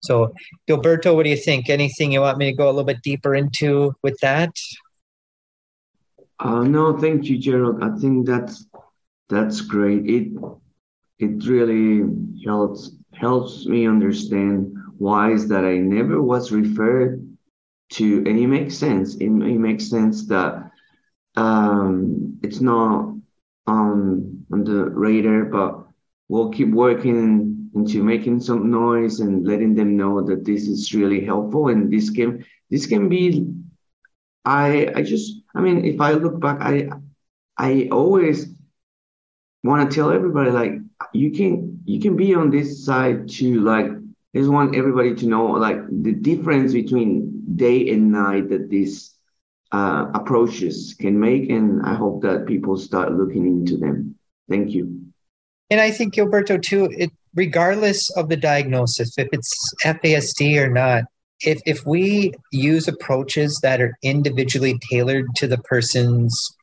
So 0.02 0.34
gilberto 0.68 1.14
what 1.14 1.24
do 1.24 1.30
you 1.30 1.36
think? 1.36 1.70
Anything 1.70 2.12
you 2.12 2.20
want 2.20 2.38
me 2.38 2.50
to 2.50 2.56
go 2.56 2.66
a 2.66 2.72
little 2.72 2.84
bit 2.84 3.02
deeper 3.02 3.34
into 3.34 3.94
with 4.02 4.18
that? 4.20 4.54
Uh, 6.38 6.64
no 6.64 6.98
thank 6.98 7.24
you 7.24 7.38
gerald. 7.38 7.82
I 7.82 7.96
think 7.98 8.26
that's 8.26 8.66
that's 9.28 9.60
great. 9.60 10.08
It 10.08 10.32
it 11.22 11.46
really 11.46 12.02
helps 12.44 12.90
helps 13.14 13.66
me 13.66 13.86
understand 13.86 14.74
why 14.98 15.32
is 15.32 15.48
that 15.48 15.64
I 15.64 15.78
never 15.78 16.20
was 16.22 16.52
referred 16.52 17.24
to, 17.92 18.18
and 18.18 18.38
it 18.38 18.46
makes 18.46 18.76
sense. 18.76 19.14
It, 19.16 19.26
it 19.26 19.58
makes 19.58 19.88
sense 19.88 20.26
that 20.26 20.70
um, 21.36 22.38
it's 22.42 22.60
not 22.60 23.14
on 23.66 24.44
on 24.52 24.64
the 24.64 24.90
radar, 24.90 25.44
but 25.44 25.86
we'll 26.28 26.50
keep 26.50 26.70
working 26.70 27.70
into 27.74 28.02
making 28.02 28.40
some 28.40 28.70
noise 28.70 29.20
and 29.20 29.46
letting 29.46 29.74
them 29.74 29.96
know 29.96 30.20
that 30.22 30.44
this 30.44 30.66
is 30.66 30.94
really 30.94 31.24
helpful 31.24 31.68
and 31.68 31.90
this 31.92 32.10
can 32.10 32.44
this 32.70 32.86
can 32.86 33.08
be 33.08 33.46
I 34.44 34.92
I 34.94 35.02
just 35.02 35.40
I 35.54 35.60
mean 35.60 35.84
if 35.84 36.00
I 36.00 36.12
look 36.12 36.40
back 36.40 36.58
I 36.60 36.88
I 37.56 37.88
always 37.90 38.48
want 39.64 39.88
to 39.88 39.94
tell 39.94 40.10
everybody 40.10 40.50
like 40.50 40.72
you 41.12 41.30
can 41.30 41.80
you 41.84 42.00
can 42.00 42.16
be 42.16 42.34
on 42.34 42.50
this 42.50 42.84
side 42.84 43.28
too 43.28 43.60
like 43.60 43.86
I 43.86 44.38
just 44.38 44.50
want 44.50 44.74
everybody 44.74 45.14
to 45.16 45.26
know 45.26 45.46
like 45.46 45.78
the 45.90 46.12
difference 46.12 46.72
between 46.72 47.44
day 47.54 47.90
and 47.90 48.10
night 48.10 48.48
that 48.48 48.70
these 48.70 49.14
uh, 49.72 50.06
approaches 50.14 50.94
can 50.98 51.18
make 51.18 51.50
and 51.50 51.82
i 51.84 51.94
hope 51.94 52.22
that 52.22 52.46
people 52.46 52.76
start 52.76 53.12
looking 53.12 53.46
into 53.46 53.76
them. 53.76 54.16
Thank 54.48 54.70
you. 54.70 55.00
And 55.70 55.80
i 55.80 55.90
think 55.90 56.14
gilberto 56.14 56.60
too 56.60 56.90
it 56.92 57.10
regardless 57.34 58.10
of 58.16 58.28
the 58.28 58.36
diagnosis 58.36 59.16
if 59.18 59.28
it's 59.32 59.74
fasd 59.82 60.56
or 60.58 60.68
not 60.68 61.04
if 61.40 61.60
if 61.66 61.86
we 61.86 62.32
use 62.52 62.88
approaches 62.88 63.58
that 63.62 63.80
are 63.80 63.96
individually 64.02 64.78
tailored 64.90 65.26
to 65.36 65.46
the 65.46 65.58
person's 65.58 66.54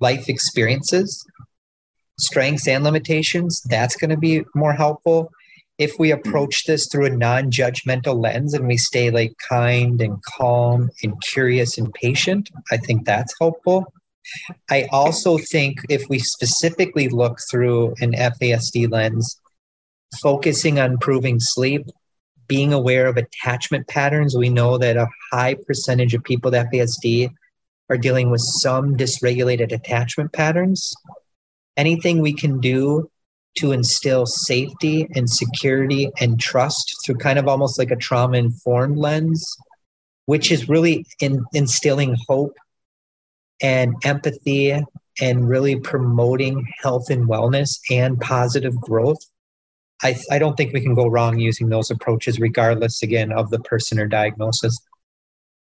life 0.00 0.28
experiences 0.28 1.24
strengths 2.18 2.68
and 2.68 2.84
limitations, 2.84 3.62
that's 3.62 3.96
going 3.96 4.10
to 4.10 4.16
be 4.16 4.44
more 4.54 4.72
helpful. 4.72 5.30
If 5.78 5.98
we 5.98 6.10
hmm. 6.10 6.18
approach 6.18 6.64
this 6.64 6.86
through 6.86 7.06
a 7.06 7.10
non 7.10 7.50
judgmental 7.50 8.22
lens 8.22 8.54
and 8.54 8.66
we 8.66 8.76
stay 8.76 9.10
like 9.10 9.34
kind 9.48 10.00
and 10.00 10.22
calm 10.22 10.90
and 11.02 11.20
curious 11.22 11.78
and 11.78 11.92
patient, 11.94 12.50
I 12.70 12.76
think 12.76 13.04
that's 13.04 13.34
helpful. 13.40 13.92
I 14.70 14.88
also 14.92 15.36
think 15.38 15.80
if 15.88 16.08
we 16.08 16.20
specifically 16.20 17.08
look 17.08 17.38
through 17.50 17.94
an 18.00 18.12
FASD 18.12 18.90
lens, 18.90 19.36
focusing 20.22 20.78
on 20.78 20.92
improving 20.92 21.40
sleep, 21.40 21.86
being 22.46 22.72
aware 22.72 23.06
of 23.06 23.16
attachment 23.16 23.88
patterns, 23.88 24.36
we 24.36 24.48
know 24.48 24.78
that 24.78 24.96
a 24.96 25.08
high 25.32 25.54
percentage 25.66 26.14
of 26.14 26.22
people 26.22 26.50
with 26.50 26.66
FASD 26.70 27.30
are 27.90 27.98
dealing 27.98 28.30
with 28.30 28.40
some 28.40 28.96
dysregulated 28.96 29.72
attachment 29.72 30.32
patterns 30.32 30.94
anything 31.76 32.20
we 32.20 32.34
can 32.34 32.60
do 32.60 33.10
to 33.58 33.72
instill 33.72 34.24
safety 34.26 35.06
and 35.14 35.28
security 35.28 36.10
and 36.20 36.40
trust 36.40 36.94
through 37.04 37.16
kind 37.16 37.38
of 37.38 37.48
almost 37.48 37.78
like 37.78 37.90
a 37.90 37.96
trauma 37.96 38.38
informed 38.38 38.96
lens, 38.96 39.56
which 40.26 40.50
is 40.50 40.68
really 40.68 41.04
in, 41.20 41.44
instilling 41.52 42.16
hope 42.28 42.56
and 43.60 43.94
empathy 44.04 44.80
and 45.20 45.48
really 45.48 45.78
promoting 45.78 46.66
health 46.80 47.10
and 47.10 47.28
wellness 47.28 47.78
and 47.90 48.20
positive 48.20 48.74
growth. 48.80 49.18
I, 50.02 50.16
I 50.30 50.38
don't 50.38 50.56
think 50.56 50.72
we 50.72 50.80
can 50.80 50.94
go 50.94 51.06
wrong 51.06 51.38
using 51.38 51.68
those 51.68 51.90
approaches, 51.90 52.40
regardless, 52.40 53.02
again, 53.02 53.30
of 53.30 53.50
the 53.50 53.60
person 53.60 54.00
or 54.00 54.06
diagnosis. 54.06 54.76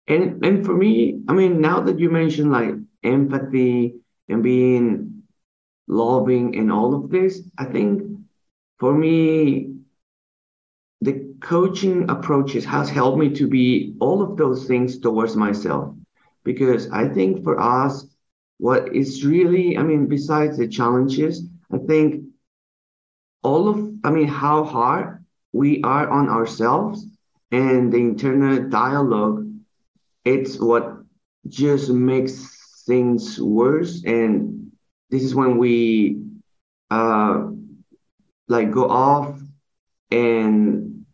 And, 0.07 0.43
and 0.45 0.65
for 0.65 0.75
me, 0.75 1.21
I 1.27 1.33
mean, 1.33 1.61
now 1.61 1.79
that 1.81 1.97
you 1.97 2.09
mentioned 2.09 2.51
like 2.51 2.75
empathy 3.03 3.95
and 4.27 4.43
being 4.43 5.18
loving 5.89 6.55
and 6.55 6.71
all 6.71 6.93
of 6.93 7.09
this 7.09 7.41
i 7.57 7.65
think 7.65 8.03
for 8.79 8.93
me 8.93 9.73
the 11.01 11.33
coaching 11.41 12.09
approaches 12.09 12.63
has 12.63 12.89
helped 12.89 13.17
me 13.17 13.29
to 13.33 13.47
be 13.47 13.95
all 13.99 14.21
of 14.21 14.35
those 14.37 14.65
things 14.67 14.99
towards 14.99 15.35
myself. 15.35 15.95
Because 16.43 16.89
i 16.91 17.07
think 17.07 17.43
for 17.43 17.59
us 17.59 18.05
what 18.57 18.95
is 18.95 19.25
really 19.25 19.77
i 19.77 19.83
mean 19.83 20.07
besides 20.07 20.57
the 20.57 20.67
challenges 20.67 21.43
i 21.71 21.77
think 21.77 22.23
all 23.43 23.67
of 23.69 23.77
i 24.03 24.09
mean 24.09 24.27
how 24.27 24.63
hard 24.63 25.23
we 25.53 25.81
are 25.83 26.09
on 26.09 26.29
ourselves 26.29 27.05
and 27.51 27.91
the 27.91 27.97
internal 27.97 28.69
dialogue 28.69 29.47
it's 30.25 30.59
what 30.59 30.97
just 31.47 31.89
makes 31.89 32.83
things 32.85 33.39
worse 33.39 34.03
and 34.03 34.68
this 35.09 35.23
is 35.23 35.33
when 35.33 35.57
we 35.57 36.21
uh, 36.91 37.47
like 38.47 38.71
go 38.71 38.89
off 38.89 39.39
and 40.11 41.05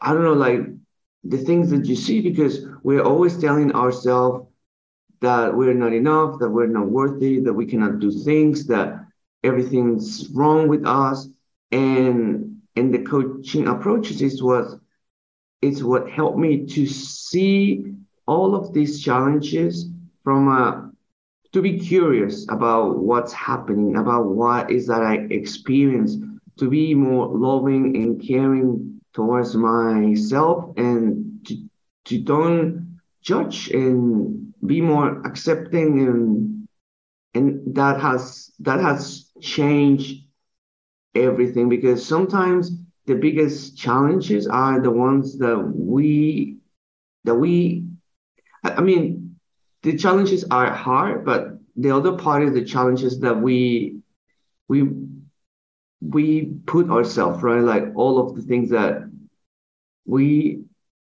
I 0.00 0.12
don't 0.12 0.22
know, 0.22 0.34
like 0.34 0.60
the 1.24 1.38
things 1.38 1.70
that 1.70 1.86
you 1.86 1.96
see, 1.96 2.20
because 2.20 2.66
we're 2.82 3.02
always 3.02 3.38
telling 3.38 3.72
ourselves 3.72 4.46
that 5.20 5.56
we're 5.56 5.74
not 5.74 5.92
enough, 5.92 6.38
that 6.38 6.50
we're 6.50 6.66
not 6.66 6.88
worthy, 6.88 7.40
that 7.40 7.52
we 7.52 7.66
cannot 7.66 7.98
do 7.98 8.10
things, 8.10 8.66
that 8.66 9.06
everything's 9.42 10.28
wrong 10.30 10.68
with 10.68 10.86
us. 10.86 11.28
And 11.72 12.60
and 12.76 12.92
the 12.92 13.02
coaching 13.02 13.66
approaches 13.66 14.22
is 14.22 14.42
what 14.42 14.68
it's 15.62 15.82
what 15.82 16.10
helped 16.10 16.38
me 16.38 16.66
to 16.66 16.86
see 16.86 17.94
all 18.26 18.54
of 18.54 18.72
these 18.72 19.02
challenges 19.02 19.88
from 20.22 20.48
a 20.48 20.92
to 21.56 21.62
be 21.62 21.78
curious 21.78 22.44
about 22.50 22.98
what's 22.98 23.32
happening, 23.32 23.96
about 23.96 24.26
what 24.26 24.70
is 24.70 24.86
that 24.88 25.00
I 25.00 25.14
experience, 25.30 26.14
to 26.58 26.68
be 26.68 26.92
more 26.92 27.28
loving 27.28 27.96
and 27.96 28.22
caring 28.22 29.00
towards 29.14 29.56
myself 29.56 30.76
and 30.76 31.40
to, 31.46 31.56
to 32.04 32.18
don't 32.18 33.00
judge 33.22 33.70
and 33.70 34.52
be 34.66 34.82
more 34.82 35.22
accepting 35.26 36.00
and 36.06 36.68
and 37.32 37.74
that 37.74 38.00
has 38.02 38.52
that 38.60 38.80
has 38.80 39.30
changed 39.40 40.26
everything 41.14 41.70
because 41.70 42.06
sometimes 42.06 42.70
the 43.06 43.14
biggest 43.14 43.78
challenges 43.78 44.46
are 44.46 44.78
the 44.78 44.90
ones 44.90 45.38
that 45.38 45.56
we 45.56 46.58
that 47.24 47.34
we 47.34 47.86
i 48.62 48.82
mean 48.82 49.15
the 49.86 49.96
challenges 49.96 50.44
are 50.50 50.72
hard 50.72 51.24
but 51.24 51.58
the 51.76 51.92
other 51.92 52.16
part 52.18 52.42
is 52.42 52.52
the 52.52 52.64
challenges 52.64 53.20
that 53.20 53.40
we 53.40 54.00
we 54.66 54.90
we 56.00 56.46
put 56.66 56.90
ourselves 56.90 57.40
right? 57.40 57.60
Like 57.60 57.84
all 57.94 58.18
of 58.18 58.34
the 58.34 58.42
things 58.42 58.70
that 58.70 59.08
we 60.04 60.64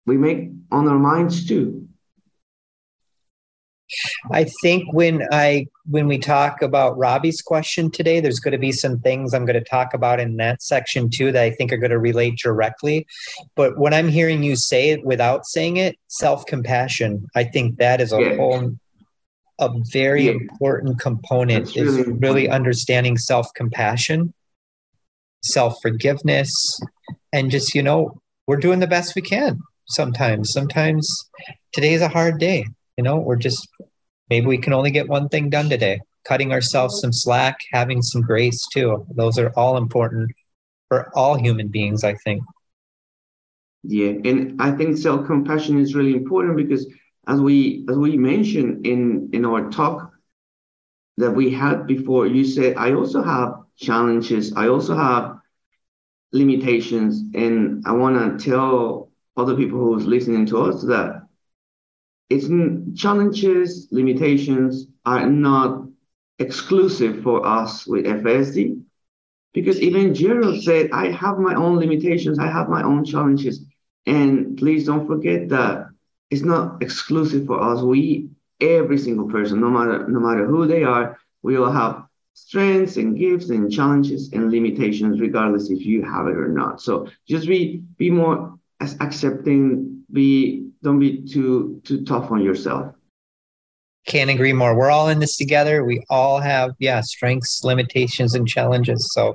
we 0.07 0.17
make 0.17 0.51
on 0.71 0.89
our 0.89 0.99
minds 0.99 1.47
too 1.47 1.82
I 4.31 4.45
think 4.63 4.93
when 4.93 5.27
I 5.33 5.67
when 5.89 6.07
we 6.07 6.19
talk 6.19 6.63
about 6.63 6.97
Robbie's 6.97 7.43
question 7.43 7.91
today, 7.91 8.21
there's 8.21 8.41
going 8.41 8.53
to 8.53 8.59
be 8.59 8.73
some 8.73 9.01
things 9.01 9.35
I'm 9.35 9.45
going 9.45 9.63
to 9.63 9.69
talk 9.69 9.95
about 9.95 10.21
in 10.21 10.37
that 10.37 10.63
section 10.63 11.11
too 11.11 11.33
that 11.33 11.43
I 11.43 11.51
think 11.51 11.73
are 11.73 11.77
going 11.77 11.91
to 11.91 11.99
relate 11.99 12.39
directly. 12.39 13.07
But 13.57 13.77
what 13.79 13.93
I'm 13.93 14.09
hearing 14.09 14.43
you 14.43 14.57
say 14.57 14.91
it 14.91 15.05
without 15.05 15.47
saying 15.47 15.79
it, 15.79 15.99
self-compassion, 16.09 17.27
I 17.35 17.45
think 17.45 17.79
that 17.79 18.01
is 18.01 18.13
a 18.13 18.21
yeah. 18.21 18.37
whole 18.37 18.77
a 19.59 19.71
very 19.93 20.27
yeah. 20.27 20.33
important 20.33 20.99
component 20.99 21.67
That's 21.67 21.77
is 21.77 21.97
really, 21.97 22.13
really 22.13 22.49
understanding 22.49 23.17
self-compassion, 23.17 24.33
self-forgiveness, 25.45 26.81
and 27.33 27.51
just, 27.51 27.75
you 27.75 27.83
know, 27.83 28.21
we're 28.47 28.57
doing 28.57 28.81
the 28.81 28.87
best 28.87 29.15
we 29.15 29.23
can 29.23 29.61
sometimes. 29.89 30.53
Sometimes 30.53 31.09
today's 31.73 32.01
a 32.01 32.09
hard 32.09 32.39
day. 32.39 32.67
You 32.97 33.05
know, 33.05 33.19
we're 33.19 33.37
just 33.37 33.69
maybe 34.29 34.47
we 34.47 34.59
can 34.59 34.73
only 34.73 34.91
get 34.91 35.09
one 35.09 35.29
thing 35.29 35.51
done 35.51 35.69
today. 35.69 36.01
Cutting 36.25 36.53
ourselves 36.53 37.01
some 37.01 37.13
slack, 37.13 37.59
having 37.73 38.01
some 38.03 38.23
grace 38.23 38.67
too. 38.73 39.05
Those 39.15 39.39
are 39.39 39.53
all 39.57 39.77
important 39.77 40.31
for 40.89 41.11
all 41.17 41.37
human 41.37 41.69
beings, 41.69 42.05
I 42.05 42.15
think. 42.15 42.43
Yeah, 43.83 44.13
and 44.25 44.61
I 44.61 44.71
think 44.73 44.97
self-compassion 44.97 45.81
is 45.81 45.95
really 45.95 46.13
important 46.13 46.57
because 46.57 46.87
as 47.27 47.41
we 47.41 47.85
as 47.89 47.97
we 47.97 48.17
mentioned 48.17 48.87
in 48.87 49.31
in 49.33 49.45
our 49.45 49.71
talk 49.71 50.13
that 51.17 51.33
we 51.33 51.51
had 51.51 51.87
before, 51.87 52.27
you 52.27 52.45
said 52.45 52.77
I 52.77 52.93
also 52.93 53.23
have 53.23 53.55
challenges. 53.77 54.53
I 54.55 54.69
also 54.69 54.95
have 54.95 55.39
limitations, 56.33 57.23
and 57.35 57.83
I 57.87 57.93
want 57.93 58.39
to 58.39 58.51
tell 58.51 59.11
other 59.37 59.57
people 59.57 59.79
who's 59.79 60.07
listening 60.07 60.47
to 60.47 60.59
us 60.63 60.83
that 60.83 61.22
it's 62.33 63.01
challenges, 63.01 63.89
limitations 63.91 64.87
are 65.05 65.29
not 65.29 65.87
exclusive 66.39 67.23
for 67.23 67.47
us 67.47 67.87
with 67.87 68.07
FASD. 68.07 68.83
Because 69.53 69.81
even 69.81 70.15
Gerald 70.15 70.63
said, 70.63 70.91
I 70.93 71.11
have 71.11 71.39
my 71.39 71.55
own 71.55 71.79
limitations, 71.79 72.39
I 72.39 72.47
have 72.47 72.69
my 72.69 72.83
own 72.83 73.05
challenges. 73.05 73.65
And 74.07 74.57
please 74.57 74.87
don't 74.87 75.07
forget 75.07 75.51
that 75.51 75.89
it's 76.31 76.43
not 76.43 76.83
exclusive 76.83 77.47
for 77.47 77.61
us. 77.63 77.83
We, 77.83 78.29
every 78.61 78.99
single 78.99 79.29
person, 79.29 79.61
no 79.61 79.69
matter 79.69 80.09
no 80.09 80.19
matter 80.19 80.47
who 80.47 80.67
they 80.67 80.83
are, 80.83 81.19
we 81.43 81.57
all 81.57 81.71
have 81.71 82.05
strengths 82.35 82.97
and 82.97 83.17
gifts 83.19 83.51
and 83.51 83.71
challenges 83.71 84.33
and 84.33 84.51
limitations, 84.51 85.21
regardless 85.21 85.71
if 85.71 85.85
you 85.85 86.03
have 86.03 86.27
it 86.27 86.37
or 86.37 86.49
not. 86.49 86.81
So 86.81 87.09
just 87.29 87.47
be 87.47 87.83
be 87.99 88.11
more 88.11 88.59
as 88.81 88.97
accepting, 89.01 90.05
be 90.11 90.72
don't 90.83 90.99
be 90.99 91.23
too 91.23 91.81
too 91.85 92.05
tough 92.05 92.31
on 92.31 92.43
yourself 92.43 92.95
can't 94.07 94.31
agree 94.31 94.53
more 94.53 94.77
we're 94.77 94.91
all 94.91 95.09
in 95.09 95.19
this 95.19 95.37
together 95.37 95.85
we 95.85 96.03
all 96.11 96.41
have 96.41 96.73
yeah 96.79 97.01
strengths 97.01 97.63
limitations 97.65 98.35
and 98.35 98.49
challenges 98.49 99.13
so 99.13 99.35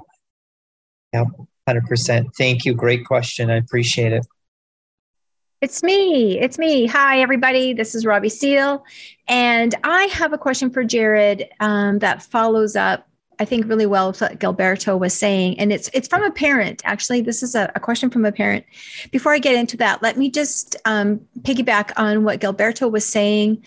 yeah 1.13 1.23
100% 1.67 2.25
thank 2.37 2.65
you 2.65 2.73
great 2.73 3.05
question 3.05 3.49
i 3.49 3.55
appreciate 3.55 4.13
it 4.13 4.25
it's 5.59 5.81
me. 5.81 6.39
It's 6.39 6.59
me. 6.59 6.85
Hi, 6.85 7.19
everybody. 7.19 7.73
This 7.73 7.95
is 7.95 8.05
Robbie 8.05 8.29
Seal. 8.29 8.85
And 9.27 9.73
I 9.83 10.03
have 10.03 10.31
a 10.31 10.37
question 10.37 10.69
for 10.69 10.83
Jared 10.83 11.49
um, 11.59 11.97
that 11.97 12.21
follows 12.21 12.75
up 12.75 13.07
I 13.39 13.45
think 13.45 13.67
really 13.67 13.85
well 13.85 14.13
what 14.13 14.39
Gilberto 14.39 14.97
was 14.97 15.13
saying, 15.13 15.59
and 15.59 15.71
it's 15.71 15.89
it's 15.93 16.07
from 16.07 16.23
a 16.23 16.31
parent. 16.31 16.81
Actually, 16.85 17.21
this 17.21 17.43
is 17.43 17.53
a, 17.55 17.71
a 17.75 17.79
question 17.79 18.09
from 18.09 18.25
a 18.25 18.31
parent. 18.31 18.65
Before 19.11 19.31
I 19.31 19.39
get 19.39 19.55
into 19.55 19.77
that, 19.77 20.01
let 20.01 20.17
me 20.17 20.29
just 20.29 20.75
um, 20.85 21.21
piggyback 21.41 21.91
on 21.97 22.23
what 22.23 22.39
Gilberto 22.39 22.91
was 22.91 23.05
saying 23.05 23.63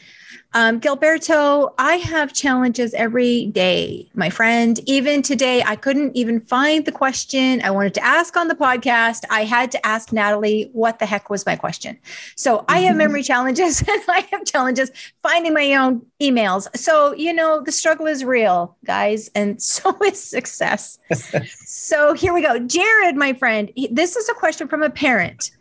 um, 0.53 0.81
Gilberto, 0.81 1.73
I 1.79 1.97
have 1.97 2.33
challenges 2.33 2.93
every 2.95 3.47
day, 3.47 4.09
my 4.15 4.31
friend. 4.31 4.81
Even 4.87 5.23
today, 5.23 5.63
I 5.63 5.77
couldn't 5.77 6.17
even 6.17 6.41
find 6.41 6.85
the 6.85 6.93
question 6.93 7.63
I 7.63 7.71
wanted 7.71 7.95
to 7.95 8.05
ask 8.05 8.37
on 8.37 8.49
the 8.49 8.57
podcast. 8.57 9.25
I 9.31 9.45
had 9.45 9.71
to 9.73 9.87
ask 9.87 10.13
Natalie, 10.13 10.69
what 10.73 10.99
the 10.99 11.07
heck 11.07 11.31
was 11.31 11.47
my 11.47 11.55
question? 11.55 11.99
So 12.35 12.65
I 12.69 12.81
have 12.81 12.91
mm-hmm. 12.91 12.99
memory 12.99 13.23
challenges 13.23 13.81
and 13.89 14.03
I 14.09 14.27
have 14.33 14.45
challenges 14.45 14.91
finding 15.23 15.55
my 15.55 15.75
own 15.75 16.05
emails. 16.21 16.67
So, 16.77 17.15
you 17.15 17.33
know, 17.33 17.63
the 17.63 17.73
struggle 17.73 18.07
is 18.07 18.25
real, 18.25 18.77
guys, 18.85 19.31
and 19.35 19.63
so 19.71 19.97
is 20.05 20.23
success. 20.23 20.99
so 21.65 22.13
here 22.13 22.35
we 22.35 22.43
go. 22.43 22.59
Jared, 22.59 23.17
my 23.17 23.35
friend, 23.35 23.71
this 23.91 24.17
is 24.17 24.29
a 24.29 24.35
question 24.35 24.67
from 24.67 24.83
a 24.83 24.91
parent. 24.91 25.53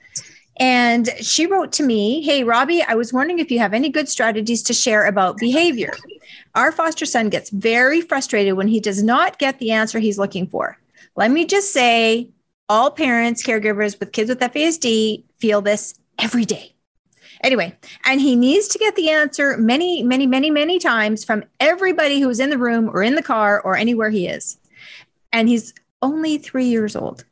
And 0.60 1.10
she 1.22 1.46
wrote 1.46 1.72
to 1.74 1.84
me, 1.84 2.22
Hey, 2.22 2.44
Robbie, 2.44 2.84
I 2.84 2.96
was 2.96 3.14
wondering 3.14 3.40
if 3.40 3.50
you 3.50 3.60
have 3.60 3.74
any 3.74 3.90
good 3.90 4.10
strategies 4.10 4.62
to 4.64 4.74
share 4.74 5.06
about 5.06 5.38
behavior. 5.38 5.94
Our 6.56 6.72
foster 6.72 7.06
son 7.06 7.30
gets 7.30 7.50
very 7.50 8.02
frustrated 8.02 8.56
when 8.56 8.68
he 8.68 8.80
does 8.80 9.02
not 9.02 9.40
get 9.40 9.60
the 9.60 9.72
answer 9.72 10.00
he's 10.00 10.20
looking 10.20 10.48
for. 10.48 10.78
Let 11.16 11.32
me 11.32 11.46
just 11.46 11.72
say, 11.72 12.30
all 12.68 12.92
parents, 12.92 13.42
caregivers 13.42 14.00
with 14.00 14.12
kids 14.12 14.30
with 14.30 14.40
FASD 14.40 15.24
feel 15.40 15.62
this 15.62 15.96
every 16.20 16.46
day. 16.46 16.74
Anyway, 17.42 17.76
and 18.04 18.20
he 18.20 18.36
needs 18.36 18.68
to 18.68 18.78
get 18.78 18.96
the 18.96 19.10
answer 19.10 19.58
many, 19.58 20.04
many, 20.04 20.28
many, 20.28 20.52
many 20.52 20.78
times 20.78 21.24
from 21.24 21.44
everybody 21.60 22.20
who's 22.20 22.40
in 22.40 22.50
the 22.50 22.58
room 22.58 22.90
or 22.90 23.02
in 23.02 23.16
the 23.16 23.24
car 23.24 23.62
or 23.62 23.78
anywhere 23.78 24.10
he 24.10 24.28
is. 24.28 24.58
And 25.32 25.48
he's 25.48 25.74
only 26.02 26.38
three 26.38 26.66
years 26.66 26.96
old. 26.96 27.24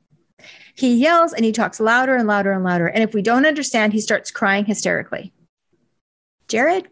He 0.78 0.93
yells 0.93 1.34
and 1.34 1.43
he 1.43 1.51
talks 1.51 1.80
louder 1.80 2.15
and 2.15 2.28
louder 2.28 2.51
and 2.51 2.63
louder. 2.63 2.88
And 2.88 3.03
if 3.03 3.13
we 3.13 3.21
don't 3.21 3.45
understand, 3.45 3.93
he 3.93 4.01
starts 4.01 4.30
crying 4.30 4.65
hysterically. 4.65 5.34
Jared, 6.47 6.88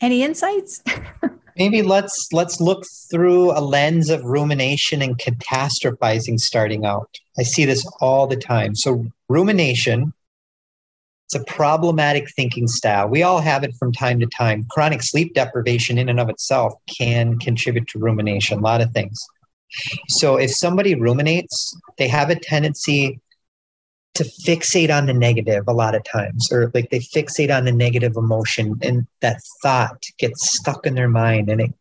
any 0.00 0.22
insights? 0.22 0.82
Maybe 1.56 1.82
let's 1.82 2.28
let's 2.32 2.60
look 2.60 2.84
through 3.10 3.52
a 3.52 3.60
lens 3.60 4.08
of 4.08 4.24
rumination 4.24 5.02
and 5.02 5.18
catastrophizing 5.18 6.38
starting 6.38 6.84
out. 6.84 7.08
I 7.38 7.42
see 7.42 7.64
this 7.64 7.86
all 8.00 8.26
the 8.26 8.36
time. 8.36 8.74
So 8.74 9.06
rumination 9.28 10.12
it's 11.32 11.40
a 11.40 11.44
problematic 11.44 12.28
thinking 12.34 12.66
style. 12.66 13.08
We 13.08 13.22
all 13.22 13.40
have 13.40 13.62
it 13.62 13.72
from 13.78 13.92
time 13.92 14.18
to 14.18 14.26
time. 14.26 14.66
Chronic 14.68 15.00
sleep 15.00 15.32
deprivation, 15.32 15.96
in 15.96 16.08
and 16.08 16.18
of 16.18 16.28
itself, 16.28 16.74
can 16.88 17.38
contribute 17.38 17.86
to 17.88 18.00
rumination, 18.00 18.58
a 18.58 18.62
lot 18.62 18.80
of 18.80 18.90
things. 18.90 19.24
So, 20.08 20.38
if 20.38 20.50
somebody 20.50 20.96
ruminates, 20.96 21.78
they 21.98 22.08
have 22.08 22.30
a 22.30 22.34
tendency 22.34 23.20
to 24.14 24.24
fixate 24.46 24.94
on 24.94 25.06
the 25.06 25.12
negative 25.12 25.64
a 25.68 25.72
lot 25.72 25.94
of 25.94 26.02
times 26.04 26.50
or 26.52 26.70
like 26.74 26.90
they 26.90 26.98
fixate 26.98 27.54
on 27.54 27.64
the 27.64 27.72
negative 27.72 28.16
emotion 28.16 28.78
and 28.82 29.06
that 29.20 29.40
thought 29.62 30.02
gets 30.18 30.52
stuck 30.58 30.86
in 30.86 30.94
their 30.94 31.08
mind 31.08 31.48
and 31.48 31.60
it 31.60 31.74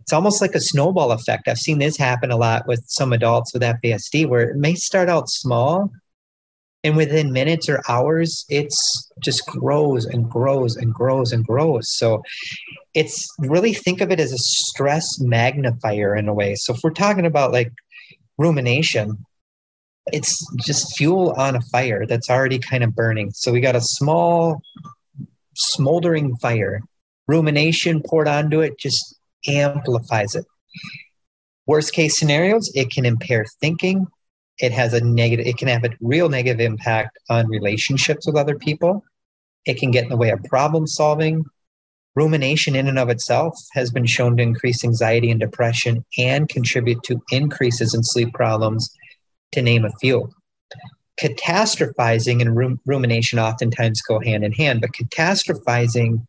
it's 0.00 0.12
almost 0.12 0.40
like 0.40 0.54
a 0.54 0.60
snowball 0.60 1.12
effect. 1.12 1.48
I've 1.48 1.58
seen 1.58 1.78
this 1.78 1.98
happen 1.98 2.30
a 2.30 2.36
lot 2.36 2.66
with 2.66 2.82
some 2.86 3.12
adults 3.12 3.52
with 3.52 3.62
FASD 3.62 4.26
where 4.26 4.48
it 4.48 4.56
may 4.56 4.74
start 4.74 5.08
out 5.08 5.28
small 5.28 5.90
and 6.82 6.96
within 6.96 7.32
minutes 7.32 7.68
or 7.68 7.82
hours 7.88 8.46
it's 8.48 9.10
just 9.22 9.46
grows 9.46 10.06
and 10.06 10.30
grows 10.30 10.76
and 10.76 10.94
grows 10.94 11.32
and 11.32 11.44
grows. 11.44 11.94
So 11.94 12.22
it's 12.94 13.28
really 13.38 13.74
think 13.74 14.00
of 14.00 14.10
it 14.10 14.20
as 14.20 14.32
a 14.32 14.38
stress 14.38 15.20
magnifier 15.20 16.16
in 16.16 16.28
a 16.28 16.34
way. 16.34 16.54
So 16.54 16.74
if 16.74 16.80
we're 16.82 16.90
talking 16.90 17.26
about 17.26 17.52
like 17.52 17.72
rumination, 18.38 19.26
it's 20.06 20.44
just 20.56 20.96
fuel 20.96 21.32
on 21.36 21.56
a 21.56 21.60
fire 21.60 22.06
that's 22.06 22.30
already 22.30 22.58
kind 22.58 22.82
of 22.82 22.94
burning. 22.94 23.30
So 23.32 23.52
we 23.52 23.60
got 23.60 23.76
a 23.76 23.80
small, 23.80 24.60
smoldering 25.54 26.36
fire. 26.36 26.82
Rumination 27.28 28.02
poured 28.02 28.28
onto 28.28 28.60
it 28.60 28.78
just 28.78 29.16
amplifies 29.46 30.34
it. 30.34 30.44
Worst 31.66 31.92
case 31.92 32.18
scenarios, 32.18 32.70
it 32.74 32.90
can 32.90 33.06
impair 33.06 33.46
thinking. 33.60 34.06
It 34.58 34.72
has 34.72 34.92
a 34.92 35.00
negative, 35.00 35.46
it 35.46 35.56
can 35.56 35.68
have 35.68 35.84
a 35.84 35.90
real 36.00 36.28
negative 36.28 36.60
impact 36.60 37.18
on 37.28 37.48
relationships 37.48 38.26
with 38.26 38.36
other 38.36 38.58
people. 38.58 39.04
It 39.66 39.78
can 39.78 39.90
get 39.90 40.04
in 40.04 40.10
the 40.10 40.16
way 40.16 40.30
of 40.30 40.42
problem 40.44 40.86
solving. 40.86 41.44
Rumination, 42.16 42.74
in 42.74 42.88
and 42.88 42.98
of 42.98 43.08
itself, 43.08 43.54
has 43.72 43.92
been 43.92 44.04
shown 44.04 44.36
to 44.36 44.42
increase 44.42 44.84
anxiety 44.84 45.30
and 45.30 45.38
depression 45.38 46.04
and 46.18 46.48
contribute 46.48 47.02
to 47.04 47.22
increases 47.30 47.94
in 47.94 48.02
sleep 48.02 48.34
problems 48.34 48.92
to 49.52 49.62
name 49.62 49.84
a 49.84 49.92
few. 50.00 50.30
catastrophizing 51.20 52.40
and 52.40 52.56
rum- 52.56 52.80
rumination 52.86 53.38
oftentimes 53.38 54.00
go 54.00 54.18
hand 54.20 54.44
in 54.44 54.52
hand, 54.52 54.80
but 54.80 54.92
catastrophizing, 54.92 56.24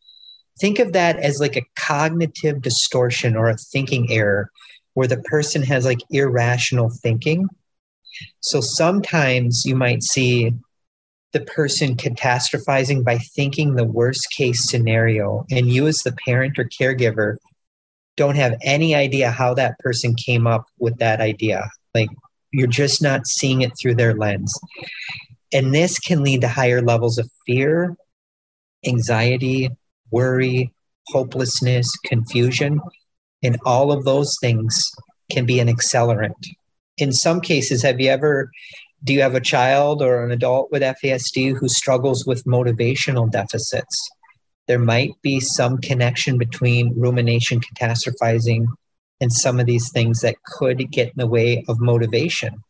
think 0.60 0.78
of 0.78 0.92
that 0.92 1.18
as 1.18 1.40
like 1.40 1.56
a 1.56 1.66
cognitive 1.76 2.60
distortion 2.60 3.36
or 3.36 3.48
a 3.48 3.56
thinking 3.56 4.10
error 4.12 4.50
where 4.94 5.08
the 5.08 5.22
person 5.22 5.62
has 5.62 5.86
like 5.86 6.00
irrational 6.10 6.90
thinking. 7.02 7.48
So 8.40 8.60
sometimes 8.60 9.64
you 9.64 9.74
might 9.74 10.02
see 10.02 10.52
the 11.32 11.40
person 11.40 11.96
catastrophizing 11.96 13.02
by 13.02 13.16
thinking 13.16 13.74
the 13.74 13.84
worst 13.84 14.30
case 14.36 14.68
scenario, 14.68 15.46
and 15.50 15.70
you, 15.70 15.86
as 15.86 16.02
the 16.02 16.14
parent 16.26 16.58
or 16.58 16.64
caregiver, 16.64 17.36
don't 18.18 18.36
have 18.36 18.58
any 18.62 18.94
idea 18.94 19.30
how 19.30 19.54
that 19.54 19.78
person 19.78 20.14
came 20.14 20.46
up 20.46 20.66
with 20.78 20.98
that 20.98 21.22
idea. 21.22 21.70
Like 21.94 22.10
you're 22.52 22.66
just 22.66 23.02
not 23.02 23.26
seeing 23.26 23.62
it 23.62 23.72
through 23.80 23.94
their 23.94 24.14
lens. 24.14 24.58
And 25.52 25.74
this 25.74 25.98
can 25.98 26.22
lead 26.22 26.42
to 26.42 26.48
higher 26.48 26.80
levels 26.82 27.18
of 27.18 27.30
fear, 27.46 27.96
anxiety, 28.86 29.70
worry, 30.10 30.72
hopelessness, 31.08 31.94
confusion. 32.04 32.80
And 33.42 33.58
all 33.64 33.92
of 33.92 34.04
those 34.04 34.36
things 34.40 34.90
can 35.30 35.46
be 35.46 35.60
an 35.60 35.68
accelerant. 35.68 36.46
In 36.98 37.12
some 37.12 37.40
cases, 37.40 37.82
have 37.82 38.00
you 38.00 38.10
ever, 38.10 38.50
do 39.02 39.12
you 39.12 39.22
have 39.22 39.34
a 39.34 39.40
child 39.40 40.02
or 40.02 40.24
an 40.24 40.30
adult 40.30 40.70
with 40.70 40.82
FASD 40.82 41.56
who 41.56 41.68
struggles 41.68 42.26
with 42.26 42.44
motivational 42.44 43.30
deficits? 43.30 44.10
There 44.68 44.78
might 44.78 45.10
be 45.22 45.40
some 45.40 45.78
connection 45.78 46.38
between 46.38 46.98
rumination, 46.98 47.60
catastrophizing, 47.60 48.66
and 49.22 49.32
some 49.32 49.60
of 49.60 49.66
these 49.66 49.90
things 49.92 50.20
that 50.20 50.34
could 50.44 50.90
get 50.90 51.06
in 51.06 51.14
the 51.16 51.28
way 51.28 51.64
of 51.68 51.80
motivation. 51.80 52.62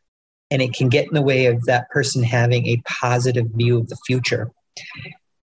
And 0.50 0.61
it 0.61 0.74
can 0.74 0.90
get 0.90 1.07
in 1.07 1.14
the 1.14 1.22
way 1.22 1.46
of 1.46 1.64
that 1.64 1.88
person 1.88 2.22
having 2.22 2.66
a 2.66 2.82
positive 2.84 3.46
view 3.55 3.78
of 3.78 3.88
the 3.88 3.96
future. 4.07 4.50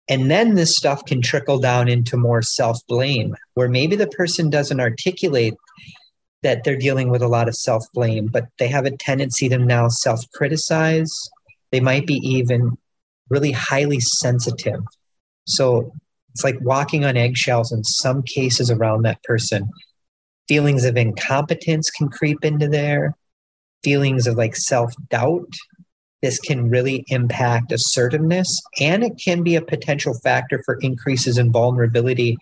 And 0.08 0.30
then 0.30 0.54
this 0.54 0.76
stuff 0.76 1.04
can 1.04 1.20
trickle 1.20 1.58
down 1.58 1.88
into 1.88 2.16
more 2.16 2.40
self 2.40 2.78
blame, 2.86 3.34
where 3.54 3.68
maybe 3.68 3.96
the 3.96 4.06
person 4.06 4.48
doesn't 4.48 4.80
articulate 4.80 5.54
that 6.44 6.62
they're 6.62 6.76
dealing 6.76 7.10
with 7.10 7.22
a 7.22 7.28
lot 7.28 7.48
of 7.48 7.56
self 7.56 7.84
blame, 7.92 8.28
but 8.28 8.46
they 8.60 8.68
have 8.68 8.86
a 8.86 8.96
tendency 8.96 9.48
to 9.48 9.58
now 9.58 9.88
self 9.88 10.24
criticize. 10.32 11.12
They 11.72 11.80
might 11.80 12.06
be 12.06 12.20
even 12.22 12.78
really 13.28 13.52
highly 13.52 13.98
sensitive. 13.98 14.82
So 15.48 15.92
it's 16.32 16.44
like 16.44 16.58
walking 16.60 17.04
on 17.04 17.16
eggshells 17.16 17.72
in 17.72 17.82
some 17.82 18.22
cases 18.22 18.70
around 18.70 19.02
that 19.02 19.22
person 19.24 19.68
feelings 20.48 20.84
of 20.84 20.96
incompetence 20.96 21.90
can 21.90 22.08
creep 22.08 22.44
into 22.44 22.68
there. 22.68 23.16
Feelings 23.82 24.26
of 24.26 24.36
like 24.36 24.56
self-doubt. 24.56 25.52
This 26.22 26.38
can 26.38 26.70
really 26.70 27.04
impact 27.08 27.72
assertiveness 27.72 28.60
and 28.80 29.02
it 29.02 29.20
can 29.22 29.42
be 29.42 29.56
a 29.56 29.62
potential 29.62 30.14
factor 30.14 30.62
for 30.64 30.78
increases 30.80 31.36
in 31.36 31.50
vulnerability 31.50 32.36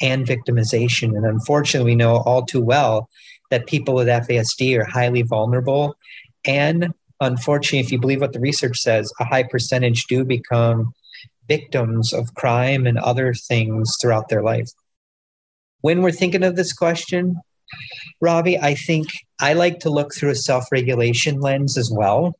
and 0.00 0.26
victimization. 0.26 1.14
And 1.14 1.26
unfortunately 1.26 1.92
we 1.92 1.96
know 1.96 2.18
all 2.18 2.44
too 2.44 2.62
well 2.62 3.10
that 3.50 3.66
people 3.66 3.94
with 3.94 4.08
FASD 4.08 4.78
are 4.78 4.84
highly 4.84 5.22
vulnerable. 5.22 5.94
And 6.46 6.94
unfortunately 7.20 7.80
if 7.80 7.92
you 7.92 7.98
believe 7.98 8.22
what 8.22 8.32
the 8.32 8.40
research 8.40 8.78
says 8.78 9.12
a 9.20 9.24
high 9.24 9.42
percentage 9.42 10.06
do 10.06 10.24
become 10.24 10.94
victims 11.48 12.14
of 12.14 12.34
crime 12.34 12.86
and 12.86 12.98
other 12.98 13.34
things 13.34 13.96
throughout 14.00 14.28
their 14.28 14.42
life 14.42 14.70
when 15.80 16.02
we're 16.02 16.12
thinking 16.12 16.42
of 16.42 16.56
this 16.56 16.72
question, 16.72 17.40
Robbie, 18.20 18.58
I 18.58 18.74
think 18.74 19.08
I 19.40 19.52
like 19.52 19.80
to 19.80 19.90
look 19.90 20.14
through 20.14 20.30
a 20.30 20.36
self 20.36 20.66
regulation 20.72 21.40
lens 21.40 21.76
as 21.78 21.90
well. 21.90 22.34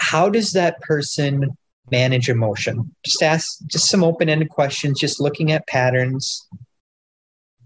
How 0.00 0.28
does 0.28 0.52
that 0.52 0.80
person 0.80 1.56
manage 1.90 2.28
emotion? 2.28 2.94
Just 3.04 3.22
ask 3.22 3.58
just 3.66 3.88
some 3.88 4.04
open 4.04 4.28
ended 4.28 4.50
questions, 4.50 5.00
just 5.00 5.20
looking 5.20 5.50
at 5.52 5.66
patterns. 5.66 6.46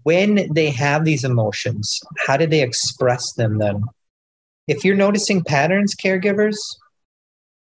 When 0.03 0.51
they 0.53 0.69
have 0.71 1.05
these 1.05 1.23
emotions, 1.23 1.99
how 2.25 2.35
do 2.35 2.45
they 2.45 2.61
express 2.61 3.33
them 3.33 3.57
then? 3.59 3.83
If 4.67 4.83
you're 4.83 4.95
noticing 4.95 5.43
patterns, 5.43 5.95
caregivers, 5.95 6.57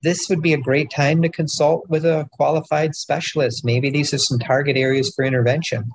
this 0.02 0.28
would 0.30 0.42
be 0.42 0.54
a 0.54 0.58
great 0.58 0.90
time 0.90 1.22
to 1.22 1.30
consult 1.30 1.88
with 1.90 2.06
a 2.06 2.28
qualified 2.32 2.96
specialist. 2.96 3.64
Maybe 3.64 3.92
these 3.92 4.14
are 4.14 4.18
some 4.18 4.40
target 4.40 4.78
areas 4.78 5.14
for 5.14 5.24
intervention 5.24 5.92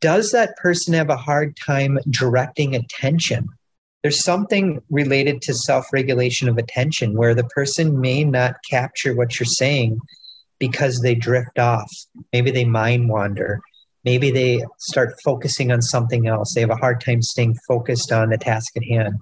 does 0.00 0.32
that 0.32 0.56
person 0.56 0.94
have 0.94 1.10
a 1.10 1.16
hard 1.16 1.56
time 1.56 1.98
directing 2.10 2.74
attention? 2.74 3.48
There's 4.02 4.22
something 4.22 4.82
related 4.90 5.40
to 5.42 5.54
self 5.54 5.86
regulation 5.92 6.48
of 6.48 6.58
attention 6.58 7.16
where 7.16 7.34
the 7.34 7.44
person 7.44 8.00
may 8.00 8.22
not 8.22 8.56
capture 8.68 9.16
what 9.16 9.40
you're 9.40 9.46
saying 9.46 9.98
because 10.58 11.00
they 11.00 11.14
drift 11.14 11.58
off. 11.58 11.90
Maybe 12.32 12.50
they 12.50 12.66
mind 12.66 13.08
wander. 13.08 13.60
Maybe 14.04 14.30
they 14.30 14.62
start 14.78 15.14
focusing 15.24 15.72
on 15.72 15.80
something 15.80 16.26
else. 16.26 16.52
They 16.52 16.60
have 16.60 16.70
a 16.70 16.76
hard 16.76 17.00
time 17.00 17.22
staying 17.22 17.56
focused 17.66 18.12
on 18.12 18.28
the 18.28 18.36
task 18.36 18.76
at 18.76 18.84
hand. 18.84 19.14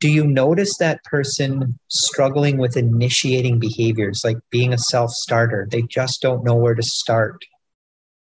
Do 0.00 0.10
you 0.10 0.26
notice 0.26 0.76
that 0.76 1.02
person 1.04 1.78
struggling 1.88 2.58
with 2.58 2.76
initiating 2.76 3.58
behaviors 3.58 4.20
like 4.22 4.36
being 4.50 4.74
a 4.74 4.78
self 4.78 5.10
starter? 5.10 5.66
They 5.70 5.82
just 5.82 6.20
don't 6.20 6.44
know 6.44 6.54
where 6.54 6.74
to 6.74 6.82
start 6.82 7.42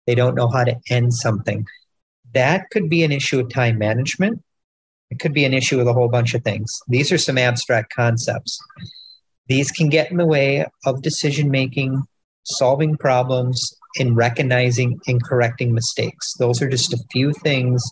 they 0.07 0.15
don't 0.15 0.35
know 0.35 0.49
how 0.49 0.65
to 0.65 0.77
end 0.91 1.15
something. 1.15 1.67
That 2.35 2.71
could 2.71 2.89
be 2.89 3.03
an 3.05 3.13
issue 3.13 3.41
of 3.41 3.51
time 3.51 3.79
management. 3.79 4.43
It 5.11 5.19
could 5.21 5.35
be 5.35 5.45
an 5.45 5.55
issue 5.55 5.77
with 5.77 5.89
a 5.89 5.93
whole 5.93 6.09
bunch 6.09 6.35
of 6.35 6.43
things. 6.43 6.81
These 6.89 7.13
are 7.13 7.19
some 7.19 7.39
abstract 7.39 7.95
concepts. 7.95 8.59
These 9.49 9.71
can 9.71 9.91
get 9.91 10.11
in 10.11 10.17
the 10.17 10.27
way 10.27 10.65
of 10.87 11.03
decision 11.03 11.51
making, 11.51 12.03
solving 12.45 12.97
problems, 12.97 13.77
and 13.99 14.17
recognizing 14.17 14.99
and 15.07 15.23
correcting 15.23 15.75
mistakes. 15.75 16.33
Those 16.39 16.63
are 16.63 16.69
just 16.69 16.95
a 16.95 17.05
few 17.13 17.33
things 17.33 17.85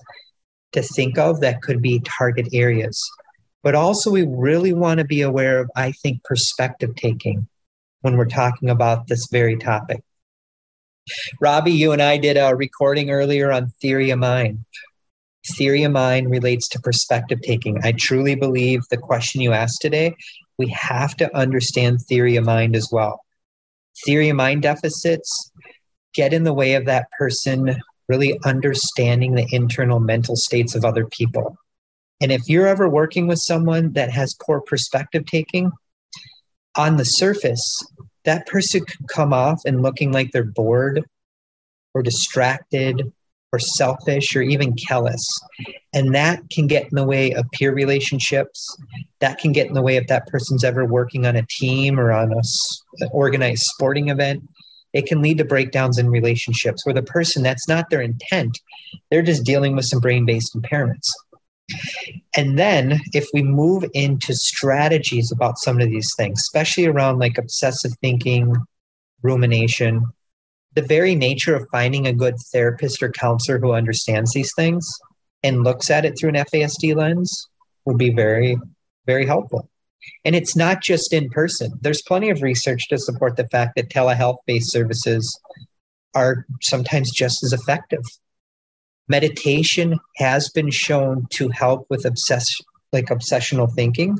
to 0.72 0.82
think 0.82 1.18
of 1.18 1.40
that 1.40 1.62
could 1.62 1.82
be 1.82 2.00
target 2.00 2.48
areas. 2.52 2.98
But 3.62 3.74
also, 3.74 4.10
we 4.10 4.26
really 4.26 4.72
want 4.72 4.98
to 4.98 5.04
be 5.04 5.20
aware 5.20 5.60
of, 5.60 5.70
I 5.76 5.92
think, 5.92 6.24
perspective 6.24 6.94
taking 6.96 7.46
when 8.00 8.16
we're 8.16 8.24
talking 8.24 8.70
about 8.70 9.08
this 9.08 9.28
very 9.30 9.58
topic. 9.58 10.02
Robbie, 11.40 11.72
you 11.72 11.92
and 11.92 12.02
I 12.02 12.16
did 12.16 12.36
a 12.36 12.54
recording 12.54 13.10
earlier 13.10 13.50
on 13.50 13.70
theory 13.80 14.10
of 14.10 14.18
mind. 14.18 14.64
Theory 15.56 15.84
of 15.84 15.92
mind 15.92 16.30
relates 16.30 16.68
to 16.68 16.80
perspective 16.80 17.40
taking. 17.42 17.78
I 17.82 17.92
truly 17.92 18.34
believe 18.34 18.82
the 18.90 18.96
question 18.96 19.40
you 19.40 19.52
asked 19.52 19.80
today, 19.80 20.14
we 20.58 20.68
have 20.68 21.16
to 21.16 21.34
understand 21.36 22.02
theory 22.02 22.36
of 22.36 22.44
mind 22.44 22.76
as 22.76 22.88
well. 22.92 23.20
Theory 24.04 24.28
of 24.28 24.36
mind 24.36 24.62
deficits 24.62 25.50
get 26.14 26.32
in 26.32 26.44
the 26.44 26.52
way 26.52 26.74
of 26.74 26.86
that 26.86 27.10
person 27.18 27.76
really 28.08 28.38
understanding 28.44 29.34
the 29.34 29.46
internal 29.52 30.00
mental 30.00 30.36
states 30.36 30.74
of 30.74 30.84
other 30.84 31.06
people. 31.06 31.56
And 32.20 32.32
if 32.32 32.42
you're 32.48 32.66
ever 32.66 32.88
working 32.88 33.26
with 33.26 33.38
someone 33.38 33.92
that 33.92 34.10
has 34.10 34.34
poor 34.34 34.60
perspective 34.60 35.24
taking, 35.26 35.70
on 36.76 36.96
the 36.96 37.04
surface, 37.04 37.82
that 38.24 38.46
person 38.46 38.84
could 38.84 39.08
come 39.08 39.32
off 39.32 39.62
and 39.64 39.82
looking 39.82 40.12
like 40.12 40.30
they're 40.32 40.44
bored 40.44 41.04
or 41.94 42.02
distracted 42.02 43.12
or 43.52 43.58
selfish 43.58 44.36
or 44.36 44.42
even 44.42 44.74
callous. 44.74 45.26
And 45.92 46.14
that 46.14 46.40
can 46.50 46.66
get 46.66 46.84
in 46.84 46.94
the 46.94 47.04
way 47.04 47.32
of 47.32 47.50
peer 47.52 47.74
relationships. 47.74 48.76
That 49.20 49.38
can 49.38 49.52
get 49.52 49.66
in 49.66 49.74
the 49.74 49.82
way 49.82 49.96
if 49.96 50.06
that 50.06 50.28
person's 50.28 50.64
ever 50.64 50.84
working 50.84 51.26
on 51.26 51.36
a 51.36 51.46
team 51.58 51.98
or 51.98 52.12
on 52.12 52.32
a 52.32 53.06
organized 53.10 53.62
sporting 53.62 54.08
event. 54.08 54.42
It 54.92 55.06
can 55.06 55.22
lead 55.22 55.38
to 55.38 55.44
breakdowns 55.44 55.98
in 55.98 56.10
relationships 56.10 56.84
where 56.84 56.94
the 56.94 57.02
person, 57.02 57.42
that's 57.42 57.68
not 57.68 57.90
their 57.90 58.02
intent. 58.02 58.58
They're 59.10 59.22
just 59.22 59.44
dealing 59.44 59.76
with 59.76 59.84
some 59.84 60.00
brain 60.00 60.26
based 60.26 60.56
impairments. 60.56 61.08
And 62.36 62.58
then 62.58 63.00
if 63.12 63.28
we 63.32 63.42
move 63.42 63.84
into 63.94 64.34
strategies 64.34 65.32
about 65.32 65.58
some 65.58 65.80
of 65.80 65.90
these 65.90 66.12
things, 66.16 66.40
especially 66.40 66.86
around 66.86 67.18
like 67.18 67.38
obsessive 67.38 67.92
thinking, 68.00 68.54
rumination, 69.22 70.04
the 70.74 70.82
very 70.82 71.14
nature 71.14 71.54
of 71.54 71.68
finding 71.72 72.06
a 72.06 72.12
good 72.12 72.36
therapist 72.52 73.02
or 73.02 73.10
counselor 73.10 73.58
who 73.58 73.72
understands 73.72 74.32
these 74.32 74.52
things 74.54 74.88
and 75.42 75.64
looks 75.64 75.90
at 75.90 76.04
it 76.04 76.18
through 76.18 76.30
an 76.30 76.36
FASD 76.36 76.94
lens 76.94 77.48
would 77.84 77.98
be 77.98 78.10
very, 78.10 78.56
very 79.06 79.26
helpful. 79.26 79.68
And 80.24 80.36
it's 80.36 80.56
not 80.56 80.80
just 80.80 81.12
in 81.12 81.28
person. 81.30 81.72
There's 81.80 82.02
plenty 82.02 82.30
of 82.30 82.42
research 82.42 82.88
to 82.88 82.98
support 82.98 83.36
the 83.36 83.48
fact 83.48 83.76
that 83.76 83.90
telehealth 83.90 84.38
based 84.46 84.70
services 84.70 85.38
are 86.14 86.46
sometimes 86.60 87.10
just 87.10 87.42
as 87.42 87.52
effective 87.52 88.02
meditation 89.10 89.98
has 90.16 90.48
been 90.48 90.70
shown 90.70 91.26
to 91.30 91.48
help 91.50 91.86
with 91.90 92.04
obsess 92.06 92.48
like 92.92 93.06
obsessional 93.06 93.72
thinking. 93.72 94.18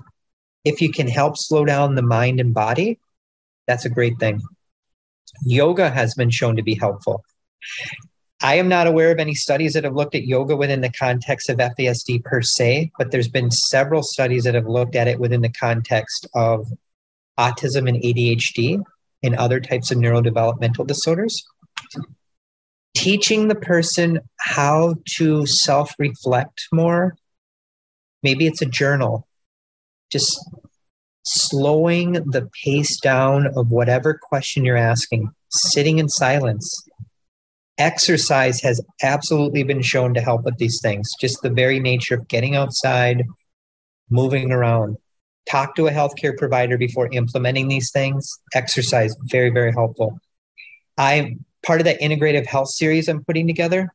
If 0.64 0.82
you 0.82 0.90
can 0.92 1.08
help 1.08 1.38
slow 1.38 1.64
down 1.64 1.94
the 1.94 2.02
mind 2.02 2.40
and 2.40 2.52
body 2.52 2.98
that's 3.70 3.84
a 3.84 3.88
great 3.88 4.18
thing. 4.18 4.42
Yoga 5.42 5.90
has 5.90 6.14
been 6.14 6.30
shown 6.30 6.56
to 6.56 6.62
be 6.62 6.74
helpful. 6.74 7.22
I 8.42 8.56
am 8.56 8.68
not 8.68 8.88
aware 8.88 9.12
of 9.12 9.20
any 9.20 9.34
studies 9.34 9.74
that 9.74 9.84
have 9.84 9.94
looked 9.94 10.16
at 10.16 10.24
yoga 10.24 10.56
within 10.56 10.80
the 10.80 10.90
context 10.90 11.48
of 11.50 11.58
fasd 11.58 12.24
per 12.24 12.42
se 12.42 12.90
but 12.98 13.12
there's 13.12 13.28
been 13.28 13.52
several 13.52 14.02
studies 14.02 14.42
that 14.42 14.56
have 14.56 14.66
looked 14.66 14.96
at 14.96 15.06
it 15.06 15.20
within 15.20 15.40
the 15.40 15.50
context 15.52 16.26
of 16.34 16.66
autism 17.38 17.88
and 17.88 18.02
ADHD 18.02 18.82
and 19.22 19.36
other 19.36 19.60
types 19.60 19.92
of 19.92 19.98
neurodevelopmental 19.98 20.84
disorders. 20.84 21.46
Teaching 22.94 23.48
the 23.48 23.54
person 23.54 24.20
how 24.38 24.96
to 25.16 25.46
self 25.46 25.94
reflect 25.98 26.66
more. 26.72 27.16
Maybe 28.22 28.46
it's 28.46 28.62
a 28.62 28.66
journal. 28.66 29.26
Just 30.10 30.38
slowing 31.24 32.12
the 32.12 32.50
pace 32.64 32.98
down 32.98 33.46
of 33.56 33.70
whatever 33.70 34.18
question 34.20 34.64
you're 34.64 34.76
asking, 34.76 35.30
sitting 35.50 35.98
in 35.98 36.08
silence. 36.08 36.82
Exercise 37.78 38.60
has 38.60 38.80
absolutely 39.02 39.62
been 39.62 39.82
shown 39.82 40.12
to 40.14 40.20
help 40.20 40.44
with 40.44 40.58
these 40.58 40.80
things. 40.82 41.10
Just 41.20 41.40
the 41.42 41.50
very 41.50 41.80
nature 41.80 42.16
of 42.16 42.28
getting 42.28 42.56
outside, 42.56 43.24
moving 44.10 44.52
around. 44.52 44.96
Talk 45.48 45.74
to 45.76 45.86
a 45.86 45.90
healthcare 45.90 46.36
provider 46.36 46.76
before 46.76 47.08
implementing 47.12 47.68
these 47.68 47.90
things. 47.90 48.38
Exercise, 48.54 49.16
very, 49.24 49.50
very 49.50 49.72
helpful. 49.72 50.18
I'm 50.98 51.44
part 51.64 51.80
of 51.80 51.84
that 51.84 52.00
integrative 52.00 52.46
health 52.46 52.68
series 52.70 53.08
I'm 53.08 53.24
putting 53.24 53.46
together 53.46 53.92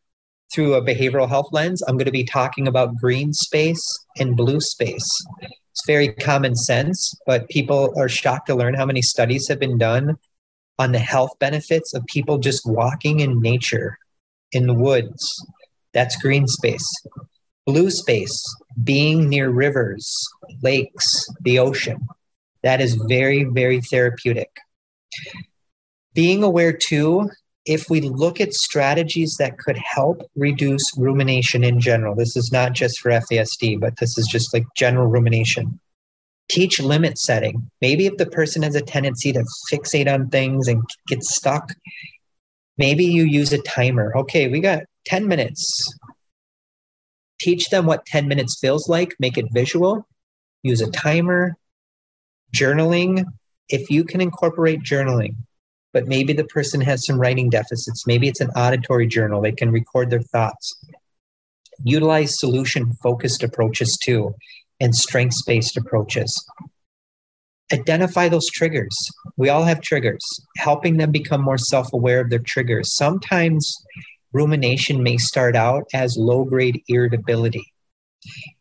through 0.54 0.76
a 0.76 0.82
behavioral 0.82 1.28
health 1.28 1.50
lens. 1.52 1.82
I'm 1.82 1.98
going 1.98 2.06
to 2.06 2.12
be 2.12 2.24
talking 2.24 2.68
about 2.68 2.98
green 2.98 3.34
space 3.34 4.06
and 4.18 4.38
blue 4.38 4.60
space. 4.62 5.26
It's 5.42 5.86
very 5.86 6.10
common 6.10 6.56
sense, 6.56 7.14
but 7.26 7.50
people 7.50 7.94
are 7.98 8.08
shocked 8.08 8.48
to 8.48 8.56
learn 8.56 8.76
how 8.76 8.86
many 8.86 9.02
studies 9.02 9.48
have 9.48 9.60
been 9.60 9.78
done 9.78 10.18
on 10.78 10.92
the 10.92 11.00
health 11.00 11.32
benefits 11.40 11.94
of 11.94 12.06
people 12.06 12.38
just 12.38 12.66
walking 12.66 13.20
in 13.20 13.42
nature, 13.42 13.98
in 14.52 14.68
the 14.68 14.74
woods. 14.74 15.46
That's 15.94 16.22
green 16.22 16.48
space. 16.48 16.90
Blue 17.66 17.90
space, 17.90 18.44
being 18.84 19.28
near 19.28 19.50
rivers, 19.50 20.28
lakes, 20.62 21.28
the 21.42 21.60
ocean. 21.60 22.08
That 22.62 22.80
is 22.80 22.96
very, 23.08 23.44
very 23.44 23.82
therapeutic. 23.82 24.50
Being 26.14 26.44
aware 26.44 26.74
too, 26.74 27.30
if 27.66 27.90
we 27.90 28.02
look 28.02 28.40
at 28.40 28.54
strategies 28.54 29.38
that 29.38 29.58
could 29.58 29.78
help 29.78 30.22
reduce 30.36 30.96
rumination 30.98 31.64
in 31.64 31.80
general, 31.80 32.16
this 32.16 32.38
is 32.38 32.52
not 32.52 32.74
just 32.74 33.00
for 33.00 33.10
FASD, 33.12 33.80
but 33.80 33.98
this 33.98 34.18
is 34.18 34.28
just 34.28 34.54
like 34.54 34.66
general 34.76 35.08
rumination. 35.08 35.80
Teach 36.48 36.80
limit 36.80 37.18
setting. 37.18 37.72
Maybe 37.82 38.06
if 38.06 38.18
the 38.18 38.28
person 38.28 38.62
has 38.62 38.76
a 38.76 38.82
tendency 38.82 39.34
to 39.34 39.44
fixate 39.72 40.12
on 40.12 40.30
things 40.30 40.68
and 40.68 40.84
get 41.08 41.24
stuck, 41.24 41.74
maybe 42.78 43.04
you 43.04 43.24
use 43.24 43.52
a 43.52 43.62
timer. 43.64 44.16
Okay, 44.16 44.48
we 44.48 44.60
got 44.60 44.84
10 45.06 45.28
minutes. 45.28 45.98
Teach 47.42 47.70
them 47.70 47.88
what 47.88 48.06
10 48.06 48.28
minutes 48.28 48.60
feels 48.60 48.88
like, 48.88 49.16
make 49.20 49.40
it 49.40 49.46
visual, 49.52 50.08
use 50.62 50.82
a 50.82 50.92
timer, 50.92 51.58
journaling. 52.56 53.26
If 53.70 53.90
you 53.90 54.04
can 54.04 54.22
incorporate 54.22 54.82
journaling, 54.82 55.36
but 55.96 56.10
maybe 56.10 56.34
the 56.34 56.44
person 56.44 56.82
has 56.82 57.06
some 57.06 57.18
writing 57.18 57.50
deficits, 57.50 58.06
maybe 58.06 58.28
it's 58.28 58.42
an 58.42 58.50
auditory 58.50 59.08
journal, 59.08 59.42
they 59.42 59.54
can 59.54 59.72
record 59.72 60.10
their 60.10 60.20
thoughts. 60.22 60.76
Utilize 61.86 62.38
solution 62.38 62.92
focused 63.02 63.44
approaches 63.44 63.98
too 64.04 64.36
and 64.82 64.94
strengths 64.94 65.42
based 65.44 65.78
approaches. 65.78 66.46
Identify 67.72 68.28
those 68.28 68.50
triggers. 68.50 68.94
We 69.38 69.48
all 69.48 69.64
have 69.64 69.80
triggers, 69.80 70.22
helping 70.58 70.98
them 70.98 71.14
become 71.14 71.42
more 71.42 71.58
self 71.58 71.94
aware 71.94 72.20
of 72.20 72.30
their 72.30 72.40
triggers. 72.40 72.94
Sometimes 72.94 73.74
rumination 74.34 75.02
may 75.02 75.16
start 75.16 75.56
out 75.56 75.86
as 75.94 76.18
low 76.18 76.44
grade 76.44 76.84
irritability. 76.90 77.72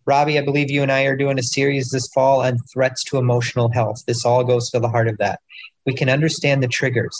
Robbie, 0.06 0.38
I 0.38 0.42
believe 0.42 0.70
you 0.70 0.82
and 0.82 0.92
I 0.92 1.02
are 1.06 1.16
doing 1.16 1.40
a 1.40 1.42
series 1.42 1.90
this 1.90 2.06
fall 2.14 2.42
on 2.42 2.58
threats 2.72 3.02
to 3.04 3.18
emotional 3.18 3.72
health. 3.72 4.04
This 4.06 4.24
all 4.24 4.44
goes 4.44 4.70
to 4.70 4.78
the 4.78 4.88
heart 4.88 5.08
of 5.08 5.18
that. 5.18 5.40
We 5.86 5.94
can 5.94 6.08
understand 6.08 6.62
the 6.62 6.68
triggers. 6.68 7.16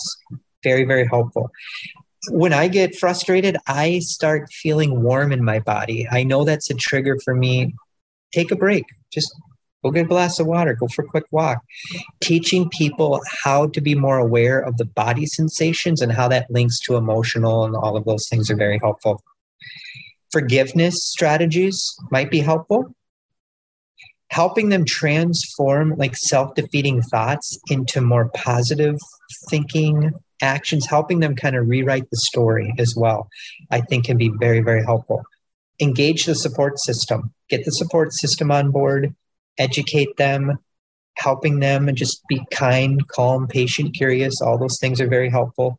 Very, 0.63 0.85
very 0.85 1.07
helpful. 1.07 1.51
When 2.31 2.55
I 2.55 2.69
get 2.69 2.97
frustrated, 2.97 3.59
I 3.67 3.99
start 3.99 4.51
feeling 4.51 5.03
warm 5.03 5.33
in 5.33 5.45
my 5.45 5.59
body. 5.59 6.09
I 6.11 6.23
know 6.23 6.45
that's 6.45 6.71
a 6.71 6.75
trigger 6.75 7.19
for 7.23 7.35
me 7.35 7.75
take 8.35 8.51
a 8.51 8.57
break. 8.57 8.85
Just 9.13 9.35
go 9.83 9.91
get 9.91 10.07
a 10.07 10.09
glass 10.09 10.39
of 10.41 10.47
water, 10.47 10.75
go 10.75 10.89
for 10.89 11.05
a 11.05 11.09
quick 11.09 11.25
walk. 11.31 11.59
Teaching 12.21 12.69
people 12.69 13.21
how 13.45 13.69
to 13.69 13.81
be 13.81 13.95
more 13.95 14.19
aware 14.19 14.61
of 14.61 14.77
the 14.77 14.85
body 14.85 15.27
sensations 15.27 16.03
and 16.03 16.13
how 16.13 16.29
that 16.29 16.51
links 16.51 16.81
to 16.81 16.97
emotional 16.97 17.65
and 17.65 17.77
all 17.77 17.97
of 17.97 18.05
those 18.05 18.29
things 18.29 18.51
are 18.51 18.57
very 18.57 18.79
helpful. 18.79 19.23
Forgiveness 20.33 21.05
strategies 21.05 21.97
might 22.11 22.31
be 22.31 22.41
helpful. 22.41 22.95
Helping 24.35 24.69
them 24.69 24.85
transform 24.85 25.95
like 25.97 26.17
self 26.17 26.55
defeating 26.55 27.03
thoughts 27.03 27.59
into 27.71 28.01
more 28.01 28.31
positive 28.35 28.99
thinking 29.49 30.11
actions, 30.43 30.87
helping 30.87 31.21
them 31.21 31.37
kind 31.37 31.55
of 31.57 31.69
rewrite 31.69 32.11
the 32.11 32.17
story 32.17 32.75
as 32.79 32.95
well, 32.97 33.29
I 33.71 33.81
think 33.81 34.07
can 34.07 34.19
be 34.19 34.33
very, 34.41 34.61
very 34.61 34.85
helpful 34.85 35.25
engage 35.81 36.27
the 36.27 36.35
support 36.35 36.79
system, 36.79 37.33
get 37.49 37.65
the 37.65 37.73
support 37.73 38.13
system 38.13 38.51
on 38.51 38.71
board, 38.71 39.15
educate 39.59 40.17
them, 40.17 40.59
helping 41.17 41.61
them 41.61 41.89
and 41.89 41.97
just 41.97 42.27
be 42.29 42.43
kind, 42.51 43.07
calm, 43.09 43.47
patient, 43.47 43.95
curious. 43.95 44.41
All 44.41 44.59
those 44.59 44.79
things 44.81 45.01
are 45.01 45.09
very 45.09 45.31
helpful. 45.31 45.79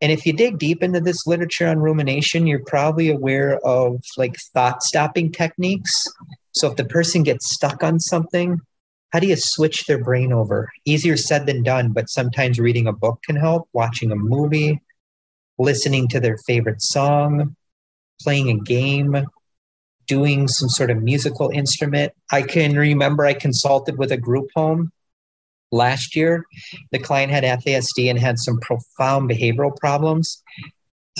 And 0.00 0.10
if 0.10 0.26
you 0.26 0.32
dig 0.32 0.58
deep 0.58 0.82
into 0.82 1.00
this 1.00 1.26
literature 1.26 1.68
on 1.68 1.78
rumination, 1.78 2.46
you're 2.46 2.64
probably 2.66 3.08
aware 3.08 3.58
of 3.64 4.02
like 4.16 4.34
thought 4.52 4.82
stopping 4.82 5.30
techniques. 5.30 6.04
So 6.52 6.70
if 6.70 6.76
the 6.76 6.84
person 6.84 7.22
gets 7.22 7.52
stuck 7.52 7.82
on 7.82 8.00
something, 8.00 8.60
how 9.10 9.20
do 9.20 9.26
you 9.26 9.36
switch 9.36 9.86
their 9.86 10.02
brain 10.02 10.32
over? 10.32 10.70
Easier 10.84 11.16
said 11.16 11.46
than 11.46 11.62
done, 11.62 11.92
but 11.92 12.08
sometimes 12.08 12.58
reading 12.58 12.86
a 12.86 12.92
book 12.92 13.20
can 13.24 13.36
help, 13.36 13.68
watching 13.72 14.10
a 14.10 14.16
movie, 14.16 14.80
listening 15.58 16.08
to 16.08 16.20
their 16.20 16.38
favorite 16.46 16.80
song, 16.80 17.54
playing 18.22 18.50
a 18.50 18.58
game, 18.58 19.26
doing 20.06 20.48
some 20.48 20.68
sort 20.68 20.90
of 20.90 21.02
musical 21.02 21.50
instrument. 21.50 22.12
I 22.30 22.42
can 22.42 22.76
remember 22.76 23.24
I 23.24 23.34
consulted 23.34 23.98
with 23.98 24.12
a 24.12 24.16
group 24.16 24.48
home 24.54 24.92
last 25.70 26.16
year. 26.16 26.44
The 26.90 26.98
client 26.98 27.32
had 27.32 27.44
FASD 27.44 28.10
and 28.10 28.18
had 28.18 28.38
some 28.38 28.58
profound 28.60 29.30
behavioral 29.30 29.76
problems. 29.76 30.42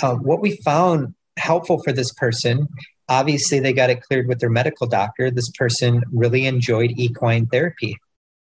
Uh, 0.03 0.15
what 0.15 0.41
we 0.41 0.57
found 0.59 1.15
helpful 1.37 1.83
for 1.83 1.93
this 1.93 2.13
person, 2.13 2.69
obviously, 3.09 3.61
they 3.61 3.73
got 3.73 3.91
it 3.91 4.03
cleared 4.03 4.29
with 4.29 4.41
their 4.41 4.51
medical 4.51 4.87
doctor. 4.87 5.31
This 5.31 5.51
person 5.51 6.03
really 6.13 6.47
enjoyed 6.47 6.93
equine 6.97 7.47
therapy. 7.47 7.97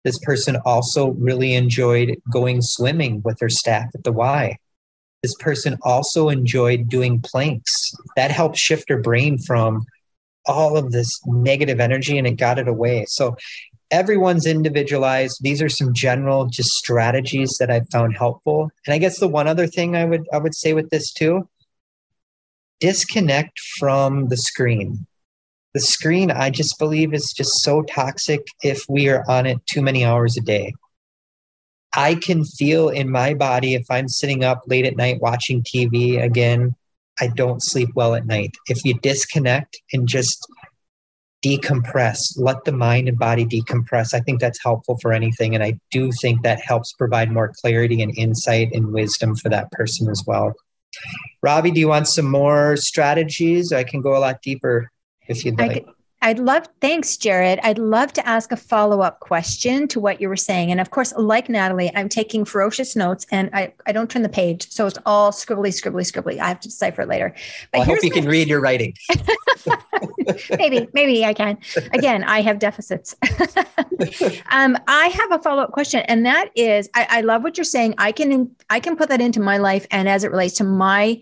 This 0.05 0.19
person 0.19 0.57
also 0.65 1.09
really 1.13 1.55
enjoyed 1.55 2.21
going 2.31 2.61
swimming 2.61 3.23
with 3.23 3.39
their 3.39 3.49
staff 3.49 3.89
at 3.95 4.05
the 4.05 4.13
Y 4.13 4.59
this 5.25 5.35
person 5.37 5.79
also 5.81 6.29
enjoyed 6.29 6.87
doing 6.87 7.19
planks. 7.19 7.95
That 8.15 8.31
helped 8.31 8.59
shift 8.59 8.91
her 8.91 8.99
brain 8.99 9.39
from 9.39 9.87
all 10.45 10.77
of 10.77 10.93
this 10.93 11.19
negative 11.25 11.81
energy 11.81 12.19
and 12.19 12.27
it 12.27 12.37
got 12.37 12.59
it 12.59 12.69
away. 12.69 13.07
So 13.09 13.35
everyone's 13.91 14.45
individualized. 14.45 15.39
These 15.41 15.63
are 15.63 15.71
some 15.71 15.95
general 15.95 16.45
just 16.45 16.73
strategies 16.73 17.57
that 17.59 17.71
I've 17.71 17.89
found 17.89 18.19
helpful. 18.19 18.71
And 18.87 18.93
I 18.93 18.99
guess 18.99 19.19
the 19.19 19.27
one 19.27 19.49
other 19.49 19.67
thing 19.67 19.97
I 19.97 20.05
would 20.05 20.29
I 20.31 20.37
would 20.37 20.55
say 20.55 20.75
with 20.75 20.91
this 20.91 21.11
too, 21.11 21.49
disconnect 22.81 23.59
from 23.79 24.29
the 24.29 24.37
screen. 24.37 25.07
The 25.75 25.81
screen, 25.81 26.31
I 26.31 26.51
just 26.51 26.79
believe, 26.79 27.15
is 27.15 27.33
just 27.33 27.63
so 27.63 27.83
toxic 27.83 28.47
if 28.63 28.85
we 28.89 29.09
are 29.09 29.25
on 29.29 29.47
it 29.47 29.59
too 29.67 29.83
many 29.83 30.05
hours 30.05 30.37
a 30.37 30.41
day. 30.41 30.73
I 31.97 32.15
can 32.17 32.45
feel 32.45 32.89
in 32.89 33.11
my 33.11 33.35
body 33.35 33.75
if 33.75 33.85
I'm 33.91 34.09
sitting 34.09 34.45
up 34.45 34.63
late 34.67 34.85
at 34.85 34.97
night 34.97 35.21
watching 35.21 35.63
TV 35.63 36.23
again, 36.23 36.75
I 37.21 37.29
don't 37.29 37.63
sleep 37.63 37.91
well 37.95 38.15
at 38.15 38.27
night. 38.27 38.53
If 38.69 38.85
you 38.85 38.95
disconnect 38.95 39.81
and 39.93 40.09
just 40.09 40.47
decompress, 41.45 42.35
let 42.37 42.65
the 42.65 42.73
mind 42.73 43.09
and 43.09 43.19
body 43.19 43.45
decompress, 43.45 44.15
I 44.15 44.21
think 44.21 44.41
that's 44.41 44.63
helpful 44.63 44.99
for 45.01 45.13
anything. 45.13 45.55
And 45.55 45.63
I 45.63 45.79
do 45.91 46.11
think 46.11 46.43
that 46.43 46.61
helps 46.61 46.93
provide 46.95 47.31
more 47.31 47.53
clarity 47.61 48.03
and 48.03 48.17
insight 48.17 48.73
and 48.73 48.93
wisdom 48.93 49.37
for 49.37 49.49
that 49.51 49.71
person 49.71 50.09
as 50.09 50.25
well. 50.27 50.55
Robbie, 51.43 51.71
do 51.71 51.81
you 51.81 51.89
want 51.89 52.09
some 52.09 52.31
more 52.31 52.77
strategies? 52.77 53.73
I 53.73 53.85
can 53.85 54.01
go 54.01 54.17
a 54.17 54.19
lot 54.19 54.43
deeper 54.43 54.91
if 55.29 55.45
you'd 55.45 55.59
like. 55.59 55.87
I'd 56.25 56.39
love, 56.39 56.67
thanks, 56.81 57.19
Jared. 57.19 57.61
I'd 57.63 57.77
love 57.77 58.11
to 58.15 58.27
ask 58.27 58.51
a 58.51 58.57
follow 58.57 59.03
up 59.03 59.21
question 59.21 59.87
to 59.89 60.01
what 60.01 60.23
you 60.23 60.31
were 60.31 60.39
saying. 60.39 60.71
And 60.71 60.81
of 60.81 60.91
course, 60.91 61.13
like 61.19 61.51
Natalie, 61.51 61.95
I'm 61.95 62.09
taking 62.09 62.47
ferocious 62.47 62.97
notes 62.97 63.27
and 63.31 63.51
I, 63.53 63.75
I 63.87 63.93
don't 63.93 64.11
turn 64.11 64.23
the 64.23 64.31
page. 64.31 64.71
So 64.71 64.87
it's 64.87 64.97
all 65.05 65.33
scribbly, 65.33 65.69
scribbly, 65.69 66.11
scribbly. 66.11 66.39
I 66.41 66.49
have 66.49 66.61
to 66.61 66.69
decipher 66.69 67.03
it 67.03 67.09
later. 67.09 67.35
But 67.73 67.81
well, 67.81 67.83
I 67.83 67.93
hope 67.93 68.03
you 68.03 68.09
my... 68.09 68.21
can 68.21 68.27
read 68.27 68.49
your 68.49 68.63
writing. 68.63 68.95
maybe, 70.59 70.89
maybe 70.95 71.27
I 71.27 71.35
can. 71.35 71.59
Again, 71.93 72.25
I 72.25 72.41
have 72.41 72.59
deficits. 72.59 73.15
um, 74.51 74.77
I 74.87 75.09
have 75.09 75.33
a 75.33 75.43
follow 75.43 75.63
up 75.63 75.73
question, 75.73 76.01
and 76.09 76.25
that 76.27 76.51
is 76.55 76.89
I, 76.95 77.07
I 77.11 77.21
love 77.23 77.43
what 77.43 77.57
you're 77.57 77.65
saying. 77.65 77.95
I 77.99 78.13
can, 78.13 78.55
I 78.71 78.81
can 78.81 78.97
put 78.97 79.09
that 79.09 79.21
into 79.21 79.41
my 79.41 79.59
life 79.59 79.87
and 79.91 80.09
as 80.09 80.25
it 80.25 80.31
relates 80.31 80.55
to 80.55 80.65
my 80.65 81.21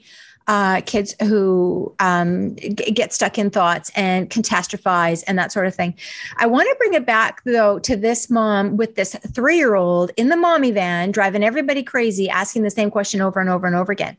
uh, 0.48 0.80
kids 0.82 1.14
who 1.22 1.94
um, 2.00 2.56
g- 2.56 2.72
get 2.72 3.12
stuck 3.12 3.38
in 3.38 3.50
thoughts 3.50 3.90
and 3.94 4.28
catastrophize 4.30 5.22
and 5.26 5.38
that 5.38 5.52
sort 5.52 5.66
of 5.66 5.74
thing. 5.74 5.94
I 6.38 6.46
want 6.46 6.68
to 6.68 6.74
bring 6.78 6.94
it 6.94 7.06
back 7.06 7.42
though 7.44 7.78
to 7.80 7.96
this 7.96 8.28
mom 8.28 8.76
with 8.76 8.94
this 8.96 9.16
three 9.34 9.56
year 9.56 9.74
old 9.74 10.10
in 10.16 10.28
the 10.28 10.36
mommy 10.36 10.70
van 10.70 11.12
driving 11.12 11.44
everybody 11.44 11.82
crazy, 11.82 12.28
asking 12.28 12.62
the 12.62 12.70
same 12.70 12.90
question 12.90 13.20
over 13.20 13.40
and 13.40 13.48
over 13.48 13.66
and 13.66 13.76
over 13.76 13.92
again. 13.92 14.16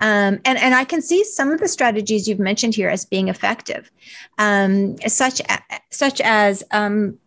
Um, 0.00 0.40
and, 0.44 0.58
and 0.58 0.74
I 0.74 0.84
can 0.84 1.02
see 1.02 1.24
some 1.24 1.50
of 1.50 1.60
the 1.60 1.68
strategies 1.68 2.28
you've 2.28 2.38
mentioned 2.38 2.74
here 2.74 2.88
as 2.88 3.04
being 3.04 3.28
effective, 3.28 3.90
um, 4.38 4.96
such, 5.08 5.40
a, 5.40 5.58
such 5.90 6.20
as 6.20 6.62
um, 6.70 7.18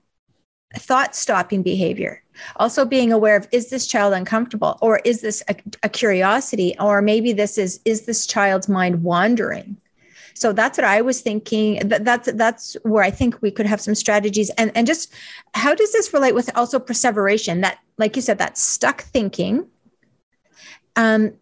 thought 0.77 1.15
stopping 1.15 1.63
behavior. 1.63 2.23
Also 2.57 2.85
being 2.85 3.11
aware 3.11 3.35
of 3.35 3.47
is 3.51 3.69
this 3.69 3.87
child 3.87 4.13
uncomfortable? 4.13 4.77
Or 4.81 4.99
is 5.03 5.21
this 5.21 5.43
a, 5.49 5.55
a, 5.83 5.89
curiosity? 5.89 6.75
Or 6.79 7.01
maybe 7.01 7.33
this 7.33 7.57
is 7.57 7.79
is 7.85 8.05
this 8.05 8.27
child's 8.27 8.69
mind 8.69 9.03
wandering? 9.03 9.77
So 10.33 10.53
that's 10.53 10.77
what 10.77 10.85
i 10.85 11.01
was 11.01 11.21
thinking. 11.21 11.87
That, 11.87 12.05
that's 12.05 12.31
that's 12.33 12.77
where 12.83 13.03
i 13.03 13.09
think 13.09 13.41
we 13.41 13.51
could 13.51 13.65
have 13.65 13.81
some 13.81 13.95
strategies. 13.95 14.49
And 14.51 14.71
and 14.75 14.85
just 14.85 15.13
how 15.55 15.73
does 15.73 15.91
this 15.93 16.13
relate 16.13 16.35
with 16.35 16.55
also 16.55 16.79
perseveration? 16.79 17.61
That 17.61 17.79
like 17.97 18.15
you 18.15 18.21
said 18.21 18.37
that 18.37 18.57
stuck 18.57 19.01
thinking. 19.01 19.67
Um 20.95 21.33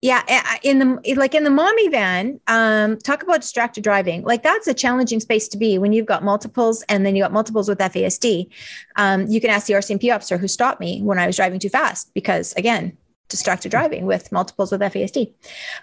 yeah 0.00 0.22
in 0.62 0.78
the 0.78 1.14
like 1.16 1.34
in 1.34 1.42
the 1.42 1.50
mommy 1.50 1.88
van 1.88 2.40
um 2.46 2.96
talk 2.98 3.22
about 3.22 3.40
distracted 3.40 3.82
driving. 3.82 4.22
Like 4.22 4.42
that's 4.42 4.66
a 4.68 4.74
challenging 4.74 5.20
space 5.20 5.48
to 5.48 5.58
be 5.58 5.78
when 5.78 5.92
you've 5.92 6.06
got 6.06 6.22
multiples 6.22 6.82
and 6.88 7.04
then 7.04 7.16
you 7.16 7.22
got 7.22 7.32
multiples 7.32 7.68
with 7.68 7.78
fasd 7.78 8.48
um, 8.96 9.26
you 9.26 9.40
can 9.40 9.50
ask 9.50 9.66
the 9.66 9.74
rcmp 9.74 10.14
officer 10.14 10.38
who 10.38 10.48
stopped 10.48 10.80
me 10.80 11.00
when 11.02 11.18
i 11.18 11.26
was 11.26 11.36
driving 11.36 11.58
too 11.58 11.68
fast 11.68 12.12
because 12.14 12.52
again 12.54 12.96
distracted 13.28 13.70
driving 13.70 14.06
with 14.06 14.30
multiples 14.30 14.70
with 14.70 14.80
fasd 14.80 15.32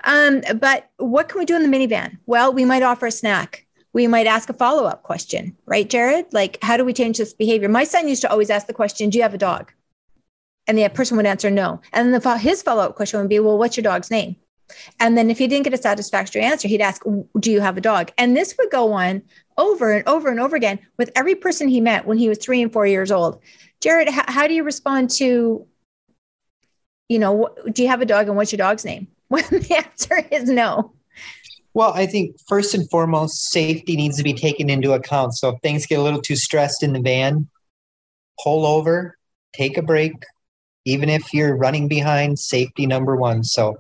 um, 0.06 0.42
but 0.60 0.90
what 0.98 1.28
can 1.30 1.40
we 1.40 1.46
do 1.46 1.56
in 1.56 1.70
the 1.70 1.78
minivan? 1.78 2.18
Well 2.26 2.54
we 2.54 2.66
might 2.66 2.84
offer 2.84 3.08
a 3.08 3.12
snack. 3.12 3.66
We 3.94 4.08
might 4.08 4.28
ask 4.28 4.50
a 4.50 4.54
follow-up 4.54 5.04
question 5.04 5.56
right 5.66 5.90
jared? 5.90 6.28
Like 6.32 6.58
how 6.62 6.78
do 6.78 6.86
we 6.86 6.94
change 6.94 7.18
this 7.18 7.34
behavior? 7.34 7.70
My 7.70 7.84
son 7.84 8.08
used 8.08 8.22
to 8.22 8.32
always 8.32 8.50
ask 8.50 8.68
the 8.68 8.74
question 8.74 9.10
do 9.10 9.18
you 9.18 9.24
have 9.24 9.34
a 9.34 9.38
dog 9.38 9.72
and 10.68 10.78
the 10.78 10.88
person 10.90 11.18
would 11.18 11.26
answer 11.26 11.52
no. 11.52 11.82
And 11.94 12.14
then 12.14 12.20
the, 12.20 12.38
his 12.38 12.62
follow 12.62 12.84
up 12.84 12.96
question 12.96 13.20
would 13.20 13.30
be, 13.30 13.40
well, 13.40 13.58
what's 13.58 13.78
your 13.78 13.84
dog's 13.84 14.12
name? 14.12 14.36
And 15.00 15.18
then 15.18 15.30
if 15.30 15.38
he 15.38 15.48
didn't 15.48 15.64
get 15.64 15.74
a 15.74 15.78
satisfactory 15.78 16.42
answer, 16.42 16.68
he'd 16.68 16.82
ask, 16.82 17.04
do 17.40 17.52
you 17.52 17.62
have 17.62 17.78
a 17.78 17.82
dog? 17.82 18.12
And 18.18 18.36
this 18.36 18.56
would 18.58 18.72
go 18.72 18.94
on 18.94 19.22
over 19.58 19.94
and 19.94 20.08
over 20.08 20.30
and 20.30 20.40
over 20.40 20.56
again 20.56 20.80
with 20.98 21.12
every 21.16 21.36
person 21.36 21.68
he 21.68 21.82
met 21.82 22.06
when 22.06 22.18
he 22.18 22.28
was 22.28 22.40
three 22.40 22.62
and 22.62 22.74
four 22.74 22.88
years 22.88 23.12
old. 23.12 23.42
Jared, 23.82 24.10
how, 24.10 24.24
how 24.28 24.48
do 24.48 24.54
you 24.54 24.64
respond 24.64 25.12
to, 25.12 25.68
you 27.10 27.20
know, 27.20 27.50
do 27.72 27.84
you 27.84 27.90
have 27.90 28.02
a 28.02 28.06
dog 28.06 28.28
and 28.28 28.36
what's 28.36 28.52
your 28.52 28.58
dog's 28.58 28.86
name? 28.86 29.08
When 29.28 29.44
the 29.50 29.76
answer 29.76 30.24
is 30.32 30.48
no. 30.48 30.94
Well, 31.74 31.92
I 31.94 32.06
think 32.06 32.40
first 32.48 32.76
and 32.76 32.88
foremost, 32.92 33.50
safety 33.50 33.96
needs 33.96 34.18
to 34.18 34.24
be 34.24 34.34
taken 34.34 34.70
into 34.70 34.94
account. 34.94 35.34
So 35.34 35.50
if 35.50 35.62
things 35.62 35.88
get 35.88 36.00
a 36.00 36.02
little 36.04 36.22
too 36.22 36.36
stressed 36.36 36.84
in 36.84 36.94
the 36.94 37.02
van, 37.02 37.50
pull 38.42 38.68
over, 38.68 39.18
take 39.54 39.78
a 39.78 39.82
break, 39.82 40.14
even 40.86 41.10
if 41.10 41.34
you're 41.34 41.56
running 41.56 41.88
behind 41.88 42.40
safety 42.40 42.86
number 42.86 43.16
one. 43.16 43.44
So 43.44 43.78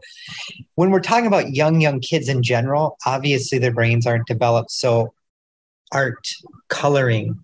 when 0.75 0.91
we're 0.91 0.99
talking 0.99 1.27
about 1.27 1.53
young 1.53 1.81
young 1.81 1.99
kids 1.99 2.29
in 2.29 2.43
general 2.43 2.97
obviously 3.05 3.57
their 3.59 3.73
brains 3.73 4.05
aren't 4.05 4.27
developed. 4.27 4.71
So 4.71 5.13
art 5.91 6.27
coloring 6.67 7.43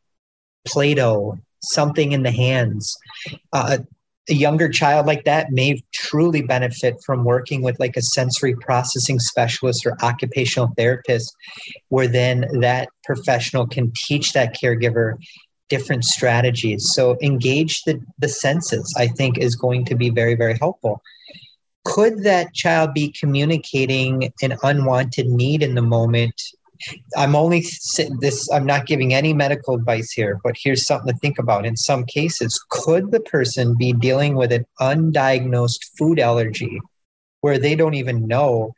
play-doh 0.66 1.38
something 1.64 2.12
in 2.12 2.24
the 2.24 2.32
hands 2.32 2.97
uh, 3.53 3.78
a 4.30 4.34
younger 4.34 4.70
child 4.70 5.07
like 5.07 5.26
that 5.26 5.51
may 5.51 5.82
truly 5.93 6.41
benefit 6.41 6.95
from 7.03 7.24
working 7.24 7.62
with 7.62 7.80
like 7.80 7.97
a 7.97 8.01
sensory 8.01 8.55
processing 8.55 9.20
specialist 9.20 9.86
or 9.86 9.97
occupational 10.03 10.72
therapist 10.78 11.36
where 11.89 12.07
then 12.07 12.47
that 12.62 12.89
professional 13.03 13.66
can 13.68 13.91
teach 13.95 14.34
that 14.34 14.55
caregiver 14.55 15.16
different 15.72 16.03
strategies. 16.03 16.91
So 16.93 17.17
engage 17.22 17.84
the, 17.86 17.95
the 18.19 18.28
senses, 18.28 18.93
I 18.97 19.07
think, 19.07 19.38
is 19.38 19.55
going 19.55 19.86
to 19.86 19.95
be 19.95 20.09
very, 20.09 20.36
very 20.36 20.57
helpful. 20.57 21.01
Could 21.86 22.24
that 22.24 22.53
child 22.53 22.93
be 22.93 23.15
communicating 23.22 24.32
an 24.43 24.57
unwanted 24.61 25.28
need 25.28 25.63
in 25.63 25.74
the 25.74 25.88
moment? 25.97 26.36
I'm 27.15 27.36
only 27.36 27.63
this, 28.19 28.51
I'm 28.51 28.65
not 28.65 28.86
giving 28.86 29.13
any 29.13 29.34
medical 29.34 29.76
advice 29.76 30.11
here, 30.11 30.39
but 30.43 30.55
here's 30.61 30.86
something 30.86 31.13
to 31.13 31.19
think 31.19 31.39
about. 31.39 31.65
In 31.65 31.78
some 31.78 32.03
cases, 32.05 32.63
could 32.69 33.11
the 33.11 33.22
person 33.22 33.78
be 33.78 33.93
dealing 33.93 34.36
with 34.36 34.51
an 34.51 34.65
undiagnosed 34.80 35.84
food 35.97 36.19
allergy 36.19 36.82
where 37.41 37.57
they 37.57 37.76
don't 37.76 37.99
even 38.03 38.28
know 38.28 38.74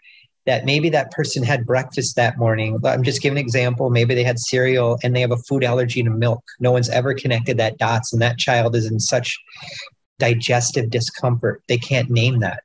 that 0.46 0.66
maybe 0.66 0.90
that 0.90 1.12
person 1.12 1.44
had 1.44 1.66
breakfast 1.66 2.16
that 2.16 2.38
morning. 2.38 2.80
I'm 2.84 3.04
just 3.04 3.22
giving 3.22 3.38
an 3.38 3.44
example. 3.44 3.90
Maybe 3.90 4.14
they 4.14 4.24
had 4.24 4.40
cereal 4.40 5.00
and 5.04 5.16
they 5.16 5.22
have 5.22 5.32
a 5.32 5.38
food 5.38 5.64
allergy 5.64 6.04
to 6.04 6.10
milk. 6.10 6.44
No 6.60 6.72
one's 6.72 6.90
ever 6.90 7.14
connected 7.14 7.58
that 7.58 7.78
dots, 7.78 8.12
and 8.12 8.22
that 8.22 8.38
child 8.38 8.76
is 8.76 8.86
in 8.86 9.00
such 9.00 9.40
digestive 10.20 10.90
discomfort. 10.90 11.64
They 11.68 11.78
can't 11.78 12.10
name 12.10 12.40
that. 12.40 12.62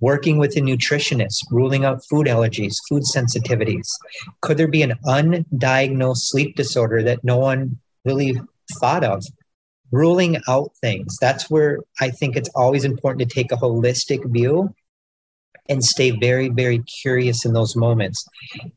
Working 0.00 0.38
with 0.38 0.56
a 0.56 0.60
nutritionist, 0.60 1.44
ruling 1.50 1.84
out 1.84 2.02
food 2.08 2.26
allergies, 2.26 2.76
food 2.88 3.02
sensitivities. 3.02 3.88
Could 4.42 4.56
there 4.56 4.68
be 4.68 4.82
an 4.82 4.94
undiagnosed 5.04 6.28
sleep 6.28 6.54
disorder 6.56 7.02
that 7.02 7.24
no 7.24 7.38
one 7.38 7.78
really 8.04 8.40
thought 8.78 9.02
of? 9.02 9.24
Ruling 9.90 10.36
out 10.46 10.70
things. 10.80 11.16
That's 11.20 11.50
where 11.50 11.80
I 12.00 12.10
think 12.10 12.36
it's 12.36 12.50
always 12.54 12.84
important 12.84 13.28
to 13.28 13.34
take 13.34 13.50
a 13.50 13.56
holistic 13.56 14.30
view 14.30 14.72
and 15.68 15.84
stay 15.84 16.10
very, 16.10 16.48
very 16.48 16.78
curious 16.80 17.44
in 17.44 17.52
those 17.52 17.76
moments 17.76 18.26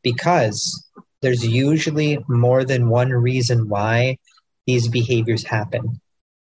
because 0.02 0.86
there's 1.22 1.46
usually 1.46 2.24
more 2.28 2.64
than 2.64 2.89
one 2.89 3.12
reason 3.12 3.70
why 3.70 4.18
these 4.68 4.88
behaviors 4.88 5.44
happen. 5.44 6.02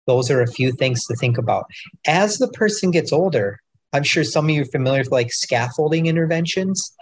Those 0.08 0.32
are 0.32 0.42
a 0.42 0.52
few 0.52 0.72
things 0.72 1.06
to 1.06 1.16
think 1.16 1.38
about. 1.38 1.66
As 2.08 2.38
the 2.38 2.48
person 2.50 2.92
gets 2.92 3.12
older, 3.12 3.60
I'm 3.94 4.04
sure 4.04 4.24
some 4.24 4.46
of 4.46 4.52
you 4.52 4.62
are 4.62 4.66
familiar 4.66 5.02
with 5.02 5.12
like 5.12 5.34
scaffolding 5.34 6.06
interventions. 6.06 6.96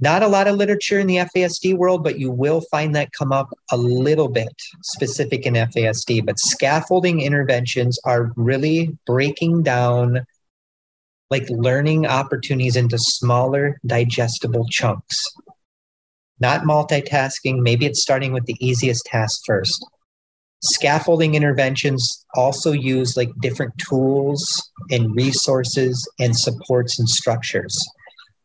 Not 0.00 0.22
a 0.22 0.28
lot 0.28 0.46
of 0.46 0.56
literature 0.56 0.98
in 0.98 1.06
the 1.06 1.16
FASD 1.16 1.74
world, 1.74 2.04
but 2.04 2.18
you 2.18 2.30
will 2.30 2.60
find 2.70 2.94
that 2.94 3.12
come 3.12 3.32
up 3.32 3.48
a 3.72 3.76
little 3.76 4.28
bit 4.28 4.52
specific 4.82 5.46
in 5.46 5.54
FASD. 5.54 6.24
But 6.26 6.38
scaffolding 6.38 7.22
interventions 7.22 7.98
are 8.04 8.32
really 8.36 8.96
breaking 9.06 9.62
down 9.62 10.26
like 11.30 11.48
learning 11.50 12.06
opportunities 12.06 12.76
into 12.76 12.98
smaller, 12.98 13.80
digestible 13.86 14.66
chunks. 14.70 15.24
Not 16.38 16.62
multitasking, 16.62 17.62
maybe 17.62 17.86
it's 17.86 18.02
starting 18.02 18.32
with 18.32 18.44
the 18.46 18.56
easiest 18.60 19.04
task 19.06 19.42
first. 19.46 19.84
Scaffolding 20.62 21.34
interventions 21.34 22.24
also 22.34 22.72
use 22.72 23.16
like 23.16 23.30
different 23.40 23.76
tools 23.78 24.70
and 24.90 25.14
resources 25.14 26.08
and 26.18 26.36
supports 26.36 26.98
and 26.98 27.08
structures. 27.08 27.84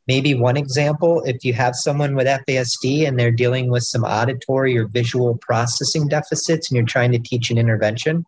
Maybe 0.07 0.33
one 0.33 0.57
example 0.57 1.21
if 1.25 1.45
you 1.45 1.53
have 1.53 1.75
someone 1.75 2.15
with 2.15 2.27
FASD 2.27 3.07
and 3.07 3.17
they're 3.17 3.31
dealing 3.31 3.69
with 3.69 3.83
some 3.83 4.03
auditory 4.03 4.77
or 4.77 4.87
visual 4.87 5.37
processing 5.37 6.07
deficits 6.07 6.69
and 6.69 6.75
you're 6.75 6.85
trying 6.85 7.11
to 7.11 7.19
teach 7.19 7.49
an 7.51 7.57
intervention, 7.57 8.25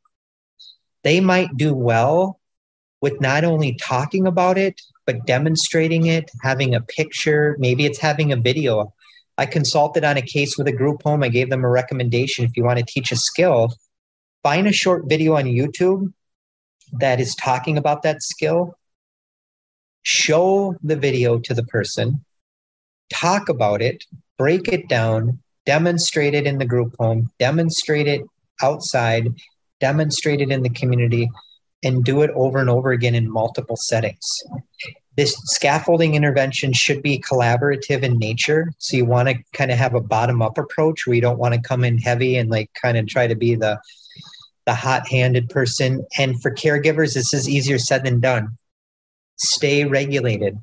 they 1.04 1.20
might 1.20 1.58
do 1.58 1.74
well 1.74 2.40
with 3.04 3.20
not 3.20 3.44
only 3.44 3.74
talking 3.74 4.26
about 4.26 4.58
it, 4.58 4.82
but 5.06 5.26
demonstrating 5.26 6.06
it, 6.06 6.32
having 6.42 6.74
a 6.74 6.80
picture, 6.80 7.58
maybe 7.60 7.86
it's 7.86 8.00
having 8.00 8.32
a 8.32 8.38
video. 8.38 8.94
I 9.38 9.46
consulted 9.46 10.06
on 10.06 10.16
a 10.16 10.22
case 10.22 10.58
with 10.58 10.70
a 10.70 10.72
group 10.72 11.04
home. 11.04 11.22
I 11.22 11.28
gave 11.28 11.50
them 11.50 11.66
a 11.66 11.70
recommendation. 11.70 12.46
If 12.46 12.56
you 12.56 12.64
want 12.64 12.80
to 12.80 12.86
teach 12.86 13.12
a 13.12 13.18
skill, 13.18 13.74
find 14.42 14.68
a 14.68 14.72
short 14.72 15.04
video 15.10 15.36
on 15.36 15.44
YouTube 15.44 16.14
that 16.94 17.20
is 17.20 17.36
talking 17.36 17.78
about 17.78 18.04
that 18.04 18.24
skill. 18.24 18.74
Show 20.04 20.78
the 20.82 20.96
video 20.96 21.40
to 21.40 21.54
the 21.54 21.64
person, 21.64 22.24
talk 23.14 23.50
about 23.50 23.82
it, 23.82 24.06
break 24.38 24.70
it 24.70 24.88
down, 24.88 25.40
demonstrate 25.66 26.36
it 26.36 26.48
in 26.48 26.58
the 26.58 26.66
group 26.66 26.96
home, 26.98 27.32
demonstrate 27.38 28.08
it 28.08 28.22
outside, 28.62 29.36
demonstrate 29.82 30.40
it 30.40 30.52
in 30.52 30.62
the 30.62 30.70
community 30.70 31.30
and 31.84 32.04
do 32.04 32.22
it 32.22 32.32
over 32.32 32.60
and 32.60 32.70
over 32.70 32.92
again 32.92 33.16
in 33.16 33.30
multiple 33.30 33.76
settings. 33.76 34.28
This 35.16 35.36
scaffolding 35.46 36.16
intervention 36.16 36.74
should 36.74 37.04
be 37.04 37.20
collaborative 37.20 38.02
in 38.02 38.18
nature. 38.18 38.72
So 38.80 38.98
you 38.98 39.06
want 39.06 39.30
to 39.30 39.36
kind 39.54 39.72
of 39.72 39.78
have 39.78 39.94
a 39.94 40.02
bottom 40.02 40.42
up 40.42 40.58
approach 40.58 41.06
where 41.06 41.14
you 41.16 41.22
don't 41.22 41.38
want 41.38 41.54
to 41.54 41.62
come 41.62 41.84
in 41.84 42.00
heavy 42.00 42.38
and 42.38 42.50
like 42.50 42.72
kind 42.82 42.98
of 42.98 43.08
try 43.08 43.28
to 43.28 43.36
be 43.36 43.56
the 43.56 43.80
the 44.66 44.74
hot-handed 44.74 45.50
person. 45.50 46.06
And 46.18 46.42
for 46.42 46.50
caregivers, 46.50 47.14
this 47.14 47.34
is 47.34 47.50
easier 47.50 47.78
said 47.78 48.06
than 48.06 48.22
done. 48.22 48.58
Stay 49.38 49.84
regulated. 49.84 50.58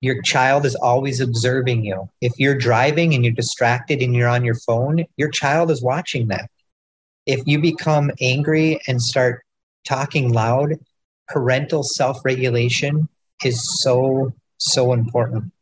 Your 0.00 0.22
child 0.22 0.64
is 0.66 0.76
always 0.76 1.20
observing 1.20 1.84
you. 1.84 2.08
If 2.20 2.32
you're 2.38 2.56
driving 2.56 3.14
and 3.14 3.24
you're 3.24 3.34
distracted 3.34 4.02
and 4.02 4.14
you're 4.14 4.28
on 4.28 4.44
your 4.44 4.54
phone, 4.54 5.04
your 5.16 5.30
child 5.30 5.70
is 5.70 5.82
watching 5.82 6.28
that. 6.28 6.48
If 7.26 7.40
you 7.46 7.60
become 7.60 8.10
angry 8.20 8.80
and 8.86 9.02
start 9.02 9.44
talking 9.84 10.32
loud, 10.32 10.78
parental 11.28 11.82
self 11.82 12.24
regulation 12.24 13.08
is 13.44 13.82
so, 13.82 14.32
so 14.58 14.92
important. 14.92 15.52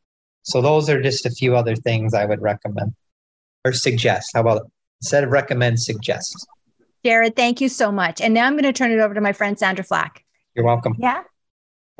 So 0.42 0.60
those 0.60 0.88
are 0.88 1.00
just 1.00 1.26
a 1.26 1.30
few 1.30 1.56
other 1.56 1.76
things 1.76 2.14
I 2.14 2.24
would 2.24 2.40
recommend 2.40 2.94
or 3.64 3.72
suggest. 3.72 4.30
How 4.34 4.40
about 4.40 4.70
instead 5.00 5.24
of 5.24 5.30
recommend, 5.30 5.80
suggest? 5.80 6.46
Jared, 7.04 7.36
thank 7.36 7.60
you 7.60 7.68
so 7.68 7.90
much. 7.90 8.20
And 8.20 8.34
now 8.34 8.46
I'm 8.46 8.54
going 8.54 8.64
to 8.64 8.72
turn 8.72 8.90
it 8.90 9.00
over 9.00 9.14
to 9.14 9.20
my 9.20 9.32
friend 9.32 9.58
Sandra 9.58 9.84
Flack. 9.84 10.24
You're 10.54 10.64
welcome. 10.64 10.94
Yeah. 10.98 11.22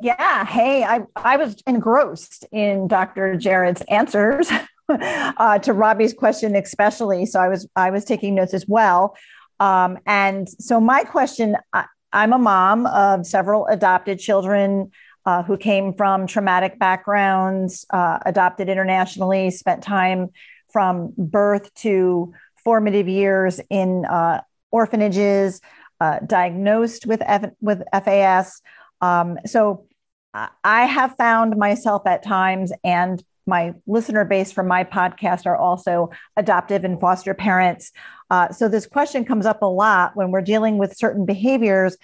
Yeah. 0.03 0.45
Hey, 0.45 0.83
I, 0.85 1.03
I 1.17 1.37
was 1.37 1.57
engrossed 1.67 2.47
in 2.53 2.89
Dr. 2.89 3.37
Jared's 3.37 3.83
answers 3.89 4.51
uh, 4.89 5.59
to 5.61 5.73
Robbie's 5.73 6.13
question, 6.13 6.57
especially. 6.57 7.27
So 7.27 7.41
I 7.41 7.49
was 7.49 7.69
I 7.77 7.91
was 7.91 8.05
taking 8.05 8.35
notes 8.35 8.55
as 8.55 8.67
well. 8.67 9.17
Um, 9.59 9.99
and 10.07 10.49
so 10.49 10.81
my 10.81 11.05
question, 11.05 11.57
I, 11.73 11.85
I'm 12.13 12.33
a 12.33 12.39
mom 12.39 12.87
of 12.87 13.27
several 13.27 13.67
adopted 13.67 14.19
children 14.19 14.91
uh, 15.27 15.43
who 15.43 15.57
came 15.57 15.95
from 15.95 16.27
traumatic 16.27 16.79
backgrounds, 16.79 17.87
uh, 17.91 18.19
adopted 18.25 18.69
internationally, 18.69 19.51
spent 19.51 19.83
time 19.83 20.29
from 20.73 21.13
birth 21.17 21.73
to 21.75 22.33
formative 22.65 23.09
years 23.09 23.61
in 23.71 24.05
uh, 24.07 24.41
orphanages, 24.71 25.61
uh, 26.01 26.21
diagnosed 26.27 27.07
with 27.07 27.23
F- 27.25 27.53
with 27.61 27.83
FAS. 27.93 28.63
Um, 29.01 29.39
so 29.47 29.87
I 30.33 30.87
have 30.87 31.17
found 31.17 31.57
myself 31.57 32.07
at 32.07 32.23
times, 32.23 32.73
and 32.85 33.23
my 33.47 33.75
listener 33.87 34.25
base 34.25 34.53
from 34.53 34.69
my 34.69 34.85
podcast 34.85 35.47
are 35.47 35.57
also 35.57 36.11
adoptive 36.37 36.85
and 36.85 37.01
foster 37.01 37.35
parents. 37.35 37.93
Uh, 38.31 38.51
so 38.51 38.69
this 38.69 38.87
question 38.87 39.25
comes 39.25 39.47
up 39.47 39.63
a 39.63 39.67
lot 39.67 40.13
when 40.15 40.31
we're 40.31 40.43
dealing 40.43 40.79
with 40.79 40.97
certain 40.97 41.27
behaviors, 41.27 41.97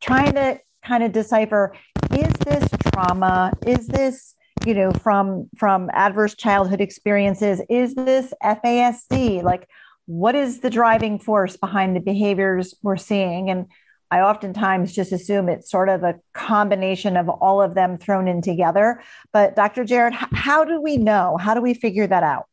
trying 0.00 0.32
to 0.34 0.58
kind 0.84 1.02
of 1.02 1.12
decipher: 1.12 1.74
is 2.12 2.32
this 2.46 2.68
trauma? 2.92 3.52
Is 3.66 3.86
this 3.86 4.34
you 4.66 4.74
know 4.74 4.92
from 4.92 5.48
from 5.56 5.90
adverse 5.92 6.34
childhood 6.34 6.80
experiences? 6.80 7.60
Is 7.68 7.94
this 7.94 8.32
FASD? 8.42 9.42
Like, 9.42 9.68
what 10.06 10.34
is 10.34 10.60
the 10.60 10.70
driving 10.70 11.18
force 11.18 11.56
behind 11.56 11.96
the 11.96 12.00
behaviors 12.00 12.74
we're 12.82 12.96
seeing? 12.96 13.50
And 13.50 13.66
I 14.10 14.20
oftentimes 14.20 14.92
just 14.92 15.12
assume 15.12 15.48
it's 15.48 15.70
sort 15.70 15.88
of 15.88 16.02
a 16.02 16.16
combination 16.32 17.16
of 17.16 17.28
all 17.28 17.60
of 17.60 17.74
them 17.74 17.98
thrown 17.98 18.28
in 18.28 18.42
together. 18.42 19.02
But 19.32 19.56
Dr. 19.56 19.84
Jared, 19.84 20.14
how 20.14 20.64
do 20.64 20.80
we 20.80 20.96
know? 20.96 21.36
How 21.36 21.54
do 21.54 21.60
we 21.60 21.74
figure 21.74 22.06
that 22.06 22.22
out? 22.22 22.46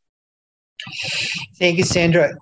Thank 1.60 1.78
you, 1.78 1.84
Sandra. 1.84 2.34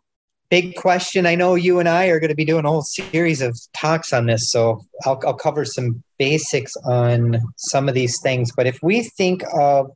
Big 0.49 0.75
question. 0.75 1.27
I 1.27 1.35
know 1.35 1.55
you 1.55 1.79
and 1.79 1.87
I 1.87 2.07
are 2.07 2.19
going 2.19 2.29
to 2.29 2.35
be 2.35 2.45
doing 2.45 2.65
a 2.65 2.69
whole 2.69 2.81
series 2.81 3.41
of 3.41 3.59
talks 3.73 4.13
on 4.13 4.25
this, 4.25 4.51
so 4.51 4.81
I'll, 5.05 5.19
I'll 5.25 5.35
cover 5.35 5.63
some 5.63 6.03
basics 6.17 6.75
on 6.85 7.39
some 7.57 7.87
of 7.87 7.93
these 7.93 8.19
things. 8.21 8.51
But 8.55 8.65
if 8.65 8.79
we 8.81 9.03
think 9.03 9.43
of 9.53 9.91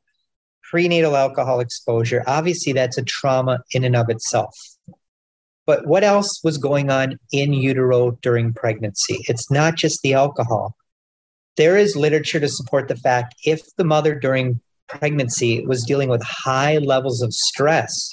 prenatal 0.62 1.16
alcohol 1.16 1.60
exposure, 1.60 2.22
obviously 2.26 2.72
that's 2.72 2.98
a 2.98 3.02
trauma 3.02 3.64
in 3.72 3.84
and 3.84 3.96
of 3.96 4.10
itself. 4.10 4.54
But 5.66 5.86
what 5.86 6.04
else 6.04 6.42
was 6.44 6.58
going 6.58 6.90
on 6.90 7.18
in 7.32 7.52
utero 7.52 8.12
during 8.22 8.52
pregnancy? 8.52 9.24
It's 9.28 9.50
not 9.50 9.76
just 9.76 10.02
the 10.02 10.14
alcohol. 10.14 10.76
There 11.56 11.78
is 11.78 11.96
literature 11.96 12.40
to 12.40 12.48
support 12.48 12.88
the 12.88 12.96
fact 12.96 13.34
if 13.44 13.62
the 13.76 13.84
mother 13.84 14.14
during 14.14 14.60
pregnancy 14.88 15.64
was 15.66 15.84
dealing 15.84 16.08
with 16.08 16.22
high 16.22 16.78
levels 16.78 17.22
of 17.22 17.32
stress, 17.32 18.12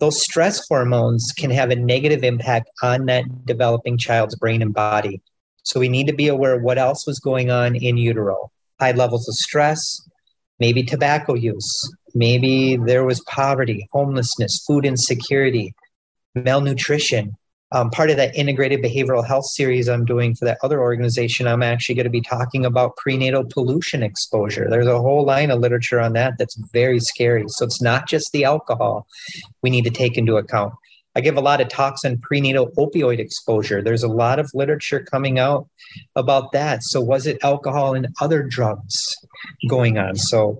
those 0.00 0.22
stress 0.22 0.66
hormones 0.68 1.32
can 1.36 1.50
have 1.50 1.70
a 1.70 1.76
negative 1.76 2.24
impact 2.24 2.68
on 2.82 3.06
that 3.06 3.24
developing 3.46 3.96
child's 3.96 4.34
brain 4.34 4.60
and 4.60 4.74
body. 4.74 5.22
So 5.62 5.78
we 5.78 5.88
need 5.88 6.08
to 6.08 6.12
be 6.12 6.28
aware 6.28 6.58
what 6.58 6.76
else 6.78 7.06
was 7.06 7.20
going 7.20 7.50
on 7.50 7.76
in 7.76 7.96
utero. 7.96 8.50
High 8.80 8.92
levels 8.92 9.28
of 9.28 9.36
stress, 9.36 10.00
maybe 10.58 10.82
tobacco 10.82 11.34
use, 11.34 11.94
maybe 12.14 12.76
there 12.76 13.04
was 13.04 13.20
poverty, 13.28 13.88
homelessness, 13.92 14.64
food 14.66 14.84
insecurity, 14.84 15.72
malnutrition. 16.34 17.36
Um, 17.72 17.90
part 17.90 18.10
of 18.10 18.18
that 18.18 18.36
integrated 18.36 18.82
behavioral 18.82 19.26
health 19.26 19.46
series 19.46 19.88
I'm 19.88 20.04
doing 20.04 20.34
for 20.34 20.44
that 20.44 20.58
other 20.62 20.82
organization, 20.82 21.46
I'm 21.46 21.62
actually 21.62 21.94
going 21.94 22.04
to 22.04 22.10
be 22.10 22.20
talking 22.20 22.66
about 22.66 22.96
prenatal 22.96 23.44
pollution 23.44 24.02
exposure. 24.02 24.68
There's 24.68 24.86
a 24.86 25.00
whole 25.00 25.24
line 25.24 25.50
of 25.50 25.60
literature 25.60 25.98
on 25.98 26.12
that 26.12 26.34
that's 26.38 26.56
very 26.72 27.00
scary. 27.00 27.44
So 27.48 27.64
it's 27.64 27.80
not 27.80 28.06
just 28.06 28.30
the 28.32 28.44
alcohol 28.44 29.06
we 29.62 29.70
need 29.70 29.84
to 29.84 29.90
take 29.90 30.18
into 30.18 30.36
account. 30.36 30.74
I 31.14 31.20
give 31.20 31.36
a 31.36 31.42
lot 31.42 31.60
of 31.60 31.68
talks 31.68 32.04
on 32.04 32.18
prenatal 32.18 32.70
opioid 32.78 33.18
exposure. 33.18 33.82
There's 33.82 34.02
a 34.02 34.08
lot 34.08 34.38
of 34.38 34.50
literature 34.54 35.00
coming 35.00 35.38
out 35.38 35.68
about 36.16 36.52
that. 36.52 36.82
So, 36.82 37.00
was 37.00 37.26
it 37.26 37.38
alcohol 37.42 37.94
and 37.94 38.08
other 38.20 38.42
drugs 38.42 39.14
going 39.68 39.98
on? 39.98 40.16
So, 40.16 40.58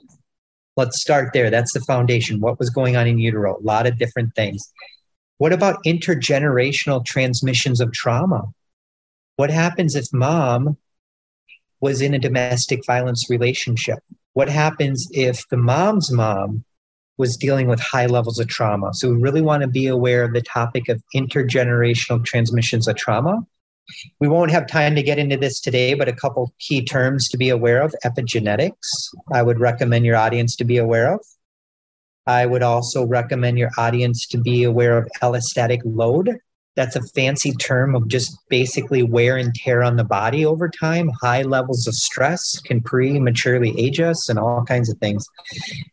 let's 0.77 1.01
start 1.01 1.33
there. 1.33 1.49
That's 1.49 1.73
the 1.73 1.81
foundation. 1.81 2.41
What 2.41 2.59
was 2.59 2.69
going 2.69 2.97
on 2.97 3.07
in 3.07 3.19
utero? 3.19 3.59
A 3.59 3.63
lot 3.63 3.87
of 3.87 3.99
different 3.99 4.35
things. 4.35 4.71
What 5.39 5.53
about 5.53 5.83
intergenerational 5.85 7.05
transmissions 7.05 7.81
of 7.81 7.93
trauma? 7.93 8.53
What 9.37 9.51
happens 9.51 9.95
if 9.97 10.13
mom 10.13 10.77
was 11.81 12.01
in 12.01 12.15
a 12.15 12.19
domestic 12.19 12.87
violence 12.87 13.29
relationship? 13.29 13.99
What 14.35 14.49
happens 14.49 15.09
if 15.13 15.49
the 15.49 15.57
mom's 15.57 16.11
mom 16.11 16.65
was 17.19 17.37
dealing 17.37 17.67
with 17.67 17.81
high 17.81 18.07
levels 18.07 18.39
of 18.39 18.49
trauma? 18.49 18.95
So 18.95 19.11
we 19.11 19.17
really 19.17 19.43
want 19.43 19.63
to 19.63 19.69
be 19.69 19.87
aware 19.87 20.23
of 20.25 20.33
the 20.33 20.43
topic 20.43 20.89
of 20.89 21.03
intergenerational 21.15 22.25
transmissions 22.25 22.87
of 22.87 22.97
trauma. 22.97 23.45
We 24.21 24.29
won't 24.29 24.53
have 24.53 24.67
time 24.67 24.95
to 24.95 25.03
get 25.03 25.19
into 25.19 25.37
this 25.37 25.61
today, 25.61 25.95
but 25.95 26.09
a 26.09 26.13
couple 26.13 26.55
key 26.59 26.85
terms 26.85 27.29
to 27.31 27.37
be 27.37 27.49
aware 27.49 27.83
of 27.83 27.95
epigenetics, 28.05 29.09
I 29.33 29.43
would 29.43 29.61
recommend 29.61 30.07
your 30.07 30.17
audience 30.17 30.57
to 30.57 30.65
be 30.65 30.79
aware 30.79 31.13
of. 31.15 31.21
I 32.27 32.47
would 32.47 32.63
also 32.63 33.05
recommend 33.05 33.59
your 33.59 33.71
audience 33.77 34.27
to 34.29 34.39
be 34.39 34.65
aware 34.65 34.97
of 34.99 35.09
allostatic 35.23 35.81
load. 35.85 36.39
That's 36.75 36.97
a 36.97 37.03
fancy 37.15 37.53
term 37.53 37.95
of 37.95 38.09
just 38.09 38.35
basically 38.49 39.03
wear 39.03 39.37
and 39.37 39.55
tear 39.55 39.83
on 39.83 39.97
the 39.97 40.05
body 40.05 40.47
over 40.47 40.71
time. 40.71 41.11
High 41.21 41.43
levels 41.43 41.87
of 41.87 41.95
stress 41.95 42.61
can 42.61 42.81
prematurely 42.81 43.75
age 43.79 44.01
us 44.01 44.31
and 44.31 44.39
all 44.39 44.65
kinds 44.65 44.89
of 44.89 44.97
things. 44.99 45.27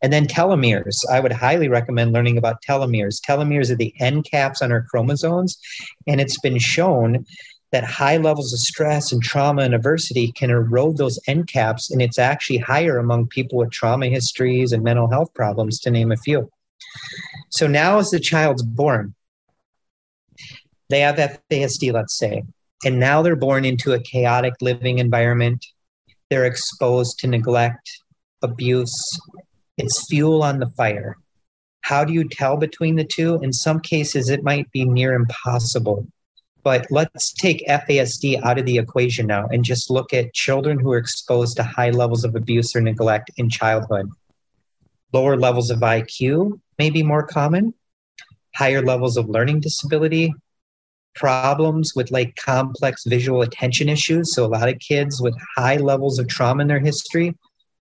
And 0.02 0.14
then 0.14 0.26
telomeres. 0.26 0.98
I 1.12 1.20
would 1.20 1.34
highly 1.34 1.68
recommend 1.68 2.14
learning 2.14 2.38
about 2.38 2.62
telomeres. 2.62 3.20
Telomeres 3.20 3.72
are 3.72 3.76
the 3.76 3.94
end 4.00 4.26
caps 4.30 4.62
on 4.62 4.72
our 4.72 4.84
chromosomes, 4.84 5.60
and 6.08 6.22
it's 6.22 6.40
been 6.40 6.60
shown 6.60 7.26
that 7.72 7.84
high 7.84 8.17
levels 8.17 8.51
of 8.51 8.59
stress 8.59 9.11
and 9.11 9.22
trauma 9.22 9.61
and 9.61 9.76
adversity 9.76 10.32
can 10.32 10.49
erode 10.49 10.97
those 10.97 11.20
end 11.28 11.47
caps, 11.47 11.91
and 11.91 12.01
it's 12.01 12.17
actually 12.17 12.57
higher 12.57 12.97
among 12.97 13.28
people 13.28 13.59
with 13.59 13.72
trauma 13.72 14.07
histories 14.07 14.72
and 14.72 14.84
mental 14.84 15.09
health 15.09 15.34
problems, 15.34 15.80
to 15.82 15.91
name 15.91 16.11
a 16.11 16.17
few. 16.17 16.49
So 17.49 17.67
now, 17.67 17.99
as 17.99 18.09
the 18.09 18.20
child's 18.20 18.63
born, 18.63 19.13
they 20.89 21.01
have 21.01 21.17
FASD, 21.51 21.93
let's 21.93 22.17
say, 22.17 22.43
and 22.84 22.99
now 22.99 23.22
they're 23.22 23.36
born 23.36 23.65
into 23.65 23.93
a 23.93 23.99
chaotic 23.99 24.55
living 24.62 24.97
environment. 24.97 25.63
They're 26.29 26.46
exposed 26.46 27.20
to 27.20 27.28
neglect, 27.28 27.89
abuse. 28.41 29.20
It's 29.78 30.08
fuel 30.08 30.41
on 30.41 30.59
the 30.59 30.70
fire. 30.71 31.17
How 31.82 32.04
do 32.04 32.13
you 32.13 32.28
tell 32.28 32.58
between 32.58 32.96
the 32.96 33.04
two? 33.04 33.39
In 33.41 33.54
some 33.54 33.79
cases, 33.79 34.29
it 34.29 34.43
might 34.43 34.71
be 34.71 34.86
near 34.86 35.13
impossible 35.13 36.08
but 36.64 36.86
let's 36.90 37.32
take 37.34 37.66
FASD 37.68 38.44
out 38.44 38.60
of 38.60 38.66
the 38.66 38.78
equation 38.78 39.28
now 39.28 39.48
and 39.48 39.64
just 39.64 39.90
look 39.90 40.14
at 40.14 40.34
children 40.34 40.80
who 40.80 40.92
are 40.92 40.98
exposed 40.98 41.58
to 41.58 41.64
high 41.64 41.92
levels 41.92 42.24
of 42.24 42.36
abuse 42.36 42.76
or 42.76 42.82
neglect 42.82 43.32
in 43.38 43.50
childhood. 43.50 44.10
Lower 45.14 45.38
levels 45.38 45.72
of 45.72 45.80
IQ 45.80 46.60
may 46.78 46.90
be 46.90 47.02
more 47.02 47.26
common, 47.26 47.74
higher 48.56 48.82
levels 48.82 49.18
of 49.18 49.30
learning 49.30 49.62
disability, 49.62 50.34
problems 51.16 51.96
with 51.96 52.12
like 52.12 52.36
complex 52.36 53.04
visual 53.06 53.42
attention 53.42 53.90
issues. 53.90 54.34
So, 54.34 54.46
a 54.46 54.48
lot 54.48 54.70
of 54.70 54.80
kids 54.80 55.22
with 55.22 55.36
high 55.56 55.78
levels 55.78 56.20
of 56.20 56.28
trauma 56.28 56.62
in 56.62 56.68
their 56.68 56.80
history 56.80 57.36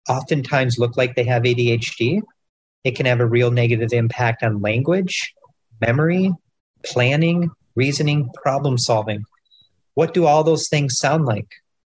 oftentimes 0.09 0.79
look 0.79 0.97
like 0.97 1.15
they 1.15 1.25
have 1.25 1.43
ADHD. 1.43 2.23
It 2.83 2.97
can 2.97 3.07
have 3.07 3.21
a 3.21 3.27
real 3.27 3.51
negative 3.51 3.93
impact 3.93 4.43
on 4.43 4.61
language, 4.61 5.33
memory, 5.81 6.33
planning, 6.85 7.51
reasoning, 7.75 8.31
problem 8.43 8.79
solving. 8.79 9.25
What 9.95 10.15
do 10.15 10.27
all 10.27 10.45
those 10.45 10.69
things 10.69 10.99
sound 10.99 11.25
like? 11.25 11.49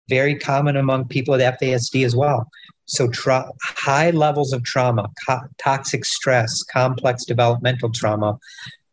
Very 0.10 0.36
common 0.38 0.78
among 0.78 1.08
people 1.08 1.34
with 1.34 1.42
FASD 1.42 2.06
as 2.06 2.16
well. 2.16 2.50
So, 2.86 3.08
tra- 3.08 3.50
high 3.64 4.12
levels 4.12 4.52
of 4.52 4.64
trauma, 4.64 5.10
co- 5.26 5.48
toxic 5.58 6.04
stress, 6.04 6.64
complex 6.64 7.26
developmental 7.26 7.92
trauma, 7.92 8.38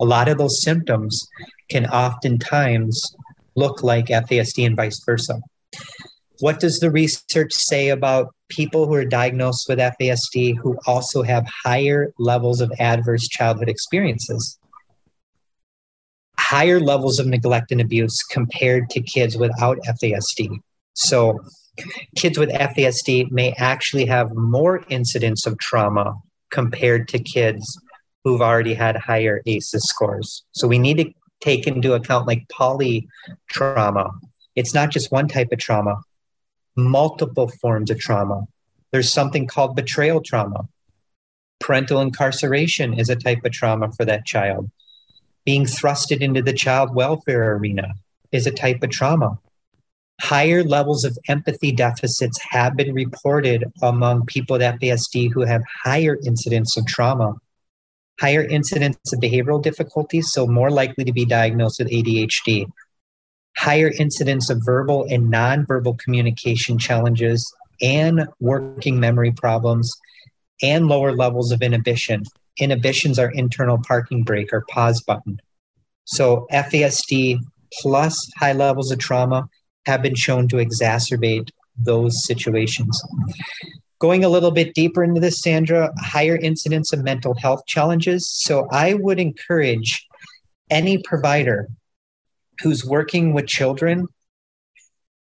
a 0.01 0.05
lot 0.05 0.28
of 0.28 0.39
those 0.39 0.62
symptoms 0.62 1.27
can 1.69 1.86
oftentimes 1.86 3.15
look 3.56 3.82
like 3.82 4.06
FASD 4.06 4.66
and 4.66 4.77
vice 4.77 5.02
versa. 5.05 5.40
What 6.40 6.60
does 6.60 6.78
the 6.78 6.90
research 6.90 7.52
say 7.52 7.89
about 7.89 8.32
people 8.48 8.86
who 8.86 8.94
are 8.94 9.05
diagnosed 9.05 9.69
with 9.69 9.81
FASD 9.81 10.56
who 10.59 10.78
also 10.86 11.23
have 11.23 11.44
higher 11.65 12.12
levels 12.19 12.60
of 12.60 12.73
adverse 12.78 13.27
childhood 13.27 13.69
experiences? 13.69 14.59
Higher 16.49 16.81
levels 16.81 17.19
of 17.19 17.27
neglect 17.27 17.73
and 17.73 17.81
abuse 17.81 18.23
compared 18.23 18.89
to 18.89 19.03
kids 19.03 19.37
without 19.37 19.77
FASD. 19.87 20.49
So, 20.95 21.39
kids 22.16 22.39
with 22.39 22.49
FASD 22.49 23.31
may 23.31 23.53
actually 23.59 24.07
have 24.07 24.35
more 24.35 24.83
incidents 24.89 25.47
of 25.47 25.59
trauma 25.59 26.15
compared 26.51 27.07
to 27.09 27.19
kids 27.19 27.79
who've 28.25 28.41
already 28.41 28.75
had 28.75 28.97
higher 28.97 29.43
ACEs 29.47 29.85
scores. 29.85 30.45
So 30.53 30.66
we 30.66 30.79
need 30.79 30.97
to 30.97 31.12
take 31.41 31.66
into 31.66 31.93
account 31.93 32.27
like 32.27 32.49
poly 32.49 33.07
trauma. 33.51 34.11
It's 34.57 34.75
not 34.75 34.91
just 34.91 35.12
one 35.12 35.29
type 35.29 35.53
of 35.53 35.59
trauma, 35.59 35.97
multiple 36.77 37.49
forms 37.61 37.91
of 37.91 37.99
trauma. 37.99 38.45
There's 38.91 39.12
something 39.12 39.47
called 39.47 39.77
betrayal 39.77 40.23
trauma. 40.23 40.66
Parental 41.61 42.01
incarceration 42.01 42.99
is 42.99 43.11
a 43.11 43.16
type 43.16 43.45
of 43.45 43.53
trauma 43.53 43.93
for 43.93 44.05
that 44.07 44.25
child. 44.25 44.70
Being 45.44 45.65
thrusted 45.65 46.20
into 46.20 46.43
the 46.43 46.52
child 46.52 46.94
welfare 46.94 47.56
arena 47.56 47.94
is 48.32 48.47
a 48.47 48.51
type 48.51 48.82
of 48.82 48.90
trauma. 48.90 49.39
Higher 50.20 50.65
levels 50.65 51.05
of 51.05 51.16
empathy 51.28 51.73
deficits 51.73 52.39
have 52.51 52.77
been 52.77 52.93
reported 52.93 53.65
among 53.82 54.27
people 54.27 54.59
with 54.59 54.62
FASD 54.81 55.32
who 55.32 55.43
have 55.43 55.62
higher 55.85 56.19
incidence 56.24 56.77
of 56.77 56.86
trauma, 56.86 57.36
higher 58.20 58.43
incidence 58.43 58.98
of 59.12 59.20
behavioral 59.20 59.62
difficulties, 59.62 60.32
so 60.32 60.47
more 60.47 60.70
likely 60.70 61.05
to 61.05 61.12
be 61.12 61.24
diagnosed 61.24 61.78
with 61.78 61.90
ADHD, 61.90 62.66
higher 63.56 63.93
incidence 63.97 64.51
of 64.51 64.60
verbal 64.65 65.06
and 65.09 65.32
nonverbal 65.32 65.98
communication 65.98 66.78
challenges 66.78 67.52
and 67.81 68.27
working 68.40 68.98
memory 68.98 69.31
problems, 69.31 69.93
and 70.62 70.89
lower 70.89 71.15
levels 71.15 71.52
of 71.52 71.62
inhibition. 71.62 72.24
Inhibitions 72.59 73.18
are 73.18 73.30
internal 73.30 73.78
parking 73.78 74.24
brake 74.24 74.52
or 74.52 74.64
pause 74.68 75.01
button. 75.01 75.40
So 76.05 76.47
FASD 76.52 77.39
plus 77.80 78.30
high 78.36 78.52
levels 78.52 78.90
of 78.90 78.98
trauma 78.98 79.48
have 79.86 80.02
been 80.02 80.14
shown 80.14 80.48
to 80.48 80.56
exacerbate 80.56 81.51
those 81.76 82.24
situations. 82.24 83.02
Going 84.01 84.24
a 84.24 84.28
little 84.28 84.51
bit 84.51 84.74
deeper 84.74 85.02
into 85.02 85.20
this, 85.20 85.40
Sandra, 85.40 85.93
higher 85.98 86.36
incidence 86.36 86.93
of 86.93 87.02
mental 87.02 87.35
health 87.35 87.62
challenges. 87.66 88.30
So 88.30 88.68
I 88.70 88.94
would 88.94 89.18
encourage 89.18 90.06
any 90.70 90.98
provider 90.98 91.68
who's 92.62 92.85
working 92.85 93.35
with 93.35 93.47
children 93.47 94.06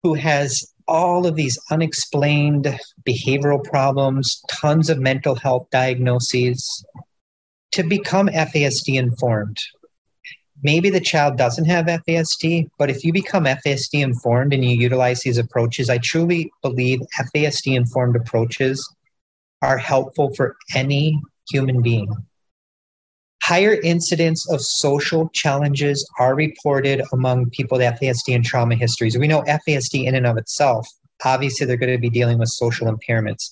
who 0.04 0.14
has 0.14 0.72
all 0.88 1.26
of 1.26 1.36
these 1.36 1.58
unexplained 1.72 2.80
behavioral 3.08 3.64
problems, 3.64 4.44
tons 4.50 4.90
of 4.90 5.00
mental 5.00 5.36
health 5.36 5.68
diagnoses, 5.72 6.86
to 7.76 7.84
become 7.84 8.28
FASD 8.28 8.96
informed. 8.96 9.58
Maybe 10.64 10.90
the 10.90 11.02
child 11.02 11.38
doesn't 11.38 11.66
have 11.66 11.86
FASD, 11.88 12.70
but 12.80 12.90
if 12.90 13.04
you 13.04 13.12
become 13.12 13.44
FASD 13.44 14.02
informed 14.02 14.54
and 14.54 14.64
you 14.64 14.78
utilize 14.78 15.22
these 15.22 15.38
approaches, 15.38 15.90
I 15.90 15.98
truly 15.98 16.50
believe 16.62 17.02
FASD 17.36 17.76
informed 17.76 18.16
approaches 18.16 18.90
are 19.62 19.78
helpful 19.78 20.34
for 20.36 20.56
any 20.74 21.22
human 21.52 21.82
being. 21.82 22.08
Higher 23.44 23.74
incidence 23.82 24.50
of 24.50 24.62
social 24.62 25.30
challenges 25.34 26.10
are 26.18 26.34
reported 26.34 27.04
among 27.12 27.50
people 27.50 27.78
with 27.78 27.94
FASD 28.00 28.36
and 28.36 28.46
trauma 28.46 28.76
histories. 28.76 29.18
We 29.18 29.28
know 29.28 29.42
FASD 29.42 30.06
in 30.06 30.16
and 30.16 30.26
of 30.26 30.38
itself, 30.38 30.88
obviously, 31.26 31.68
they're 31.68 31.76
going 31.76 31.92
to 31.92 32.00
be 32.00 32.10
dealing 32.10 32.40
with 32.40 32.50
social 32.50 32.88
impairments. 32.88 33.52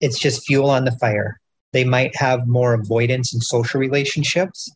It's 0.00 0.20
just 0.20 0.46
fuel 0.46 0.70
on 0.70 0.84
the 0.84 0.92
fire. 0.92 1.40
They 1.72 1.84
might 1.84 2.16
have 2.16 2.46
more 2.46 2.74
avoidance 2.74 3.34
in 3.34 3.40
social 3.40 3.80
relationships. 3.80 4.70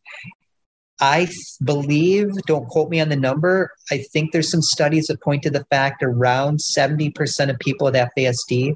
I 1.01 1.29
believe, 1.65 2.31
don't 2.47 2.69
quote 2.69 2.91
me 2.91 3.01
on 3.01 3.09
the 3.09 3.17
number, 3.17 3.73
I 3.91 3.99
think 4.13 4.31
there's 4.31 4.51
some 4.51 4.63
studies 4.63 5.07
that 5.07 5.21
point 5.21 5.43
to 5.43 5.51
the 5.51 5.65
fact 5.65 6.03
around 6.03 6.59
70% 6.59 7.51
of 7.51 7.59
people 7.59 7.87
with 7.87 7.95
FASD 7.95 8.75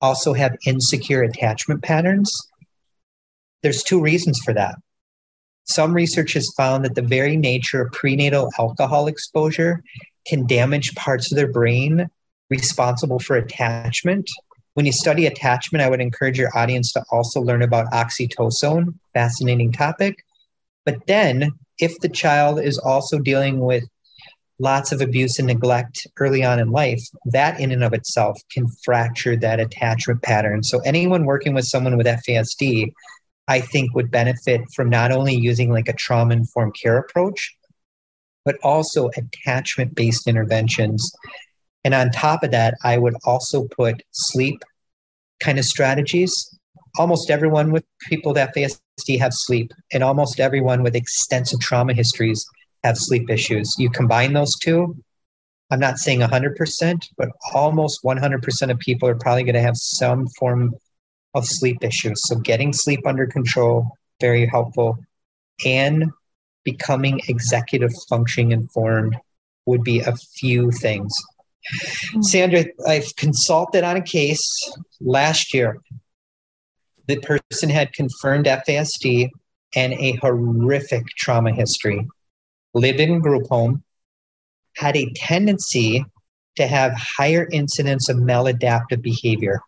also 0.00 0.32
have 0.32 0.56
insecure 0.66 1.22
attachment 1.22 1.82
patterns. 1.82 2.32
There's 3.62 3.82
two 3.82 4.00
reasons 4.00 4.38
for 4.38 4.54
that. 4.54 4.76
Some 5.64 5.92
research 5.92 6.34
has 6.34 6.52
found 6.56 6.84
that 6.84 6.94
the 6.94 7.02
very 7.02 7.36
nature 7.36 7.82
of 7.82 7.92
prenatal 7.92 8.52
alcohol 8.58 9.08
exposure 9.08 9.82
can 10.28 10.46
damage 10.46 10.94
parts 10.94 11.32
of 11.32 11.36
their 11.36 11.50
brain 11.50 12.08
responsible 12.50 13.18
for 13.18 13.36
attachment. 13.36 14.30
When 14.76 14.84
you 14.84 14.92
study 14.92 15.24
attachment, 15.24 15.82
I 15.82 15.88
would 15.88 16.02
encourage 16.02 16.38
your 16.38 16.54
audience 16.54 16.92
to 16.92 17.04
also 17.10 17.40
learn 17.40 17.62
about 17.62 17.90
oxytocin, 17.92 18.92
fascinating 19.14 19.72
topic. 19.72 20.22
But 20.84 21.06
then, 21.06 21.52
if 21.78 21.98
the 22.00 22.10
child 22.10 22.60
is 22.60 22.76
also 22.76 23.18
dealing 23.18 23.60
with 23.60 23.84
lots 24.58 24.92
of 24.92 25.00
abuse 25.00 25.38
and 25.38 25.48
neglect 25.48 26.06
early 26.20 26.44
on 26.44 26.58
in 26.58 26.72
life, 26.72 27.02
that 27.24 27.58
in 27.58 27.72
and 27.72 27.82
of 27.82 27.94
itself 27.94 28.38
can 28.52 28.66
fracture 28.84 29.34
that 29.38 29.60
attachment 29.60 30.20
pattern. 30.20 30.62
So, 30.62 30.80
anyone 30.80 31.24
working 31.24 31.54
with 31.54 31.64
someone 31.64 31.96
with 31.96 32.06
FASD 32.06 32.92
I 33.48 33.60
think 33.60 33.94
would 33.94 34.10
benefit 34.10 34.60
from 34.74 34.90
not 34.90 35.10
only 35.10 35.34
using 35.34 35.70
like 35.72 35.88
a 35.88 35.94
trauma 35.94 36.34
informed 36.34 36.74
care 36.74 36.98
approach, 36.98 37.56
but 38.44 38.58
also 38.62 39.08
attachment 39.16 39.94
based 39.94 40.28
interventions. 40.28 41.10
And 41.86 41.94
on 41.94 42.10
top 42.10 42.42
of 42.42 42.50
that, 42.50 42.74
I 42.82 42.98
would 42.98 43.14
also 43.24 43.68
put 43.68 44.02
sleep 44.10 44.60
kind 45.38 45.56
of 45.56 45.64
strategies. 45.64 46.58
Almost 46.98 47.30
everyone 47.30 47.70
with 47.70 47.84
people 48.08 48.34
with 48.34 48.48
FASD 48.52 49.20
have 49.20 49.32
sleep, 49.32 49.70
and 49.92 50.02
almost 50.02 50.40
everyone 50.40 50.82
with 50.82 50.96
extensive 50.96 51.60
trauma 51.60 51.94
histories 51.94 52.44
have 52.82 52.98
sleep 52.98 53.30
issues. 53.30 53.72
You 53.78 53.88
combine 53.88 54.32
those 54.32 54.58
two, 54.58 54.96
I'm 55.70 55.78
not 55.78 55.98
saying 55.98 56.22
100%, 56.22 57.08
but 57.16 57.28
almost 57.54 58.02
100% 58.02 58.70
of 58.72 58.78
people 58.80 59.08
are 59.08 59.14
probably 59.14 59.44
going 59.44 59.54
to 59.54 59.60
have 59.60 59.76
some 59.76 60.26
form 60.40 60.74
of 61.34 61.46
sleep 61.46 61.84
issues. 61.84 62.20
So 62.26 62.34
getting 62.34 62.72
sleep 62.72 63.06
under 63.06 63.28
control, 63.28 63.92
very 64.20 64.44
helpful, 64.46 64.98
and 65.64 66.10
becoming 66.64 67.20
executive 67.28 67.92
functioning 68.08 68.50
informed 68.50 69.16
would 69.66 69.84
be 69.84 70.00
a 70.00 70.16
few 70.16 70.72
things. 70.72 71.16
Mm-hmm. 71.74 72.22
Sandra, 72.22 72.64
I've 72.86 73.14
consulted 73.16 73.84
on 73.84 73.96
a 73.96 74.02
case 74.02 74.72
last 75.00 75.52
year. 75.52 75.80
The 77.06 77.20
person 77.20 77.70
had 77.70 77.92
confirmed 77.92 78.46
FASD 78.46 79.30
and 79.74 79.92
a 79.94 80.12
horrific 80.16 81.06
trauma 81.16 81.52
history, 81.52 82.06
lived 82.74 83.00
in 83.00 83.20
group 83.20 83.46
home, 83.48 83.82
had 84.76 84.96
a 84.96 85.12
tendency 85.14 86.04
to 86.56 86.66
have 86.66 86.92
higher 86.94 87.48
incidence 87.52 88.08
of 88.08 88.16
maladaptive 88.16 89.02
behavior. 89.02 89.60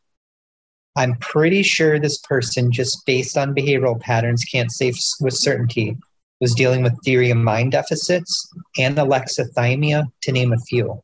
I'm 0.97 1.17
pretty 1.17 1.63
sure 1.63 1.99
this 1.99 2.19
person, 2.19 2.73
just 2.73 3.05
based 3.07 3.37
on 3.37 3.55
behavioral 3.55 4.01
patterns, 4.01 4.45
can't 4.45 4.73
say 4.73 4.93
with 5.21 5.35
certainty, 5.35 5.97
was 6.41 6.55
dealing 6.55 6.83
with 6.83 6.99
theory 7.05 7.31
of 7.31 7.37
mind 7.37 7.73
deficits 7.73 8.51
and 8.79 8.97
alexithymia, 8.97 10.07
to 10.23 10.33
name 10.33 10.53
a 10.53 10.59
few. 10.59 11.01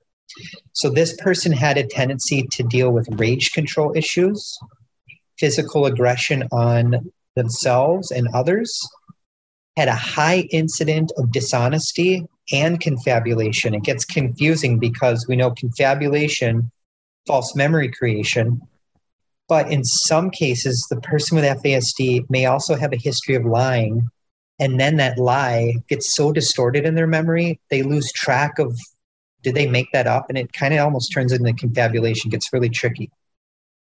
So, 0.73 0.91
this 0.91 1.15
person 1.17 1.53
had 1.53 1.79
a 1.79 1.87
tendency 1.87 2.43
to 2.53 2.63
deal 2.63 2.91
with 2.91 3.09
rage 3.13 3.53
control 3.53 3.93
issues, 3.97 4.59
physical 5.39 5.87
aggression 5.87 6.49
on 6.51 7.11
themselves 7.37 8.11
and 8.11 8.29
others, 8.35 8.81
had 9.77 9.89
a 9.89 9.95
high 9.95 10.41
incident 10.51 11.13
of 11.17 11.33
dishonesty 11.33 12.27
and 12.53 12.81
confabulation. 12.81 13.75
It 13.75 13.85
gets 13.85 14.05
confusing 14.05 14.79
because 14.79 15.27
we 15.27 15.37
know 15.37 15.51
confabulation, 15.51 16.71
false 17.27 17.57
memory 17.57 17.91
creation, 17.91 18.61
but 19.49 19.71
in 19.71 19.85
some 19.85 20.31
cases, 20.31 20.87
the 20.89 21.01
person 21.01 21.37
with 21.37 21.45
FASD 21.63 22.29
may 22.31 22.47
also 22.47 22.77
have 22.77 22.93
a 22.93 22.97
history 22.97 23.35
of 23.35 23.45
lying. 23.45 24.09
And 24.59 24.79
then 24.81 24.97
that 24.97 25.19
lie 25.19 25.75
gets 25.89 26.15
so 26.15 26.33
distorted 26.33 26.87
in 26.87 26.95
their 26.95 27.07
memory, 27.07 27.61
they 27.71 27.83
lose 27.83 28.13
track 28.13 28.59
of 28.59 28.79
did 29.45 29.55
they 29.55 29.69
make 29.69 29.93
that 29.93 30.09
up? 30.09 30.27
And 30.29 30.39
it 30.39 30.53
kind 30.53 30.75
of 30.75 30.81
almost 30.81 31.13
turns 31.13 31.33
into 31.33 31.53
confabulation, 31.53 32.31
gets 32.31 32.53
really 32.53 32.71
tricky. 32.71 33.11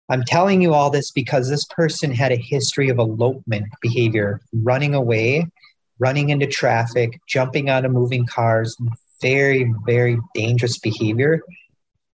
I'm 0.09 0.25
telling 0.25 0.61
you 0.61 0.75
all 0.75 0.91
this 0.91 1.11
because 1.11 1.49
this 1.49 1.65
person 1.67 2.11
had 2.11 2.33
a 2.33 2.37
history 2.37 2.89
of 2.89 2.99
elopement 2.99 3.67
behavior, 3.81 4.41
running 4.53 4.95
away, 4.95 5.47
running 5.99 6.31
into 6.31 6.47
traffic, 6.47 7.21
jumping 7.29 7.69
out 7.69 7.85
of 7.85 7.93
moving 7.93 8.27
cars, 8.27 8.77
very, 9.23 9.73
very 9.87 10.19
dangerous 10.35 10.79
behavior. 10.79 11.41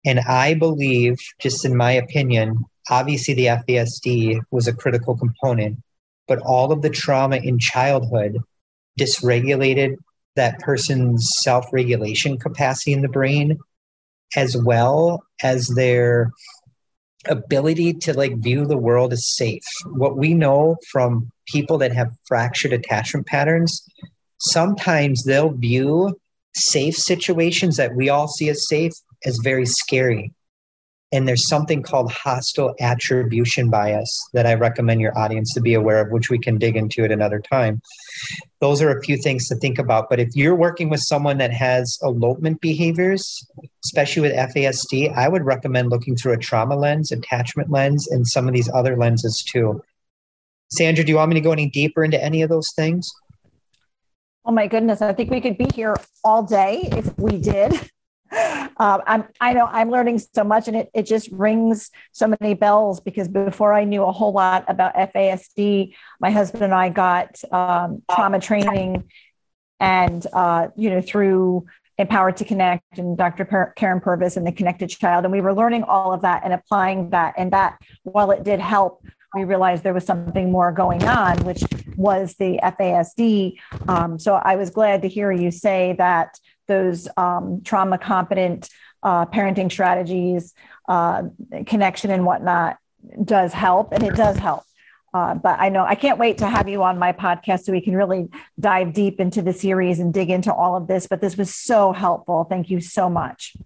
And 0.04 0.20
I 0.20 0.54
believe, 0.54 1.18
just 1.40 1.64
in 1.64 1.76
my 1.76 1.92
opinion, 1.92 2.64
obviously 2.88 3.34
the 3.34 3.46
FASD 3.46 4.40
was 4.50 4.68
a 4.68 4.72
critical 4.72 5.16
component, 5.16 5.78
but 6.28 6.38
all 6.40 6.72
of 6.72 6.82
the 6.82 6.90
trauma 6.90 7.36
in 7.36 7.58
childhood 7.58 8.38
dysregulated 8.98 9.96
that 10.36 10.60
person's 10.60 11.28
self 11.38 11.66
regulation 11.72 12.38
capacity 12.38 12.92
in 12.92 13.02
the 13.02 13.08
brain, 13.08 13.58
as 14.36 14.56
well 14.56 15.24
as 15.42 15.68
their 15.68 16.30
ability 17.26 17.92
to 17.92 18.14
like 18.14 18.36
view 18.38 18.66
the 18.66 18.76
world 18.76 19.12
as 19.12 19.26
safe. 19.26 19.64
What 19.86 20.16
we 20.16 20.34
know 20.34 20.76
from 20.90 21.30
people 21.46 21.78
that 21.78 21.92
have 21.92 22.12
fractured 22.26 22.72
attachment 22.72 23.26
patterns, 23.26 23.84
sometimes 24.38 25.24
they'll 25.24 25.50
view 25.50 26.18
safe 26.54 26.96
situations 26.96 27.76
that 27.76 27.94
we 27.94 28.08
all 28.08 28.28
see 28.28 28.48
as 28.48 28.68
safe 28.68 28.92
as 29.24 29.38
very 29.42 29.66
scary 29.66 30.32
And 31.16 31.26
there's 31.26 31.48
something 31.48 31.82
called 31.82 32.12
hostile 32.12 32.74
attribution 32.78 33.70
bias 33.70 34.28
that 34.34 34.44
I 34.44 34.52
recommend 34.52 35.00
your 35.00 35.16
audience 35.16 35.54
to 35.54 35.62
be 35.62 35.72
aware 35.72 36.02
of, 36.02 36.12
which 36.12 36.28
we 36.28 36.38
can 36.38 36.58
dig 36.58 36.76
into 36.76 37.04
at 37.04 37.10
another 37.10 37.40
time. 37.40 37.80
Those 38.60 38.82
are 38.82 38.90
a 38.90 39.00
few 39.00 39.16
things 39.16 39.48
to 39.48 39.54
think 39.54 39.78
about. 39.78 40.10
But 40.10 40.20
if 40.20 40.36
you're 40.36 40.54
working 40.54 40.90
with 40.90 41.00
someone 41.00 41.38
that 41.38 41.54
has 41.54 41.98
elopement 42.02 42.60
behaviors, 42.60 43.48
especially 43.82 44.28
with 44.28 44.34
FASD, 44.34 45.16
I 45.16 45.26
would 45.30 45.42
recommend 45.42 45.88
looking 45.88 46.16
through 46.16 46.34
a 46.34 46.38
trauma 46.38 46.76
lens, 46.76 47.10
attachment 47.10 47.70
lens, 47.70 48.06
and 48.08 48.28
some 48.28 48.46
of 48.46 48.52
these 48.52 48.68
other 48.74 48.94
lenses 48.94 49.42
too. 49.42 49.82
Sandra, 50.70 51.02
do 51.02 51.12
you 51.12 51.16
want 51.16 51.30
me 51.30 51.36
to 51.36 51.40
go 51.40 51.52
any 51.52 51.70
deeper 51.70 52.04
into 52.04 52.22
any 52.22 52.42
of 52.42 52.50
those 52.50 52.74
things? 52.76 53.10
Oh 54.44 54.52
my 54.52 54.66
goodness, 54.66 55.00
I 55.00 55.14
think 55.14 55.30
we 55.30 55.40
could 55.40 55.56
be 55.56 55.68
here 55.74 55.96
all 56.22 56.42
day 56.42 56.90
if 56.92 57.18
we 57.18 57.38
did. 57.38 57.90
Um, 58.78 59.02
I'm, 59.06 59.24
I 59.40 59.54
know 59.54 59.66
I'm 59.70 59.90
learning 59.90 60.18
so 60.18 60.44
much 60.44 60.68
and 60.68 60.76
it, 60.76 60.90
it 60.92 61.04
just 61.04 61.30
rings 61.32 61.90
so 62.12 62.28
many 62.40 62.54
bells 62.54 63.00
because 63.00 63.26
before 63.26 63.72
I 63.72 63.84
knew 63.84 64.02
a 64.02 64.12
whole 64.12 64.32
lot 64.32 64.64
about 64.68 64.94
FASD, 64.94 65.94
my 66.20 66.30
husband 66.30 66.62
and 66.62 66.74
I 66.74 66.90
got 66.90 67.40
um, 67.52 68.02
trauma 68.10 68.38
training 68.38 69.08
and, 69.80 70.26
uh, 70.32 70.68
you 70.76 70.90
know, 70.90 71.00
through 71.00 71.66
Empowered 71.98 72.36
to 72.36 72.44
Connect 72.44 72.98
and 72.98 73.16
Dr. 73.16 73.72
Karyn 73.78 74.02
Purvis 74.02 74.36
and 74.36 74.46
the 74.46 74.52
Connected 74.52 74.88
Child. 74.88 75.24
And 75.24 75.32
we 75.32 75.40
were 75.40 75.54
learning 75.54 75.84
all 75.84 76.12
of 76.12 76.22
that 76.22 76.42
and 76.44 76.52
applying 76.52 77.10
that. 77.10 77.34
And 77.38 77.52
that, 77.52 77.78
while 78.02 78.30
it 78.30 78.44
did 78.44 78.60
help, 78.60 79.02
we 79.34 79.44
realized 79.44 79.82
there 79.82 79.94
was 79.94 80.04
something 80.04 80.52
more 80.52 80.72
going 80.72 81.04
on, 81.04 81.38
which 81.44 81.62
was 81.96 82.34
the 82.38 82.58
FASD. 82.62 83.56
Um, 83.88 84.18
so 84.18 84.34
I 84.34 84.56
was 84.56 84.70
glad 84.70 85.02
to 85.02 85.08
hear 85.08 85.32
you 85.32 85.50
say 85.50 85.94
that 85.98 86.38
those 86.66 87.08
um, 87.16 87.62
trauma 87.62 87.98
competent 87.98 88.68
uh, 89.02 89.26
parenting 89.26 89.70
strategies, 89.70 90.54
uh, 90.88 91.24
connection 91.66 92.10
and 92.10 92.24
whatnot 92.24 92.78
does 93.24 93.52
help, 93.52 93.92
and 93.92 94.02
it 94.02 94.14
does 94.14 94.36
help. 94.36 94.64
Uh, 95.14 95.34
but 95.34 95.58
I 95.58 95.70
know 95.70 95.84
I 95.84 95.94
can't 95.94 96.18
wait 96.18 96.38
to 96.38 96.46
have 96.46 96.68
you 96.68 96.82
on 96.82 96.98
my 96.98 97.12
podcast 97.12 97.64
so 97.64 97.72
we 97.72 97.80
can 97.80 97.96
really 97.96 98.28
dive 98.60 98.92
deep 98.92 99.18
into 99.18 99.40
the 99.40 99.52
series 99.52 99.98
and 99.98 100.12
dig 100.12 100.28
into 100.28 100.52
all 100.52 100.76
of 100.76 100.88
this. 100.88 101.06
But 101.06 101.20
this 101.20 101.38
was 101.38 101.54
so 101.54 101.92
helpful. 101.92 102.44
Thank 102.44 102.68
you 102.68 102.80
so 102.80 103.08
much. 103.08 103.56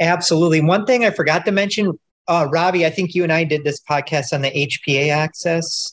Absolutely. 0.00 0.62
One 0.62 0.86
thing 0.86 1.04
I 1.04 1.10
forgot 1.10 1.44
to 1.44 1.52
mention 1.52 1.98
uh, 2.28 2.46
Robbie, 2.50 2.86
I 2.86 2.90
think 2.90 3.14
you 3.14 3.24
and 3.24 3.32
I 3.32 3.44
did 3.44 3.64
this 3.64 3.80
podcast 3.82 4.32
on 4.32 4.42
the 4.42 4.50
HPA 4.50 5.10
axis. 5.10 5.92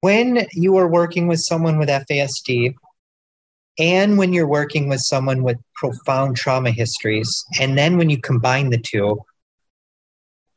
When 0.00 0.46
you 0.52 0.76
are 0.76 0.88
working 0.88 1.26
with 1.26 1.40
someone 1.40 1.78
with 1.78 1.88
FASD, 1.88 2.74
and 3.78 4.16
when 4.16 4.32
you're 4.32 4.48
working 4.48 4.88
with 4.88 5.00
someone 5.00 5.42
with 5.42 5.58
profound 5.74 6.36
trauma 6.36 6.70
histories, 6.70 7.44
and 7.60 7.76
then 7.76 7.98
when 7.98 8.10
you 8.10 8.20
combine 8.20 8.70
the 8.70 8.78
two, 8.78 9.20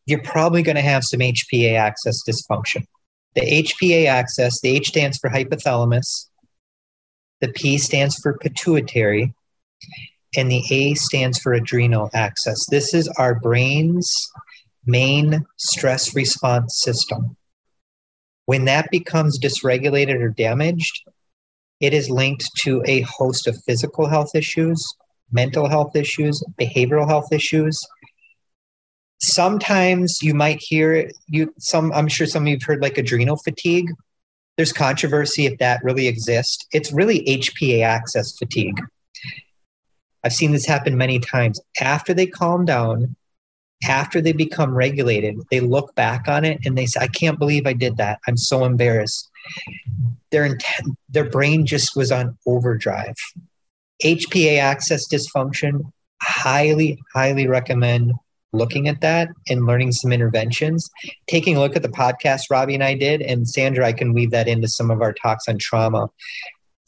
you're 0.06 0.24
probably 0.24 0.64
going 0.64 0.76
to 0.76 0.82
have 0.82 1.04
some 1.04 1.20
HPA 1.20 1.78
axis 1.78 2.24
dysfunction. 2.28 2.86
The 3.36 3.42
HPA 3.42 4.08
axis, 4.08 4.60
the 4.62 4.70
H 4.70 4.88
stands 4.88 5.18
for 5.18 5.30
hypothalamus, 5.30 6.28
the 7.42 7.50
P 7.50 7.78
stands 7.78 8.18
for 8.18 8.38
pituitary, 8.38 9.34
and 10.36 10.50
the 10.50 10.64
A 10.72 10.94
stands 10.96 11.40
for 11.40 11.54
adrenal 11.54 12.10
axis. 12.14 12.66
This 12.70 12.94
is 12.94 13.08
our 13.18 13.36
brain's 13.36 14.30
main 14.86 15.46
stress 15.58 16.16
response 16.16 16.82
system. 16.82 17.36
When 18.46 18.66
that 18.66 18.90
becomes 18.90 19.40
dysregulated 19.40 20.22
or 20.22 20.30
damaged, 20.30 21.04
it 21.80 21.94
is 21.94 22.10
linked 22.10 22.50
to 22.60 22.84
a 22.86 23.02
host 23.02 23.48
of 23.48 23.62
physical 23.64 24.08
health 24.08 24.36
issues, 24.36 24.86
mental 25.32 25.68
health 25.68 25.96
issues, 25.96 26.44
behavioral 26.60 27.08
health 27.08 27.32
issues. 27.32 27.80
Sometimes 29.22 30.20
you 30.22 30.34
might 30.34 30.62
hear 30.62 31.10
you 31.28 31.54
some 31.58 31.92
I'm 31.94 32.08
sure 32.08 32.28
some 32.28 32.44
of 32.44 32.48
you've 32.48 32.64
heard 32.64 32.82
like 32.82 32.98
adrenal 32.98 33.38
fatigue. 33.38 33.92
There's 34.58 34.74
controversy 34.74 35.46
if 35.46 35.58
that 35.60 35.84
really 35.84 36.08
exists. 36.08 36.66
It's 36.74 36.92
really 36.92 37.24
HPA 37.26 37.84
axis 37.84 38.38
fatigue. 38.38 38.80
I've 40.24 40.34
seen 40.34 40.52
this 40.52 40.66
happen 40.66 40.98
many 40.98 41.20
times. 41.20 41.62
After 41.80 42.14
they 42.14 42.28
calm 42.28 42.66
down, 42.66 43.16
after 43.88 44.20
they 44.20 44.34
become 44.34 44.76
regulated, 44.76 45.38
they 45.50 45.62
look 45.62 45.96
back 45.96 46.28
on 46.28 46.44
it 46.44 46.60
and 46.66 46.78
they 46.78 46.86
say, 46.86 47.00
I 47.00 47.08
can't 47.08 47.40
believe 47.40 47.66
I 47.66 47.74
did 47.74 47.98
that. 47.98 48.20
I'm 48.28 48.36
so 48.36 48.66
embarrassed. 48.66 49.29
Their, 50.32 50.46
intent, 50.46 50.98
their 51.10 51.30
brain 51.30 51.66
just 51.66 51.96
was 51.96 52.12
on 52.12 52.38
overdrive. 52.46 53.16
HPA 54.04 54.60
axis 54.60 55.08
dysfunction, 55.08 55.92
highly, 56.22 57.00
highly 57.14 57.48
recommend 57.48 58.14
looking 58.52 58.88
at 58.88 59.02
that 59.02 59.30
and 59.48 59.66
learning 59.66 59.92
some 59.92 60.12
interventions. 60.12 60.90
Taking 61.28 61.58
a 61.58 61.60
look 61.60 61.76
at 61.76 61.84
the 61.84 61.90
podcast 61.90 62.44
Robbie 62.50 62.76
and 62.76 62.84
I 62.84 62.96
did, 62.96 63.22
and 63.22 63.48
Sandra, 63.48 63.86
I 63.86 63.94
can 63.94 64.14
weave 64.14 64.32
that 64.32 64.48
into 64.48 64.68
some 64.68 64.92
of 64.92 65.02
our 65.02 65.14
talks 65.14 65.48
on 65.48 65.58
trauma. 65.58 66.10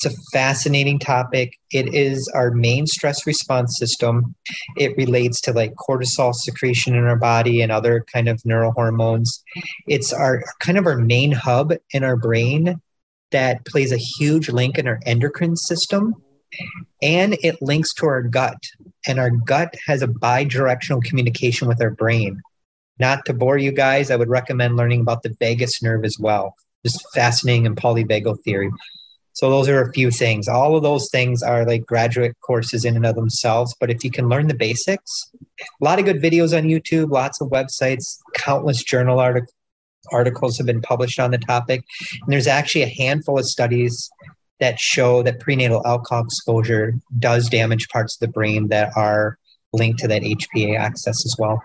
It's 0.04 0.16
a 0.16 0.22
fascinating 0.32 0.98
topic. 0.98 1.60
It 1.72 1.94
is 1.94 2.28
our 2.34 2.50
main 2.50 2.88
stress 2.88 3.28
response 3.28 3.78
system. 3.78 4.34
It 4.76 4.98
relates 4.98 5.40
to 5.42 5.54
like 5.54 5.76
cortisol 5.76 6.34
secretion 6.34 6.96
in 6.96 7.04
our 7.04 7.16
body 7.16 7.62
and 7.62 7.72
other 7.72 8.04
kind 8.12 8.28
of 8.28 8.42
neurohormones. 8.42 9.30
It's 9.86 10.12
our 10.12 10.44
kind 10.60 10.80
of 10.80 10.88
our 10.88 10.98
main 10.98 11.32
hub 11.32 11.74
in 11.92 12.04
our 12.04 12.16
brain 12.16 12.82
that 13.30 13.64
plays 13.66 13.92
a 13.92 13.98
huge 13.98 14.50
link 14.50 14.80
in 14.80 14.88
our 14.88 15.00
endocrine 15.06 15.56
system 15.56 16.16
and 17.04 17.38
it 17.44 17.62
links 17.62 17.94
to 17.96 18.08
our 18.08 18.24
gut. 18.24 18.58
And 19.08 19.20
our 19.20 19.30
gut 19.30 19.76
has 19.86 20.02
a 20.02 20.08
bidirectional 20.08 21.04
communication 21.04 21.68
with 21.68 21.80
our 21.80 21.92
brain. 21.92 22.42
Not 22.98 23.26
to 23.26 23.36
bore 23.36 23.60
you 23.60 23.72
guys, 23.72 24.10
I 24.10 24.16
would 24.16 24.30
recommend 24.30 24.78
learning 24.78 25.02
about 25.02 25.22
the 25.22 25.36
vagus 25.40 25.84
nerve 25.84 26.06
as 26.06 26.18
well. 26.20 26.56
Just 26.84 27.06
fascinating 27.14 27.68
and 27.68 27.78
polyvagal 27.78 28.42
theory. 28.44 28.72
So 29.34 29.50
those 29.50 29.70
are 29.70 29.82
a 29.82 29.94
few 29.94 30.12
things. 30.12 30.48
All 30.48 30.76
of 30.76 30.84
those 30.84 31.10
things 31.10 31.42
are 31.42 31.66
like 31.66 31.86
graduate 31.86 32.36
courses 32.42 32.86
in 32.86 32.96
and 32.96 33.06
of 33.06 33.16
themselves. 33.16 33.76
But 33.80 33.90
if 33.90 34.04
you 34.04 34.12
can 34.12 34.28
learn 34.28 34.48
the 34.48 34.54
basics, 34.54 35.32
a 35.62 35.84
lot 35.84 36.00
of 36.00 36.06
good 36.06 36.22
videos 36.22 36.58
on 36.58 36.66
YouTube, 36.66 37.12
lots 37.12 37.42
of 37.42 37.50
websites, 37.50 38.18
countless 38.34 38.84
journal 38.84 39.20
artic- 39.20 39.50
articles 40.12 40.58
have 40.58 40.68
been 40.68 40.82
published 40.82 41.20
on 41.20 41.32
the 41.32 41.38
topic. 41.38 41.84
And 42.22 42.34
there's 42.34 42.48
actually 42.48 42.84
a 42.84 42.88
handful 42.90 43.40
of 43.40 43.46
studies 43.46 44.10
that 44.60 44.80
show 44.80 45.24
that 45.24 45.40
prenatal 45.40 45.86
alcohol 45.86 46.24
exposure 46.24 46.94
does 47.20 47.50
damage 47.50 47.90
parts 47.90 48.16
of 48.16 48.20
the 48.20 48.32
brain 48.32 48.68
that 48.68 48.92
are 48.96 49.38
linked 49.74 50.00
to 50.00 50.08
that 50.08 50.22
HPA 50.22 50.78
axis 50.78 51.26
as 51.26 51.36
well. 51.40 51.62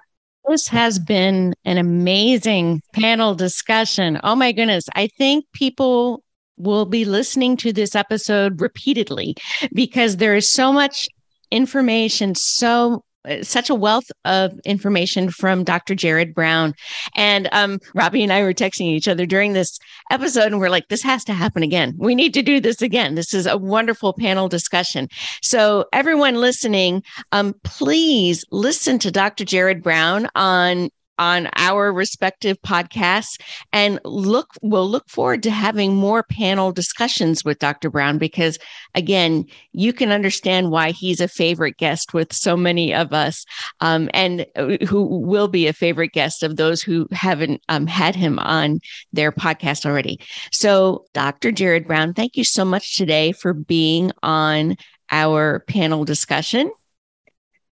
This 0.49 0.69
has 0.69 0.99
been 0.99 1.55
an 1.65 1.77
amazing 1.77 2.81
panel 2.93 3.35
discussion. 3.35 4.21
Oh 4.23 4.37
my 4.37 4.53
goodness. 4.53 4.85
I 4.95 5.09
think 5.09 5.45
people 5.53 6.23
will 6.57 6.87
be 6.87 7.05
listening 7.05 7.57
to 7.59 7.73
this 7.73 7.95
episode 7.95 8.61
repeatedly 8.61 9.37
because 9.73 10.17
there 10.17 10.35
is 10.35 10.49
so 10.49 10.73
much 10.73 11.09
information, 11.51 12.35
so 12.35 13.03
such 13.43 13.71
a 13.71 13.75
wealth 13.75 14.11
of 14.25 14.59
information 14.65 15.31
from 15.31 15.65
Dr. 15.65 15.95
Jared 15.95 16.35
Brown. 16.35 16.75
And 17.15 17.49
um, 17.53 17.81
Robbie 17.95 18.23
and 18.23 18.33
I 18.33 18.43
were 18.43 18.53
texting 18.53 18.87
each 18.87 19.09
other 19.09 19.27
during 19.27 19.53
this 19.53 19.79
episode, 20.11 20.47
and 20.47 20.61
we're 20.61 20.71
like, 20.71 20.89
this 20.89 21.03
has 21.03 21.25
to 21.25 21.33
happen 21.33 21.63
again. 21.63 21.95
We 21.99 22.15
need 22.15 22.35
to 22.35 22.43
do 22.43 22.61
this 22.61 22.83
again. 22.83 23.15
This 23.15 23.35
is 23.35 23.47
a 23.47 23.57
wonderful 23.57 24.13
panel 24.13 24.49
discussion. 24.49 25.09
So, 25.43 25.87
everyone 25.93 26.37
listening, 26.37 27.03
um, 27.33 27.55
please 27.65 28.45
listen 28.51 28.99
to 29.01 29.11
Dr. 29.11 29.45
Jared 29.45 29.83
Brown 29.83 30.29
on 30.35 30.91
on 31.19 31.49
our 31.57 31.93
respective 31.93 32.61
podcasts 32.63 33.41
and 33.73 34.01
look 34.05 34.51
we'll 34.63 34.89
look 34.89 35.09
forward 35.09 35.43
to 35.43 35.51
having 35.51 35.95
more 35.95 36.23
panel 36.23 36.73
discussions 36.73 37.45
with 37.45 37.59
Dr. 37.59 37.91
Brown 37.91 38.19
because 38.19 38.59
again 38.95 39.45
you 39.73 39.93
can 39.93 40.11
understand 40.11 40.71
why 40.71 40.91
he's 40.91 41.21
a 41.21 41.29
favorite 41.29 41.77
guest 41.77 42.15
with 42.15 42.33
so 42.33 42.57
many 42.57 42.95
of 42.95 43.13
us 43.13 43.45
um, 43.81 44.09
and 44.15 44.47
uh, 44.57 44.77
who 44.87 45.05
will 45.05 45.49
be 45.49 45.67
a 45.67 45.73
favorite 45.73 46.13
guest 46.13 46.43
of 46.43 46.57
those 46.57 46.83
who 46.83 47.07
haven't 47.13 47.63
um, 47.69 47.87
had 47.87 48.15
him 48.15 48.39
on 48.39 48.81
their 49.13 49.33
podcast 49.33 49.87
already. 49.87 50.21
So 50.53 51.05
Dr. 51.13 51.53
Jared 51.53 51.87
Brown, 51.87 52.15
thank 52.15 52.37
you 52.37 52.45
so 52.45 52.65
much 52.65 52.97
today 52.97 53.33
for 53.33 53.53
being 53.53 54.13
on 54.23 54.77
our 55.11 55.61
panel 55.61 56.05
discussion. 56.05 56.71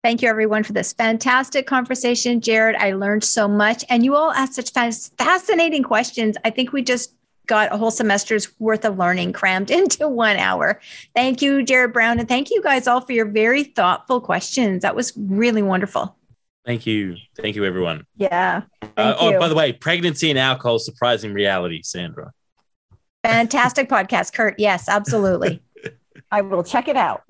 Thank 0.03 0.21
you, 0.21 0.27
everyone, 0.27 0.63
for 0.63 0.73
this 0.73 0.91
fantastic 0.91 1.65
conversation. 1.65 2.41
Jared, 2.41 2.75
I 2.75 2.91
learned 2.91 3.23
so 3.23 3.47
much, 3.47 3.85
and 3.89 4.03
you 4.03 4.17
all 4.17 4.31
asked 4.31 4.55
such 4.55 4.71
fascinating 5.17 5.81
questions. 5.81 6.35
I 6.43 6.49
think 6.49 6.73
we 6.73 6.81
just 6.81 7.15
got 7.47 7.71
a 7.71 7.77
whole 7.77 7.89
semester's 7.89 8.59
worth 8.59 8.83
of 8.83 8.97
learning 8.97 9.31
crammed 9.31 9.71
into 9.71 10.09
one 10.09 10.35
hour. 10.35 10.81
Thank 11.15 11.41
you, 11.41 11.63
Jared 11.63 11.93
Brown, 11.93 12.19
and 12.19 12.27
thank 12.27 12.51
you 12.51 12.61
guys 12.61 12.85
all 12.85 12.99
for 12.99 13.13
your 13.13 13.27
very 13.27 13.63
thoughtful 13.63 14.19
questions. 14.19 14.81
That 14.81 14.93
was 14.93 15.13
really 15.15 15.61
wonderful. 15.61 16.17
Thank 16.65 16.85
you. 16.85 17.15
Thank 17.37 17.55
you, 17.55 17.63
everyone. 17.63 18.05
Yeah. 18.17 18.63
Uh, 18.97 19.15
oh, 19.17 19.39
by 19.39 19.47
the 19.47 19.55
way, 19.55 19.71
pregnancy 19.71 20.29
and 20.29 20.37
alcohol, 20.37 20.79
surprising 20.79 21.33
reality, 21.33 21.81
Sandra. 21.81 22.33
Fantastic 23.23 23.87
podcast, 23.89 24.33
Kurt. 24.33 24.59
Yes, 24.59 24.89
absolutely. 24.89 25.61
I 26.31 26.41
will 26.41 26.63
check 26.63 26.89
it 26.89 26.97
out. 26.97 27.23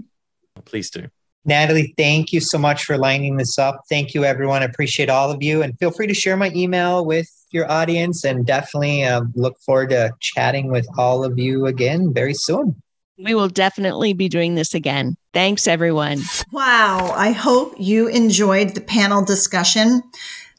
Please 0.65 0.89
do. 0.89 1.07
Natalie, 1.45 1.93
thank 1.97 2.31
you 2.31 2.39
so 2.39 2.57
much 2.57 2.85
for 2.85 2.97
lining 2.97 3.37
this 3.37 3.59
up. 3.59 3.81
Thank 3.89 4.13
you, 4.13 4.23
everyone. 4.23 4.61
I 4.61 4.65
appreciate 4.65 5.09
all 5.09 5.29
of 5.29 5.43
you. 5.43 5.61
And 5.61 5.77
feel 5.77 5.91
free 5.91 6.07
to 6.07 6.13
share 6.13 6.37
my 6.37 6.51
email 6.55 7.05
with 7.05 7.29
your 7.51 7.69
audience 7.69 8.23
and 8.23 8.45
definitely 8.45 9.03
uh, 9.03 9.21
look 9.35 9.57
forward 9.59 9.89
to 9.89 10.11
chatting 10.21 10.71
with 10.71 10.87
all 10.97 11.23
of 11.23 11.37
you 11.37 11.65
again 11.65 12.13
very 12.13 12.33
soon. 12.33 12.81
We 13.17 13.35
will 13.35 13.49
definitely 13.49 14.13
be 14.13 14.27
doing 14.27 14.55
this 14.55 14.73
again. 14.73 15.15
Thanks, 15.33 15.67
everyone. 15.67 16.19
Wow. 16.51 17.13
I 17.15 17.31
hope 17.31 17.75
you 17.77 18.07
enjoyed 18.07 18.69
the 18.69 18.81
panel 18.81 19.23
discussion. 19.23 20.01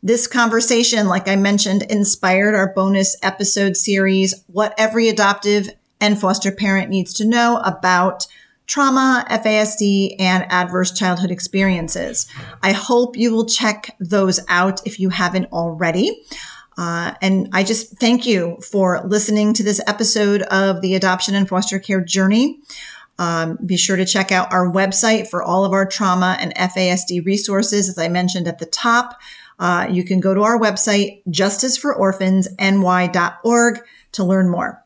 This 0.03 0.27
conversation, 0.27 1.09
like 1.09 1.29
I 1.29 1.37
mentioned, 1.37 1.83
inspired 1.85 2.55
our 2.55 2.73
bonus 2.75 3.17
episode 3.23 3.77
series, 3.77 4.35
What 4.49 4.75
Every 4.77 5.09
Adoptive 5.09 5.71
and 6.01 6.21
Foster 6.21 6.53
Parent 6.53 6.91
Needs 6.91 7.15
to 7.15 7.25
Know 7.25 7.61
About 7.65 8.27
Trauma, 8.67 9.25
FASD, 9.31 10.17
and 10.19 10.45
Adverse 10.51 10.93
Childhood 10.93 11.31
Experiences. 11.31 12.27
I 12.63 12.73
hope 12.73 13.17
you 13.17 13.33
will 13.33 13.47
check 13.47 13.95
those 14.01 14.41
out 14.49 14.87
if 14.87 14.99
you 14.99 15.11
haven't 15.11 15.53
already. 15.53 16.25
Uh, 16.77 17.15
and 17.23 17.49
I 17.53 17.63
just 17.63 17.99
thank 17.99 18.27
you 18.27 18.59
for 18.61 19.01
listening 19.05 19.55
to 19.55 19.63
this 19.63 19.81
episode 19.87 20.43
of 20.43 20.81
the 20.81 20.95
Adoption 20.95 21.35
and 21.35 21.49
Foster 21.49 21.79
Care 21.79 22.01
Journey. 22.01 22.61
Um, 23.19 23.59
be 23.65 23.77
sure 23.77 23.97
to 23.97 24.05
check 24.05 24.33
out 24.33 24.53
our 24.53 24.69
website 24.71 25.29
for 25.29 25.43
all 25.43 25.65
of 25.65 25.73
our 25.73 25.87
trauma 25.87 26.37
and 26.41 26.55
FASD 26.57 27.25
resources. 27.25 27.89
As 27.89 27.97
I 27.97 28.09
mentioned 28.09 28.49
at 28.49 28.59
the 28.59 28.67
top, 28.67 29.21
uh, 29.61 29.87
you 29.89 30.03
can 30.05 30.19
go 30.19 30.35
to 30.35 30.43
our 30.43 30.59
website, 30.59 31.23
justicefororphans.ny.org, 31.29 33.81
to 34.13 34.25
learn 34.25 34.51
more. 34.51 34.84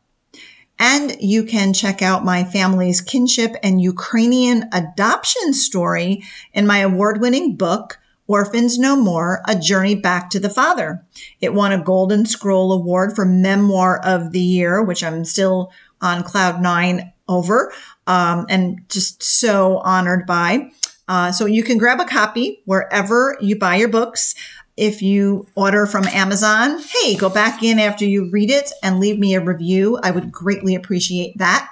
And 0.79 1.17
you 1.21 1.45
can 1.45 1.73
check 1.73 2.03
out 2.03 2.25
my 2.25 2.45
family's 2.45 3.01
kinship 3.01 3.57
and 3.63 3.81
Ukrainian 3.81 4.69
adoption 4.73 5.53
story 5.53 6.23
in 6.53 6.67
my 6.67 6.79
award 6.79 7.21
winning 7.21 7.57
book, 7.57 7.99
Orphans 8.29 8.79
No 8.79 8.95
More 8.95 9.41
A 9.47 9.57
Journey 9.59 9.95
Back 9.95 10.31
to 10.31 10.41
the 10.41 10.51
Father. 10.51 11.05
It 11.41 11.55
won 11.55 11.73
a 11.73 11.83
Golden 11.83 12.27
Scroll 12.27 12.73
Award 12.73 13.17
for 13.17 13.25
Memoir 13.25 14.01
of 14.05 14.33
the 14.33 14.41
Year, 14.41 14.83
which 14.83 15.03
I'm 15.03 15.25
still 15.25 15.73
on 16.01 16.23
cloud 16.23 16.63
nine 16.63 17.13
over 17.29 17.73
um, 18.07 18.47
and 18.49 18.81
just 18.89 19.23
so 19.23 19.79
honored 19.79 20.27
by. 20.27 20.71
Uh, 21.09 21.33
so 21.33 21.47
you 21.47 21.63
can 21.63 21.79
grab 21.79 22.01
a 22.01 22.05
copy 22.05 22.63
wherever 22.67 23.37
you 23.41 23.59
buy 23.59 23.77
your 23.77 23.89
books. 23.89 24.35
If 24.79 25.03
you 25.03 25.45
order 25.57 25.87
from 25.87 26.07
Amazon, 26.07 26.81
hey, 27.03 27.17
go 27.17 27.29
back 27.29 27.65
in 27.65 27.81
after 27.81 28.05
you 28.05 28.31
read 28.31 28.49
it 28.49 28.71
and 28.81 29.01
leave 29.01 29.19
me 29.19 29.35
a 29.35 29.41
review. 29.41 29.99
I 30.05 30.13
would 30.13 30.31
greatly 30.31 30.77
appreciate 30.77 31.37
that. 31.39 31.69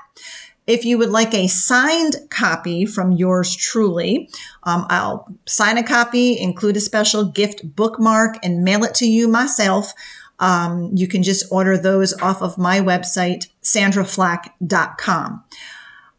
If 0.66 0.84
you 0.84 0.98
would 0.98 1.10
like 1.10 1.32
a 1.32 1.46
signed 1.46 2.16
copy 2.30 2.84
from 2.84 3.12
yours 3.12 3.54
truly, 3.54 4.28
um, 4.64 4.86
I'll 4.90 5.32
sign 5.46 5.78
a 5.78 5.84
copy, 5.84 6.36
include 6.36 6.76
a 6.76 6.80
special 6.80 7.24
gift 7.24 7.76
bookmark, 7.76 8.38
and 8.42 8.64
mail 8.64 8.82
it 8.82 8.96
to 8.96 9.06
you 9.06 9.28
myself. 9.28 9.92
Um, 10.40 10.90
you 10.92 11.06
can 11.06 11.22
just 11.22 11.46
order 11.52 11.78
those 11.78 12.12
off 12.20 12.42
of 12.42 12.58
my 12.58 12.80
website, 12.80 13.46
sandraflack.com. 13.62 15.44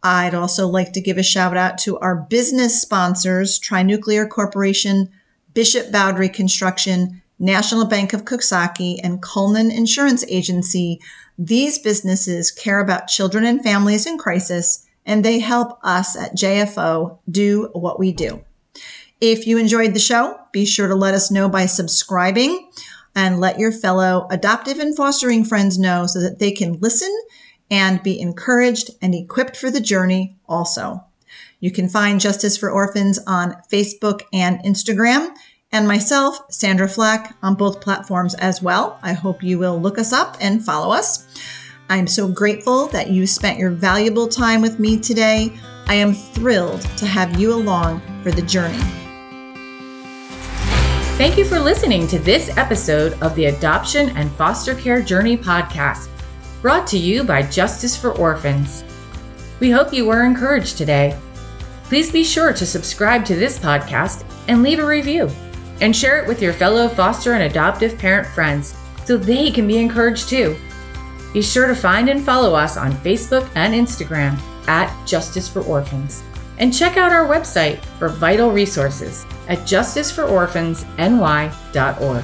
I'd 0.04 0.34
also 0.34 0.68
like 0.68 0.94
to 0.94 1.02
give 1.02 1.18
a 1.18 1.24
shout 1.24 1.58
out 1.58 1.80
to 1.80 2.00
our 2.00 2.16
business 2.16 2.82
sponsors, 2.82 3.60
Trinuclear 3.60 4.30
Corporation, 4.30 5.10
Bishop 5.58 5.92
Boundary 5.92 6.30
Construction, 6.30 7.20
National 7.40 7.86
Bank 7.86 8.14
of 8.14 8.26
Coxsackie, 8.26 9.00
and 9.02 9.24
Cullinan 9.24 9.72
Insurance 9.72 10.24
Agency 10.28 11.00
these 11.36 11.80
businesses 11.80 12.52
care 12.52 12.80
about 12.80 13.08
children 13.08 13.44
and 13.44 13.64
families 13.64 14.06
in 14.06 14.20
crisis, 14.20 14.86
and 15.04 15.26
they 15.26 15.40
help 15.40 15.80
us 15.82 16.16
at 16.16 16.38
JFO 16.38 17.18
do 17.32 17.72
what 17.74 17.98
we 17.98 18.12
do. 18.12 18.44
If 19.20 19.48
you 19.48 19.58
enjoyed 19.58 19.96
the 19.96 20.00
show, 20.00 20.40
be 20.52 20.64
sure 20.64 20.90
to 20.90 20.94
let 20.94 21.16
us 21.16 21.32
know 21.32 21.50
by 21.50 21.66
subscribing 21.66 22.70
and 23.16 23.40
let 23.40 23.58
your 23.58 23.72
fellow 23.72 24.28
adoptive 24.30 24.78
and 24.78 24.96
fostering 24.96 25.44
friends 25.44 25.80
know 25.80 26.06
so 26.06 26.22
that 26.22 26.38
they 26.38 26.52
can 26.52 26.80
listen 26.82 27.12
and 27.72 28.04
be 28.04 28.20
encouraged 28.20 28.92
and 29.02 29.16
equipped 29.16 29.58
for 29.58 29.72
the 29.72 29.82
journey 29.82 30.38
also. 30.48 31.04
You 31.60 31.72
can 31.72 31.90
find 31.90 32.20
Justice 32.20 32.58
for 32.58 32.70
Orphans 32.70 33.20
on 33.26 33.56
Facebook 33.72 34.22
and 34.32 34.60
Instagram 34.60 35.36
and 35.72 35.88
myself, 35.88 36.40
Sandra 36.50 36.88
Flack, 36.88 37.36
on 37.44 37.56
both 37.56 37.82
platforms 37.82 38.36
as 38.36 38.62
well. 38.62 39.00
I 39.04 39.14
hope 39.14 39.44
you 39.44 39.60
will 39.60 39.80
look 39.80 39.98
us 39.98 40.14
up 40.14 40.38
and 40.40 40.64
follow 40.64 40.94
us. 40.94 41.28
I'm 41.90 42.08
so 42.08 42.28
grateful 42.28 42.88
that 42.88 43.10
you 43.10 43.28
spent 43.28 43.60
your 43.60 43.72
valuable 43.72 44.28
time 44.28 44.62
with 44.62 44.80
me 44.80 45.00
today. 45.00 45.52
I 45.88 45.96
am 45.96 46.14
thrilled 46.14 46.82
to 46.98 47.06
have 47.06 47.40
you 47.40 47.54
along 47.54 48.02
for 48.24 48.32
the 48.32 48.42
journey. 48.42 48.82
Thank 51.18 51.38
you 51.38 51.46
for 51.46 51.60
listening 51.60 52.08
to 52.08 52.20
this 52.20 52.56
episode 52.58 53.14
of 53.22 53.34
the 53.36 53.46
Adoption 53.46 54.10
and 54.18 54.32
Foster 54.34 54.76
Care 54.76 55.02
Journey 55.02 55.36
podcast, 55.38 56.10
brought 56.62 56.86
to 56.88 56.98
you 56.98 57.24
by 57.24 57.42
Justice 57.42 57.96
for 57.96 58.12
Orphans. 58.12 58.84
We 59.60 59.72
hope 59.72 59.94
you 59.94 60.06
were 60.06 60.24
encouraged 60.24 60.78
today. 60.78 61.18
Please 61.86 62.12
be 62.12 62.24
sure 62.24 62.54
to 62.54 62.66
subscribe 62.66 63.26
to 63.26 63.36
this 63.36 63.58
podcast 63.58 64.24
and 64.48 64.62
leave 64.62 64.80
a 64.80 64.86
review 64.86 65.30
and 65.82 65.96
share 65.96 66.22
it 66.22 66.28
with 66.28 66.42
your 66.42 66.54
fellow 66.54 66.88
foster 66.88 67.34
and 67.34 67.44
adoptive 67.44 67.98
parent 67.98 68.28
friends 68.28 68.76
so 69.06 69.18
they 69.18 69.52
can 69.52 69.68
be 69.68 69.78
encouraged 69.78 70.30
too. 70.30 70.56
Be 71.34 71.42
sure 71.42 71.68
to 71.68 71.76
find 71.76 72.08
and 72.10 72.24
follow 72.24 72.56
us 72.56 72.78
on 72.78 72.94
Facebook 72.94 73.50
and 73.56 73.74
Instagram 73.74 74.40
at 74.68 75.06
Justice 75.06 75.48
for 75.48 75.62
Orphans. 75.62 76.24
And 76.60 76.74
check 76.74 76.98
out 76.98 77.12
our 77.12 77.28
website 77.28 77.78
for 78.00 78.10
vital 78.10 78.50
resources 78.52 79.28
at 79.48 79.60
justicefororphansny.org. 79.60 82.24